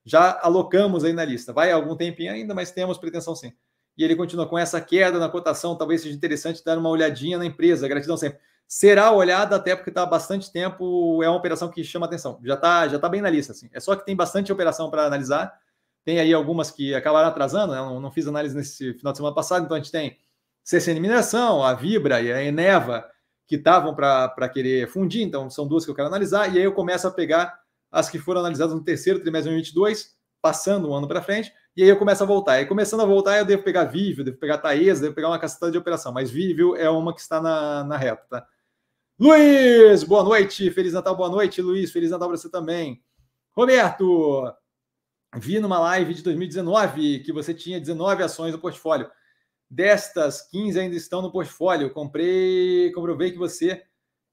[0.05, 1.52] já alocamos aí na lista.
[1.52, 3.52] Vai algum tempinho ainda, mas temos pretensão sim.
[3.97, 7.47] E ele continua com essa queda na cotação, talvez seja interessante dar uma olhadinha na
[7.47, 7.89] empresa.
[7.89, 8.39] Gratidão sempre.
[8.66, 12.41] Será olhada até porque está há bastante tempo, é uma operação que chama atenção.
[12.43, 13.69] Já está já tá bem na lista, assim.
[13.73, 15.53] É só que tem bastante operação para analisar.
[16.05, 17.78] Tem aí algumas que acabaram atrasando, né?
[17.78, 20.19] não, não fiz análise nesse final de semana passado, então a gente tem
[20.62, 23.09] CCN Mineração, a Vibra e a Eneva,
[23.47, 26.73] que estavam para querer fundir, então são duas que eu quero analisar, e aí eu
[26.73, 27.59] começo a pegar
[27.91, 31.82] as que foram analisadas no terceiro trimestre de 2022, passando um ano para frente, e
[31.82, 32.61] aí eu começo a voltar.
[32.61, 35.73] E começando a voltar, eu devo pegar Vivio, devo pegar Taesa, devo pegar uma cacetada
[35.73, 38.47] de operação, mas Vivio é uma que está na, na reta, tá?
[39.16, 43.01] Luiz, boa noite, Feliz Natal, boa noite, Luiz, Feliz Natal para você também.
[43.53, 44.53] Roberto,
[45.36, 49.09] vi numa live de 2019 que você tinha 19 ações no portfólio.
[49.70, 51.93] Destas, 15 ainda estão no portfólio.
[51.93, 53.85] Comprei, comprovei que você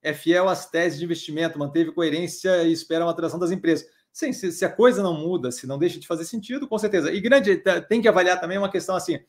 [0.02, 3.88] é fiel às teses de investimento, manteve coerência e espera uma atração das empresas.
[4.12, 7.14] Sim, se, se, a coisa não muda, se não deixa de fazer sentido, com certeza.
[7.14, 9.20] E grande, tem que avaliar também uma questão assim: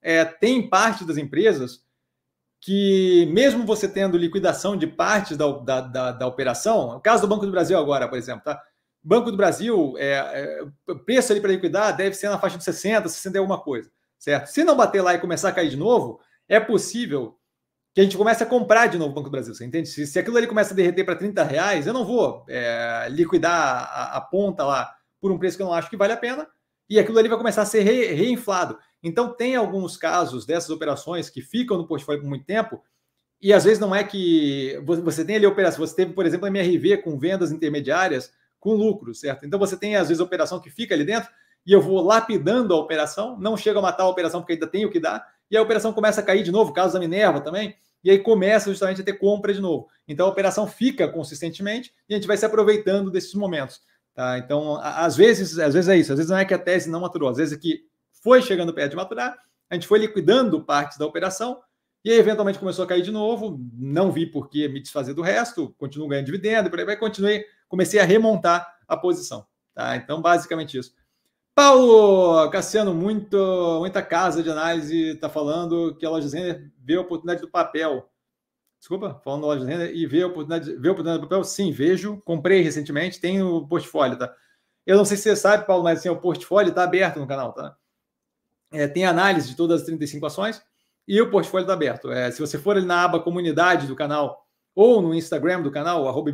[0.00, 1.85] é, tem parte das empresas
[2.66, 7.28] que, mesmo você tendo liquidação de partes da, da, da, da operação, o caso do
[7.28, 8.60] Banco do Brasil agora, por exemplo, tá?
[9.00, 13.08] Banco do Brasil, é, é, preço ali para liquidar deve ser na faixa de 60,
[13.08, 13.88] 60 e alguma coisa,
[14.18, 14.48] certo?
[14.48, 16.18] Se não bater lá e começar a cair de novo,
[16.48, 17.38] é possível
[17.94, 19.54] que a gente comece a comprar de novo o Banco do Brasil.
[19.54, 19.88] Você entende?
[19.88, 23.88] Se, se aquilo ali começa a derreter para 30 reais, eu não vou é, liquidar
[23.92, 26.48] a, a, ponta lá por um preço que eu não acho que vale a pena,
[26.90, 28.76] e aquilo ali vai começar a ser re, reinflado.
[29.06, 32.82] Então, tem alguns casos dessas operações que ficam no portfólio por muito tempo,
[33.40, 36.48] e às vezes não é que você tem ali operação, você teve, por exemplo, a
[36.48, 39.44] MRV com vendas intermediárias com lucro, certo?
[39.44, 41.28] Então você tem às vezes operação que fica ali dentro
[41.64, 44.90] e eu vou lapidando a operação, não chega a matar a operação porque ainda tenho
[44.90, 47.76] que dar, e a operação começa a cair de novo, caso da Minerva também
[48.06, 49.88] e aí começa justamente a ter compra de novo.
[50.06, 53.80] Então a operação fica consistentemente e a gente vai se aproveitando desses momentos.
[54.14, 54.38] Tá?
[54.38, 57.00] Então, às vezes, às vezes é isso, às vezes não é que a tese não
[57.00, 57.80] maturou, às vezes é que
[58.26, 59.38] foi chegando perto de maturar,
[59.70, 61.60] a gente foi liquidando partes da operação
[62.04, 65.22] e aí, eventualmente começou a cair de novo, não vi por que me desfazer do
[65.22, 69.44] resto, continuo ganhando dividendo, por aí vai, continuei, comecei a remontar a posição.
[69.74, 69.96] Tá?
[69.96, 70.94] Então, basicamente isso.
[71.52, 73.36] Paulo Cassiano, muito,
[73.80, 78.08] muita casa de análise está falando que a loja Zender vê a oportunidade do papel.
[78.78, 81.42] Desculpa, falando da loja Zender e vê a oportunidade, vê a oportunidade do papel?
[81.42, 82.22] Sim, vejo.
[82.24, 84.32] Comprei recentemente, tenho o portfólio, tá?
[84.86, 87.52] Eu não sei se você sabe, Paulo, mas assim, o portfólio está aberto no canal,
[87.52, 87.76] tá?
[88.72, 90.62] É, tem análise de todas as 35 ações
[91.06, 92.10] e o portfólio está aberto.
[92.10, 94.44] É, se você for ali na aba comunidade do canal
[94.74, 96.30] ou no Instagram do canal, arroba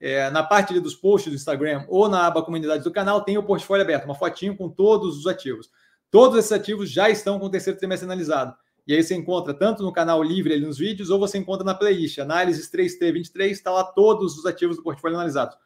[0.00, 3.42] é, na parte dos posts do Instagram ou na aba comunidade do canal, tem o
[3.42, 5.70] portfólio aberto, uma fotinho com todos os ativos.
[6.10, 8.54] Todos esses ativos já estão com o terceiro trimestre analisado.
[8.86, 11.74] E aí você encontra tanto no canal livre ali nos vídeos, ou você encontra na
[11.74, 12.18] playlist.
[12.18, 15.56] Análises 3T23, está lá todos os ativos do portfólio analisados.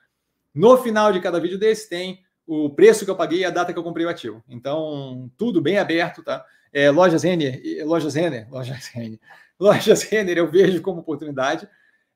[0.54, 3.74] No final de cada vídeo desse tem o preço que eu paguei e a data
[3.74, 4.42] que eu comprei o ativo.
[4.48, 6.42] Então, tudo bem aberto, tá?
[6.72, 9.20] É, lojas Renner, lojas Renner, lojas Renner,
[9.60, 11.68] lojas Renner eu vejo como oportunidade.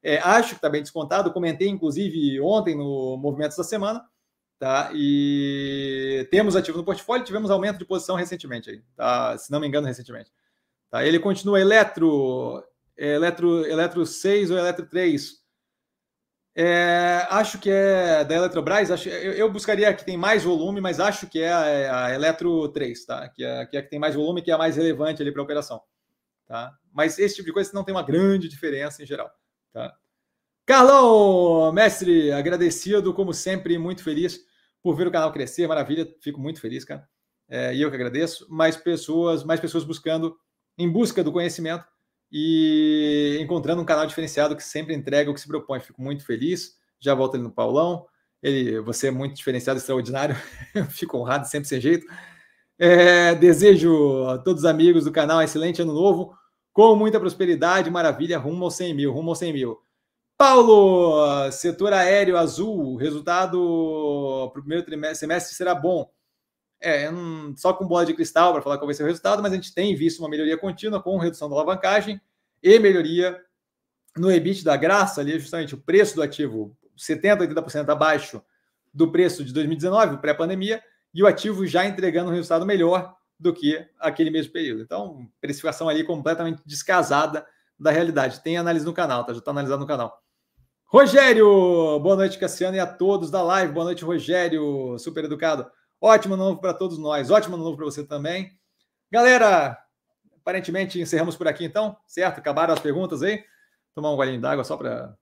[0.02, 1.32] É, acho que está bem descontado.
[1.32, 4.02] Comentei, inclusive, ontem no Movimentos da Semana.
[4.58, 4.90] Tá?
[4.94, 9.36] E temos ativo no portfólio, tivemos aumento de posição recentemente, aí, tá?
[9.36, 10.30] se não me engano, recentemente.
[10.88, 11.04] Tá?
[11.04, 12.62] Ele continua Eletro,
[12.96, 15.41] Eletro, Eletro 6 ou Eletro 3.
[16.54, 18.90] É, acho que é da Eletrobras.
[18.90, 22.14] Acho, eu, eu, buscaria que tem mais volume, mas acho que é a, é a
[22.14, 23.28] Eletro 3, tá?
[23.28, 25.40] que, é, que é que tem mais volume, que é a mais relevante ali para
[25.40, 25.80] a operação.
[26.46, 26.76] Tá?
[26.92, 29.30] Mas esse tipo de coisa não tem uma grande diferença em geral.
[29.72, 29.94] Tá?
[30.66, 34.40] Carlão, mestre, agradecido, como sempre, muito feliz
[34.82, 37.08] por ver o canal crescer, maravilha, fico muito feliz, cara.
[37.48, 38.46] É, e eu que agradeço.
[38.50, 40.36] Mais pessoas, mais pessoas buscando,
[40.76, 41.84] em busca do conhecimento
[42.32, 45.80] e encontrando um canal diferenciado que sempre entrega o que se propõe.
[45.80, 46.78] Fico muito feliz.
[46.98, 48.06] Já volto ali no Paulão.
[48.42, 50.34] Ele, você é muito diferenciado, extraordinário.
[50.88, 52.06] Fico honrado, sempre sem jeito.
[52.78, 56.34] É, desejo a todos os amigos do canal excelente ano novo
[56.72, 59.78] com muita prosperidade, maravilha, rumo aos 100 mil, rumo aos 100 mil.
[60.38, 66.10] Paulo, setor aéreo azul, resultado para o primeiro semestre será bom.
[66.82, 67.08] É,
[67.56, 69.72] só com bola de cristal para falar qual vai ser o resultado, mas a gente
[69.72, 72.20] tem visto uma melhoria contínua com redução da alavancagem
[72.62, 73.40] e melhoria
[74.16, 78.42] no EBIT da graça, ali justamente o preço do ativo 70%, 80% abaixo
[78.92, 80.82] do preço de 2019, pré-pandemia,
[81.14, 84.82] e o ativo já entregando um resultado melhor do que aquele mesmo período.
[84.82, 87.46] Então, precificação ali completamente descasada
[87.78, 88.40] da realidade.
[88.40, 89.32] Tem análise no canal, tá?
[89.32, 90.22] Já está analisado no canal.
[90.86, 93.72] Rogério, boa noite, Cassiano, e a todos da live.
[93.72, 95.66] Boa noite, Rogério, super educado.
[96.04, 98.58] Ótimo novo para todos nós, ótimo novo para você também.
[99.08, 99.78] Galera,
[100.36, 102.38] aparentemente encerramos por aqui então, certo?
[102.38, 103.44] Acabaram as perguntas aí.
[103.94, 105.16] Tomar um golinho d'água só para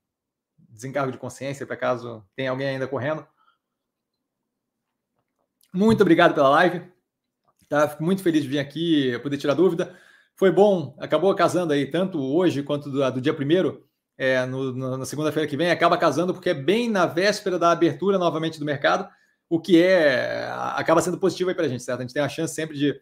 [0.57, 3.27] desencargo de consciência, para caso tenha alguém ainda correndo.
[5.71, 6.91] Muito obrigado pela live.
[7.69, 7.87] Tá?
[7.87, 9.95] Fico muito feliz de vir aqui poder tirar dúvida.
[10.35, 13.87] Foi bom, acabou casando aí, tanto hoje quanto do, do dia primeiro,
[14.17, 17.71] é, no, no, na segunda-feira que vem, acaba casando porque é bem na véspera da
[17.71, 19.07] abertura novamente do mercado,
[19.51, 21.99] o que é acaba sendo positivo aí para a gente, certo?
[21.99, 23.01] A gente tem a chance sempre de,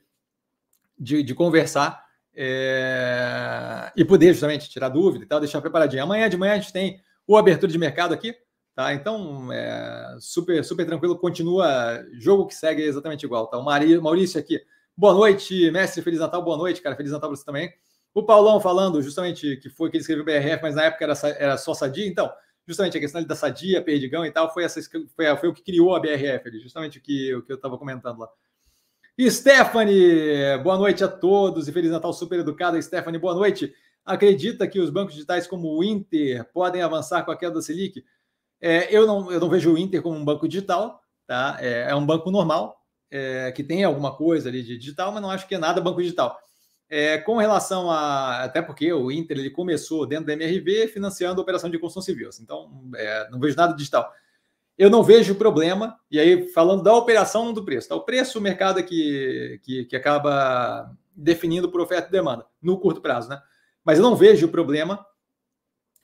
[0.98, 2.02] de, de conversar
[2.34, 6.02] é, e poder justamente tirar dúvida e tal, deixar preparadinho.
[6.02, 8.34] Amanhã de manhã a gente tem o abertura de mercado aqui,
[8.74, 8.94] tá?
[8.94, 13.58] Então, é, super, super tranquilo, continua jogo que segue exatamente igual, tá?
[13.58, 14.58] O Maurício aqui,
[14.96, 17.70] boa noite, mestre, Feliz Natal, boa noite, cara, Feliz Natal para você também.
[18.14, 21.58] O Paulão falando justamente que foi que ele escreveu BRF, mas na época era, era
[21.58, 22.32] só sadia, então,
[22.68, 24.78] justamente a questão da sadia, perdigão e tal, foi, essa,
[25.16, 28.18] foi, foi o que criou a BRF, justamente o que, o que eu estava comentando
[28.18, 28.28] lá.
[29.18, 32.80] Stephanie, boa noite a todos e Feliz Natal super educada.
[32.80, 33.74] Stephanie, boa noite.
[34.04, 38.04] Acredita que os bancos digitais como o Inter podem avançar com a queda da Selic?
[38.60, 41.56] É, eu, não, eu não vejo o Inter como um banco digital, tá?
[41.58, 42.80] É, é um banco normal,
[43.10, 46.02] é, que tem alguma coisa ali de digital, mas não acho que é nada banco
[46.02, 46.38] digital.
[46.90, 48.44] É, com relação a.
[48.44, 52.31] Até porque o Inter ele começou dentro da MRV financiando a operação de construção civil.
[52.31, 54.10] Assim, então, é, não vejo nada digital
[54.78, 57.89] eu não vejo problema, e aí falando da operação, não do preço.
[57.89, 57.97] Tá?
[57.97, 62.78] O preço, o mercado é que, que, que acaba definindo por oferta e demanda, no
[62.78, 63.43] curto prazo, né?
[63.85, 65.05] Mas eu não vejo problema,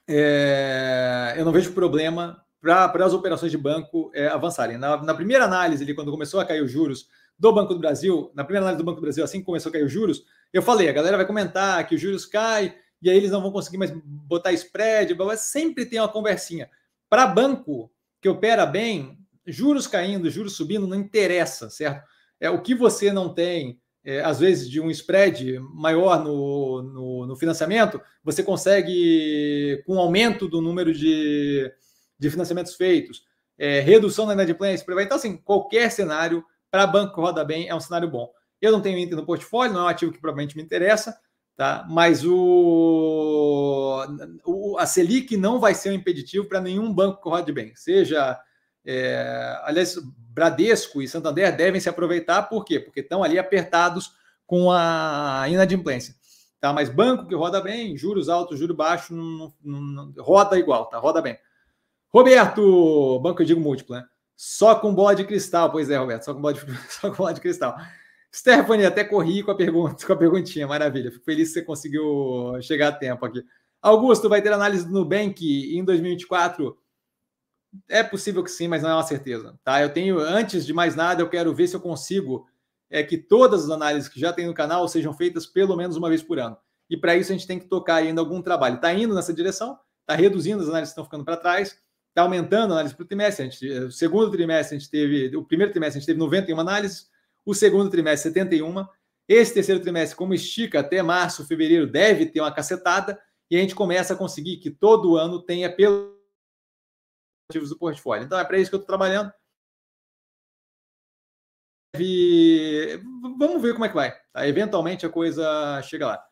[0.09, 4.77] é, eu não vejo problema para as operações de banco é, avançarem.
[4.77, 7.09] Na, na, primeira análise, ali, quando começou a cair os juros
[7.39, 9.73] do Banco do Brasil, na primeira análise do Banco do Brasil, assim que começou a
[9.73, 10.25] cair os juros,
[10.57, 13.53] eu falei, a galera vai comentar que os juros caem e aí eles não vão
[13.53, 16.71] conseguir mais botar spread, mas sempre tem uma conversinha.
[17.11, 22.07] Para banco, que opera bem, juros caindo, juros subindo, não interessa, certo?
[22.41, 27.27] É o que você não tem, é, às vezes, de um spread maior no, no,
[27.27, 31.71] no, financiamento, você consegue, com aumento do número de,
[32.19, 33.25] de financiamentos feitos,
[33.59, 38.11] é, redução da inadimplência, então, assim, qualquer cenário para banco roda bem é um cenário
[38.11, 38.33] bom.
[38.65, 41.19] Eu não tenho Inter no portfólio, não é um ativo que provavelmente me interessa,
[41.57, 41.87] tá?
[41.89, 44.07] Mas o,
[44.45, 47.75] o, a Selic não vai ser um impeditivo para nenhum banco que rode bem.
[47.77, 48.41] Seja,
[48.85, 49.97] é, aliás,
[50.35, 52.81] Bradesco e Santander devem se aproveitar, por quê?
[52.81, 54.13] Porque estão ali apertados
[54.47, 56.15] com a inadimplência.
[56.59, 56.73] Tá?
[56.73, 60.99] Mas banco que roda bem, juros altos, juros baixos, não, não, não, roda igual, tá?
[60.99, 61.39] Roda bem.
[62.09, 64.05] Roberto, banco eu digo múltiplo, né?
[64.37, 67.35] Só com bola de cristal, pois é, Roberto, só com bola de, só com bola
[67.35, 67.77] de cristal.
[68.35, 71.13] Stephanie, até corri com a pergunta, com a perguntinha, maravilha.
[71.13, 73.45] Fico feliz que você conseguiu chegar a tempo aqui.
[73.81, 76.77] Augusto, vai ter análise do Nubank em 2024?
[77.89, 79.57] É possível que sim, mas não é uma certeza.
[79.63, 79.81] Tá?
[79.81, 82.49] Eu tenho, antes de mais nada, eu quero ver se eu consigo
[82.91, 86.09] é, que todas as análises que já tem no canal sejam feitas pelo menos uma
[86.09, 86.57] vez por ano.
[86.91, 88.77] E para isso a gente tem que tocar ainda algum trabalho.
[88.77, 91.79] Está indo nessa direção, está reduzindo as análises que estão ficando para trás,
[92.09, 93.47] está aumentando a análise para o trimestre.
[93.47, 96.59] A gente, o segundo trimestre a gente teve, o primeiro trimestre a gente teve 91
[96.59, 97.09] análises,
[97.45, 98.87] o segundo trimestre 71.
[99.29, 103.75] Esse terceiro trimestre, como estica até março, fevereiro, deve ter uma cacetada e a gente
[103.75, 106.15] começa a conseguir que todo ano tenha pelo
[107.51, 108.25] ativos do portfólio.
[108.25, 109.33] Então é para isso que eu estou trabalhando.
[111.97, 113.01] E
[113.39, 114.19] vamos ver como é que vai.
[114.33, 114.47] Tá?
[114.47, 116.27] Eventualmente a coisa chega lá.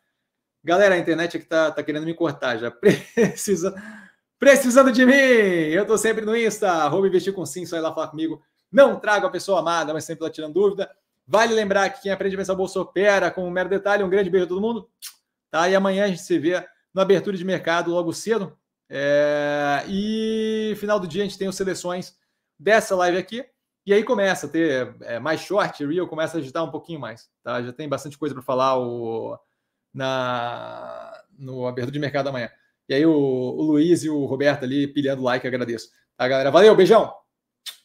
[0.63, 2.71] Galera, a internet aqui tá, tá querendo me cortar já.
[2.71, 3.73] Precisa,
[4.39, 5.13] precisando de mim!
[5.13, 8.41] Eu estou sempre no Insta, arroba investir com sim, só ir lá falar comigo.
[8.71, 10.89] Não trago a pessoa amada, mas sempre lá tirando dúvida.
[11.25, 14.03] Vale lembrar que quem aprende a pensar bolsa opera com um mero detalhe.
[14.03, 14.89] Um grande beijo a todo mundo.
[15.49, 15.69] Tá?
[15.69, 18.57] E amanhã a gente se vê na abertura de mercado logo cedo.
[18.89, 19.83] É...
[19.87, 22.15] E final do dia a gente tem as seleções
[22.59, 23.45] dessa live aqui.
[23.85, 27.29] E aí começa a ter é, mais short, real, começa a agitar um pouquinho mais.
[27.43, 27.61] Tá?
[27.61, 29.37] Já tem bastante coisa para falar o...
[29.93, 32.49] na no abertura de mercado amanhã.
[32.87, 35.89] E aí o, o Luiz e o Roberto ali pilhando like, agradeço.
[36.17, 36.51] Tá, galera?
[36.51, 37.13] Valeu, beijão!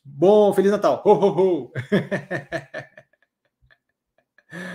[0.05, 1.03] Bom, Feliz Natal!
[1.05, 1.73] Ho, ho, ho.